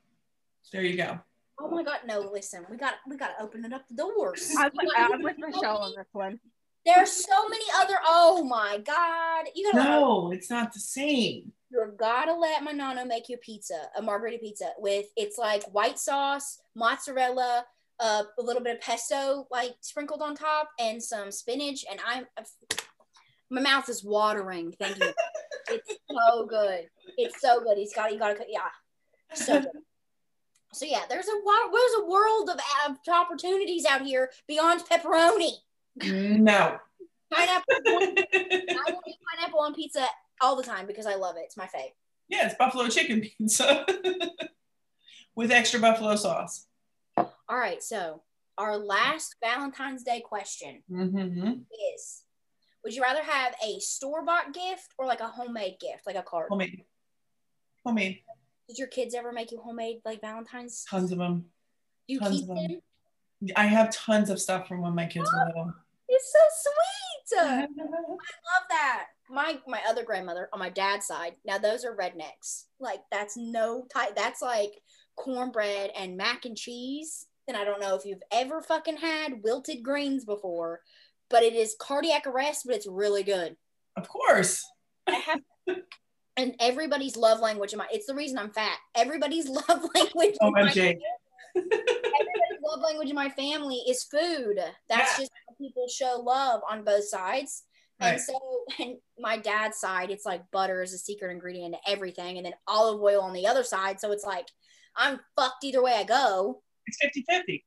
There 0.72 0.82
you 0.82 0.98
go. 0.98 1.20
Oh 1.60 1.70
my 1.70 1.84
god! 1.84 2.00
No, 2.08 2.20
listen. 2.20 2.66
We 2.70 2.78
got 2.78 2.96
we 3.08 3.16
got 3.16 3.38
to 3.38 3.44
open 3.44 3.64
it 3.64 3.74
up 3.74 3.88
the 3.88 3.96
doors. 3.96 4.52
I'm, 4.58 4.72
You 4.82 4.92
I'm 4.98 5.22
with 5.22 5.38
Michelle 5.38 5.78
on 5.78 5.94
this 5.96 6.08
one. 6.12 6.40
There's 6.86 7.12
so 7.12 7.48
many 7.48 7.64
other. 7.76 7.96
Oh 8.06 8.44
my 8.44 8.80
god! 8.80 9.46
You 9.54 9.72
gotta. 9.72 9.84
No, 9.88 10.32
it's 10.32 10.50
not 10.50 10.74
the 10.74 10.80
same. 10.80 11.52
You 11.74 11.92
gotta 11.98 12.36
let 12.36 12.64
my 12.64 12.72
nana 12.72 13.04
make 13.04 13.30
you 13.30 13.38
pizza, 13.38 13.90
a 13.98 14.02
margarita 14.02 14.38
pizza 14.38 14.74
with 14.78 15.08
it's 15.18 15.40
like 15.40 15.64
white 15.74 15.98
sauce, 15.98 16.60
mozzarella, 16.76 17.66
uh, 18.00 18.24
a 18.38 18.44
little 18.44 18.62
bit 18.62 18.76
of 18.76 18.82
pesto 18.82 19.48
like 19.50 19.74
sprinkled 19.82 20.22
on 20.22 20.36
top, 20.36 20.70
and 20.80 21.02
some 21.02 21.32
spinach. 21.32 21.84
And 21.90 22.00
I'm, 22.06 22.28
my 23.50 23.62
mouth 23.62 23.90
is 23.90 24.04
watering 24.04 24.72
thinking. 24.74 24.98
about 24.98 25.16
it. 25.16 25.16
it's 25.88 26.00
so 26.12 26.46
good. 26.46 26.90
It's 27.18 27.42
so 27.42 27.64
good. 27.64 27.76
He's 27.80 27.94
got 27.94 28.14
you 28.14 28.20
gotta 28.20 28.36
cook. 28.36 28.48
Yeah, 28.50 28.60
so 29.34 29.60
good. 29.60 29.72
So 30.74 30.86
yeah, 30.86 31.02
there's 31.10 31.28
a 31.28 31.32
there's 31.72 31.94
a 32.02 32.06
world 32.06 32.52
of, 32.52 32.60
of 32.88 32.98
opportunities 33.12 33.86
out 33.86 34.04
here 34.04 34.30
beyond 34.48 34.82
pepperoni. 34.82 35.54
No. 35.96 36.78
Pineapple. 37.34 37.66
I 37.78 38.84
will 38.90 39.02
eat 39.08 39.18
pineapple 39.28 39.60
on 39.60 39.74
pizza 39.74 40.06
all 40.42 40.56
the 40.56 40.64
time 40.64 40.86
because 40.88 41.06
I 41.06 41.16
love 41.16 41.36
it. 41.38 41.44
It's 41.46 41.58
my 41.58 41.66
fave. 41.66 41.94
Yeah, 42.30 42.46
it's 42.46 42.56
buffalo 42.56 42.88
chicken 42.88 43.22
pizza. 43.38 43.86
with 45.36 45.52
extra 45.52 45.80
buffalo 45.80 46.16
sauce. 46.16 46.68
All 47.18 47.32
right, 47.58 47.82
so 47.84 48.22
our 48.58 48.78
last 48.78 49.36
Valentine's 49.44 50.04
Day 50.04 50.22
question 50.22 50.84
Mm-hmm. 50.92 51.52
is 51.96 52.24
Would 52.84 52.94
you 52.96 53.02
rather 53.02 53.24
have 53.24 53.54
a 53.66 53.80
store 53.80 54.24
bought 54.26 54.54
gift 54.54 54.94
or 54.98 55.06
like 55.06 55.22
a 55.22 55.28
homemade 55.28 55.76
gift, 55.80 56.06
like 56.06 56.16
a 56.16 56.22
card? 56.24 56.48
Homemade. 56.50 56.84
Homemade. 57.86 58.20
Did 58.70 58.78
your 58.78 58.88
kids 58.88 59.14
ever 59.16 59.32
make 59.32 59.52
you 59.52 59.60
homemade 59.60 59.98
like 60.06 60.22
Valentine's? 60.22 60.86
Tons 60.90 61.12
of 61.12 61.18
them. 61.18 61.46
Do 62.08 62.14
you 62.14 62.20
tons 62.20 62.42
keep 62.42 62.50
of 62.50 62.58
'em. 62.58 62.68
them? 62.68 62.82
I 63.58 63.66
have 63.66 63.94
tons 63.94 64.30
of 64.30 64.40
stuff 64.40 64.68
from 64.68 64.82
when 64.82 64.96
my 64.96 65.06
kids 65.06 65.30
were 65.34 65.46
little. 65.48 65.74
It's 66.08 66.32
so 66.32 66.40
sweet. 66.62 67.40
I 67.42 67.62
love 67.62 68.66
that. 68.70 69.06
My 69.30 69.58
my 69.68 69.82
other 69.88 70.04
grandmother 70.04 70.50
on 70.54 70.60
my 70.60 70.70
dad's 70.70 71.08
side. 71.08 71.34
Now 71.46 71.58
those 71.58 71.86
are 71.86 71.96
rednecks. 71.96 72.66
Like 72.80 73.02
that's 73.12 73.38
no 73.38 73.86
type. 73.94 74.16
That's 74.16 74.42
like 74.42 74.82
cornbread 75.16 75.92
and 75.98 76.18
mac 76.18 76.46
and 76.46 76.58
cheese. 76.58 77.28
And 77.48 77.58
I 77.58 77.64
don't 77.64 77.82
know 77.82 77.96
if 77.96 78.06
you've 78.06 78.24
ever 78.32 78.62
fucking 78.62 78.98
had 78.98 79.44
wilted 79.44 79.84
greens 79.84 80.24
before, 80.26 80.82
but 81.30 81.44
it 81.44 81.54
is 81.54 81.76
cardiac 81.80 82.28
arrest. 82.28 82.64
But 82.66 82.76
it's 82.76 82.88
really 82.88 83.24
good. 83.24 83.56
Of 83.98 84.08
course. 84.08 84.64
I 85.08 85.14
have. 85.14 85.40
And 86.36 86.56
everybody's 86.60 87.16
love 87.16 87.42
language 87.42 87.74
in 87.74 87.78
my 87.78 87.86
it's 87.92 88.08
the 88.08 88.16
reason 88.16 88.40
I'm 88.40 88.50
fat. 88.50 88.76
Everybody's 88.96 89.48
love 89.70 89.84
language 89.94 90.36
in 90.42 90.52
my 90.52 90.62
everybody's 91.56 92.62
love 92.66 92.82
language 92.82 93.10
in 93.10 93.16
my 93.16 93.30
family 93.30 93.84
is 93.88 94.04
food. 94.04 94.58
That's 94.90 95.12
Yeah. 95.12 95.18
just 95.20 95.32
how 95.48 95.54
people 95.56 95.88
show 95.88 96.20
love 96.26 96.62
on 96.68 96.84
both 96.84 97.08
sides. 97.08 97.66
And 98.00 98.20
so, 98.20 98.34
and 98.80 98.98
my 99.20 99.38
dad's 99.38 99.80
side, 99.80 100.12
it's 100.12 100.26
like 100.26 100.50
butter 100.52 100.82
is 100.82 100.94
a 100.94 100.98
secret 100.98 101.32
ingredient 101.32 101.76
to 101.76 101.92
everything, 101.92 102.38
and 102.38 102.46
then 102.46 102.54
olive 102.68 103.02
oil 103.02 103.22
on 103.22 103.34
the 103.34 103.48
other 103.48 103.64
side. 103.64 104.00
So 104.00 104.12
it's 104.12 104.26
like 104.26 104.48
I'm 104.96 105.20
fucked 105.36 105.64
either 105.64 105.84
way 105.84 105.94
I 105.94 106.04
go. 106.04 106.62
It's 106.86 106.98
50 107.02 107.26
50. 107.30 107.66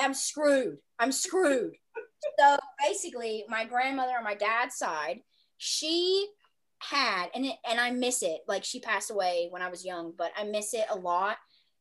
I'm 0.00 0.14
screwed. 0.14 0.78
I'm 0.98 1.12
screwed. 1.12 1.74
so 2.38 2.58
basically, 2.84 3.44
my 3.48 3.64
grandmother 3.64 4.12
on 4.16 4.24
my 4.24 4.34
dad's 4.34 4.76
side, 4.76 5.20
she 5.56 6.28
had, 6.80 7.26
and 7.34 7.46
it, 7.46 7.56
and 7.68 7.80
I 7.80 7.90
miss 7.90 8.22
it. 8.22 8.40
Like 8.46 8.64
she 8.64 8.80
passed 8.80 9.10
away 9.10 9.48
when 9.50 9.62
I 9.62 9.68
was 9.68 9.84
young, 9.84 10.12
but 10.16 10.32
I 10.36 10.44
miss 10.44 10.74
it 10.74 10.86
a 10.90 10.96
lot. 10.96 11.36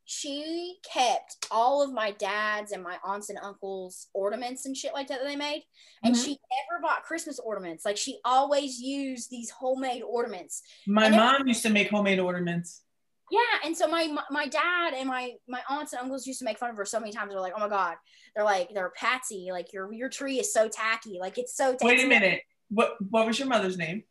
She 0.10 0.78
kept 0.90 1.36
all 1.52 1.82
of 1.84 1.92
my 1.92 2.12
dad's 2.12 2.72
and 2.72 2.82
my 2.82 2.98
aunts 3.04 3.30
and 3.30 3.38
uncles' 3.44 4.08
ornaments 4.14 4.66
and 4.66 4.76
shit 4.76 4.94
like 4.94 5.10
that 5.10 5.20
that 5.20 5.26
they 5.28 5.36
made, 5.36 5.66
and 6.02 6.16
Mhm. 6.16 6.24
she 6.24 6.30
never 6.70 6.82
bought 6.82 7.04
Christmas 7.04 7.40
ornaments. 7.40 7.84
Like 7.84 7.98
she 7.98 8.22
always 8.24 8.80
used 8.80 9.30
these 9.30 9.50
homemade 9.50 10.04
ornaments. 10.04 10.64
My 10.88 11.08
And 11.08 11.16
it- 11.16 11.18
mom 11.18 11.46
used 11.48 11.62
to 11.64 11.70
make 11.70 11.90
homemade 11.90 12.20
ornaments. 12.20 12.84
Yeah, 13.30 13.42
and 13.66 13.76
so 13.78 13.86
my 13.90 14.08
my- 14.08 14.24
my 14.32 14.48
dad 14.48 14.94
and 14.94 15.10
my 15.10 15.36
my 15.46 15.62
aunts 15.68 15.92
and 15.92 16.02
uncles 16.04 16.26
used 16.26 16.40
to 16.40 16.46
make 16.46 16.58
fun 16.58 16.70
of 16.70 16.78
her 16.78 16.86
so 16.86 17.02
many 17.02 17.12
times. 17.12 17.30
They're 17.30 17.42
like, 17.42 17.52
"Oh 17.58 17.60
my 17.60 17.68
god," 17.68 17.98
they're 18.34 18.46
like, 18.46 18.74
"They're 18.74 18.90
Patsy, 18.92 19.50
like 19.52 19.74
your 19.74 19.92
your 19.92 20.08
tree 20.08 20.40
is 20.40 20.54
so 20.54 20.70
tacky, 20.70 21.20
like 21.20 21.38
it's 21.38 21.54
so." 21.54 21.74
tacky. 21.74 21.86
Wait 21.86 22.00
a 22.06 22.08
minute. 22.08 22.44
What 22.70 22.96
what 23.12 23.28
was 23.28 23.38
your 23.40 23.50
mother's 23.50 23.78
name? 23.78 24.06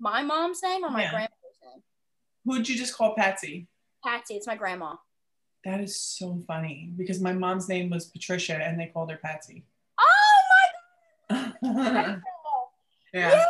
My 0.00 0.22
mom's 0.22 0.60
name 0.64 0.84
or 0.84 0.90
my 0.90 1.02
Yeah. 1.02 1.10
grandmother's 1.10 1.58
name? 1.62 1.84
Who'd 2.44 2.68
you 2.68 2.76
just 2.76 2.94
call 2.94 3.14
Patsy? 3.14 3.68
Patsy. 4.02 4.34
It's 4.36 4.48
my 4.48 4.56
grandma. 4.56 4.96
That 5.68 5.80
is 5.82 6.00
so 6.00 6.42
funny 6.46 6.90
because 6.96 7.20
my 7.20 7.34
mom's 7.34 7.68
name 7.68 7.90
was 7.90 8.06
Patricia 8.06 8.54
and 8.56 8.80
they 8.80 8.86
called 8.86 9.10
her 9.10 9.18
Patsy. 9.18 9.64
Oh 10.00 10.38
my 11.30 11.52
god! 11.60 12.22
Yeah. 13.12 13.44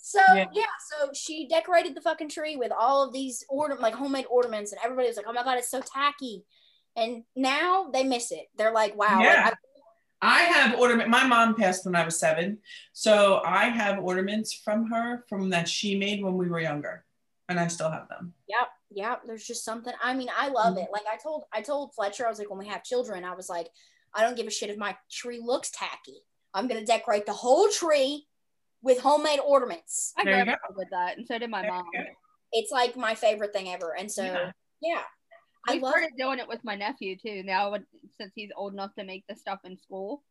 So 0.00 0.20
Yeah. 0.34 0.46
yeah. 0.52 0.64
so 0.90 1.10
she 1.14 1.48
decorated 1.48 1.96
the 1.96 2.00
fucking 2.00 2.28
tree 2.28 2.54
with 2.56 2.70
all 2.70 3.02
of 3.04 3.12
these 3.12 3.44
order 3.48 3.74
like 3.76 3.94
homemade 3.94 4.26
ornaments, 4.30 4.70
and 4.70 4.80
everybody 4.84 5.08
was 5.08 5.16
like, 5.16 5.26
"Oh 5.28 5.32
my 5.32 5.42
god, 5.42 5.58
it's 5.58 5.68
so 5.70 5.80
tacky." 5.80 6.44
And 6.96 7.24
now 7.34 7.90
they 7.92 8.04
miss 8.04 8.30
it. 8.30 8.46
They're 8.56 8.72
like, 8.72 8.96
"Wow." 8.96 9.16
like, 9.16 9.24
Yeah. 9.24 9.50
I- 9.52 9.54
I 10.20 10.40
have 10.42 10.78
ornament. 10.80 11.10
My 11.10 11.24
mom 11.24 11.54
passed 11.56 11.84
when 11.84 11.94
I 11.96 12.04
was 12.04 12.18
seven, 12.18 12.58
so 12.92 13.40
I 13.44 13.64
have 13.66 13.98
ornaments 14.02 14.52
from 14.52 14.90
her 14.90 15.24
from 15.28 15.50
that 15.50 15.68
she 15.68 15.96
made 15.98 16.22
when 16.24 16.36
we 16.36 16.48
were 16.48 16.60
younger, 16.60 17.04
and 17.48 17.58
I 17.60 17.66
still 17.68 17.90
have 17.90 18.08
them. 18.08 18.34
Yep, 18.48 18.68
yep. 18.90 19.22
There's 19.26 19.46
just 19.46 19.64
something. 19.64 19.92
I 20.02 20.14
mean, 20.14 20.28
I 20.36 20.48
love 20.48 20.76
Mhm. 20.76 20.84
it. 20.84 20.90
Like 20.92 21.06
I 21.10 21.16
told, 21.16 21.44
I 21.52 21.62
told 21.62 21.94
Fletcher, 21.94 22.26
I 22.26 22.30
was 22.30 22.38
like, 22.38 22.50
when 22.50 22.58
we 22.58 22.66
have 22.68 22.84
children, 22.84 23.24
I 23.24 23.34
was 23.34 23.48
like, 23.48 23.68
I 24.14 24.22
don't 24.22 24.36
give 24.36 24.46
a 24.46 24.50
shit 24.50 24.70
if 24.70 24.76
my 24.78 24.96
tree 25.10 25.38
looks 25.40 25.70
tacky. 25.70 26.22
I'm 26.54 26.66
gonna 26.68 26.84
decorate 26.84 27.26
the 27.26 27.32
whole 27.34 27.68
tree 27.68 28.26
with 28.82 29.00
homemade 29.00 29.40
ornaments. 29.40 30.12
I 30.16 30.24
There 30.24 30.38
you 30.38 30.44
grew 30.44 30.52
up 30.54 30.76
with 30.76 30.88
that, 30.90 31.18
and 31.18 31.26
so 31.26 31.38
did 31.38 31.50
my 31.50 31.62
There 31.62 31.70
mom. 31.72 31.90
It's 32.52 32.70
like 32.70 32.96
my 32.96 33.14
favorite 33.14 33.52
thing 33.52 33.68
ever. 33.68 33.94
And 33.96 34.10
so, 34.10 34.24
yeah, 34.24 34.52
Yeah. 34.80 35.04
I 35.66 35.74
We 35.74 35.80
love. 35.80 35.90
started 35.90 36.12
doing 36.16 36.38
it 36.38 36.48
with 36.48 36.64
my 36.64 36.74
nephew 36.76 37.16
too. 37.16 37.42
Now, 37.42 37.74
since 38.18 38.32
he's 38.34 38.50
old 38.56 38.72
enough 38.72 38.94
to 38.94 39.04
make 39.04 39.26
the 39.26 39.34
stuff 39.36 39.60
in 39.64 39.76
school. 39.76 40.24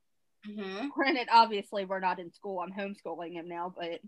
Mhm. 0.48 0.90
Granted, 0.92 1.28
obviously 1.32 1.86
we're 1.86 2.00
not 2.00 2.20
in 2.20 2.32
school. 2.32 2.60
I'm 2.62 2.72
homeschooling 2.74 3.34
him 3.34 3.48
now, 3.48 3.72
but 3.78 4.02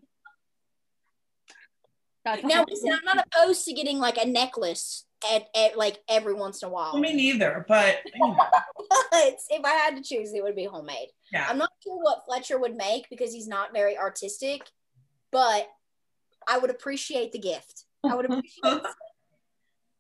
that's 2.26 2.44
Now, 2.44 2.66
listen, 2.68 2.92
I'm 2.92 3.06
not 3.06 3.26
opposed 3.26 3.66
to 3.66 3.74
getting 3.74 4.00
like 4.00 4.18
a 4.18 4.28
necklace 4.28 5.06
at, 5.32 5.48
at 5.56 5.78
like 5.78 6.00
every 6.10 6.34
once 6.34 6.62
in 6.62 6.70
a 6.70 6.72
while. 6.72 6.98
Me 6.98 7.14
neither, 7.14 7.66
but 7.68 8.00
you 8.06 8.20
know, 8.20 8.36
but 9.12 9.36
if 9.50 9.66
I 9.66 9.72
had 9.72 9.96
to 9.96 10.04
choose, 10.04 10.34
it 10.34 10.44
would 10.44 10.56
be 10.56 10.66
homemade. 10.66 11.10
yeah. 11.32 11.48
I'm 11.50 11.58
not 11.58 11.72
sure 11.84 11.98
what 11.98 12.24
Fletcher 12.26 12.60
would 12.60 12.76
make 12.76 13.10
because 13.10 13.34
he's 13.34 13.48
not 13.48 13.74
very 13.74 13.98
artistic, 13.98 14.64
but 15.32 15.68
I 16.48 16.58
would 16.58 16.70
appreciate 16.70 17.32
the 17.32 17.40
gift. 17.40 17.86
I 18.04 18.16
would 18.16 18.26
appreciate 18.26 18.62
the, 18.64 18.90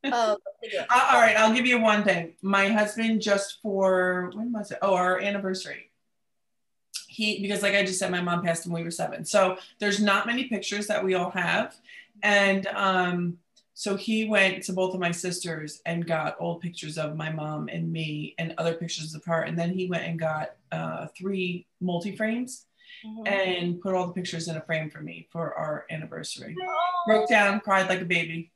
uh, 0.12 0.36
the 0.62 0.70
gift. 0.70 0.88
Uh, 0.90 1.08
all 1.12 1.20
right, 1.20 1.38
I'll 1.38 1.54
give 1.54 1.66
you 1.66 1.80
one 1.80 2.04
thing. 2.04 2.34
My 2.42 2.70
husband 2.70 3.22
just 3.22 3.62
for 3.62 4.32
when 4.34 4.52
was 4.52 4.72
it? 4.72 4.80
Oh, 4.82 4.96
our 4.96 5.20
anniversary. 5.20 5.92
He 7.08 7.42
because 7.42 7.62
like 7.62 7.76
I 7.76 7.84
just 7.84 8.00
said, 8.00 8.12
my 8.12 8.22
mom 8.22 8.44
passed 8.44 8.66
when 8.66 8.74
we 8.74 8.84
were 8.84 8.92
seven. 8.92 9.26
So 9.26 9.58
there's 9.80 10.00
not 10.00 10.26
many 10.26 10.46
pictures 10.46 10.88
that 10.88 11.04
we 11.04 11.16
all 11.16 11.32
have, 11.32 11.76
and 12.24 12.68
um, 12.68 13.38
so 13.74 13.96
he 13.96 14.26
went 14.26 14.64
to 14.64 14.74
both 14.74 14.94
of 14.94 15.00
my 15.00 15.12
sisters 15.12 15.82
and 15.86 16.06
got 16.06 16.36
old 16.40 16.62
pictures 16.62 16.98
of 16.98 17.16
my 17.16 17.32
mom 17.32 17.70
and 17.70 17.92
me 17.92 18.36
and 18.38 18.54
other 18.58 18.74
pictures 18.74 19.16
of 19.16 19.24
her, 19.26 19.42
and 19.44 19.58
then 19.58 19.72
he 19.72 19.88
went 19.88 20.04
and 20.04 20.20
got 20.20 20.56
uh, 20.72 21.08
three 21.18 21.66
multi 21.82 22.16
frames 22.16 22.66
and 23.26 23.80
put 23.80 23.94
all 23.96 24.08
the 24.08 24.14
pictures 24.14 24.50
in 24.50 24.58
a 24.58 24.62
frame 24.62 24.90
for 24.90 25.00
me 25.02 25.28
for 25.32 25.54
our 25.54 25.86
anniversary. 25.90 26.56
Broke 27.08 27.30
down, 27.30 27.62
cried 27.62 27.88
like 27.88 28.02
a 28.02 28.06
baby. 28.06 28.52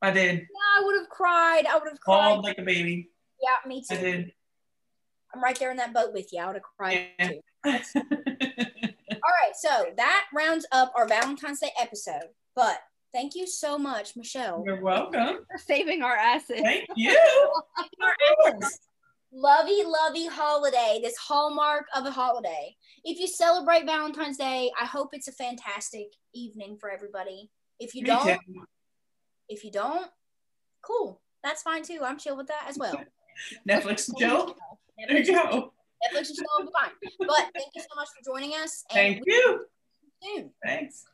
I 0.00 0.10
did. 0.12 0.38
Yeah, 0.40 0.80
I 0.80 0.84
would 0.84 0.98
have 1.00 1.08
cried. 1.08 1.66
I 1.66 1.74
would 1.78 1.88
have 1.88 2.00
cried. 2.00 2.14
Called 2.30 2.44
like 2.44 2.58
a 2.58 2.62
baby. 2.62 3.08
yeah, 3.42 3.68
me 3.68 3.82
too. 3.88 3.96
I 3.96 4.00
did. 4.00 4.32
I'm 5.34 5.42
right 5.42 5.58
there 5.58 5.70
in 5.70 5.78
that 5.78 5.94
boat 5.94 6.12
with 6.12 6.32
you. 6.32 6.40
I 6.40 6.46
would 6.46 6.56
have 6.56 6.62
cried 6.76 7.08
Yeah. 7.18 7.28
too. 7.28 7.40
All 9.24 9.30
right, 9.40 9.54
so 9.54 9.86
that 9.96 10.24
rounds 10.34 10.66
up 10.72 10.92
our 10.96 11.06
Valentine's 11.08 11.60
Day 11.60 11.70
episode. 11.80 12.28
But 12.54 12.78
thank 13.12 13.34
you 13.34 13.46
so 13.46 13.78
much, 13.78 14.16
Michelle. 14.16 14.62
You're 14.66 14.82
welcome. 14.82 15.38
for 15.50 15.58
saving 15.58 16.02
our 16.02 16.16
asses. 16.16 16.60
Thank 16.60 16.86
you. 16.96 17.16
Lovey, 19.34 19.82
lovey 19.86 20.26
holiday, 20.26 21.00
this 21.02 21.16
hallmark 21.16 21.86
of 21.96 22.04
a 22.04 22.10
holiday. 22.10 22.76
If 23.02 23.18
you 23.18 23.26
celebrate 23.26 23.86
Valentine's 23.86 24.36
Day, 24.36 24.70
I 24.78 24.84
hope 24.84 25.08
it's 25.14 25.26
a 25.26 25.32
fantastic 25.32 26.08
evening 26.34 26.76
for 26.78 26.90
everybody. 26.90 27.50
If 27.80 27.94
you 27.94 28.02
Me 28.02 28.08
don't, 28.08 28.26
too. 28.26 28.64
if 29.48 29.64
you 29.64 29.70
don't, 29.70 30.10
cool. 30.82 31.22
That's 31.42 31.62
fine 31.62 31.82
too. 31.82 32.00
I'm 32.04 32.18
chill 32.18 32.36
with 32.36 32.48
that 32.48 32.66
as 32.68 32.76
well. 32.76 32.94
Netflix 33.66 34.08
and 34.08 34.18
chill. 34.18 34.54
There 34.98 35.08
Netflix, 35.08 35.26
you 35.28 35.32
go. 35.32 35.72
Netflix 36.12 36.20
is 36.22 36.28
still 36.36 36.70
fine. 36.78 36.90
But 37.20 37.50
thank 37.54 37.68
you 37.74 37.80
so 37.80 37.96
much 37.96 38.08
for 38.08 38.22
joining 38.34 38.50
us. 38.50 38.84
And 38.90 39.14
Thank 39.14 39.22
you. 39.26 39.66
you 40.20 40.36
soon. 40.36 40.50
Thanks. 40.62 41.04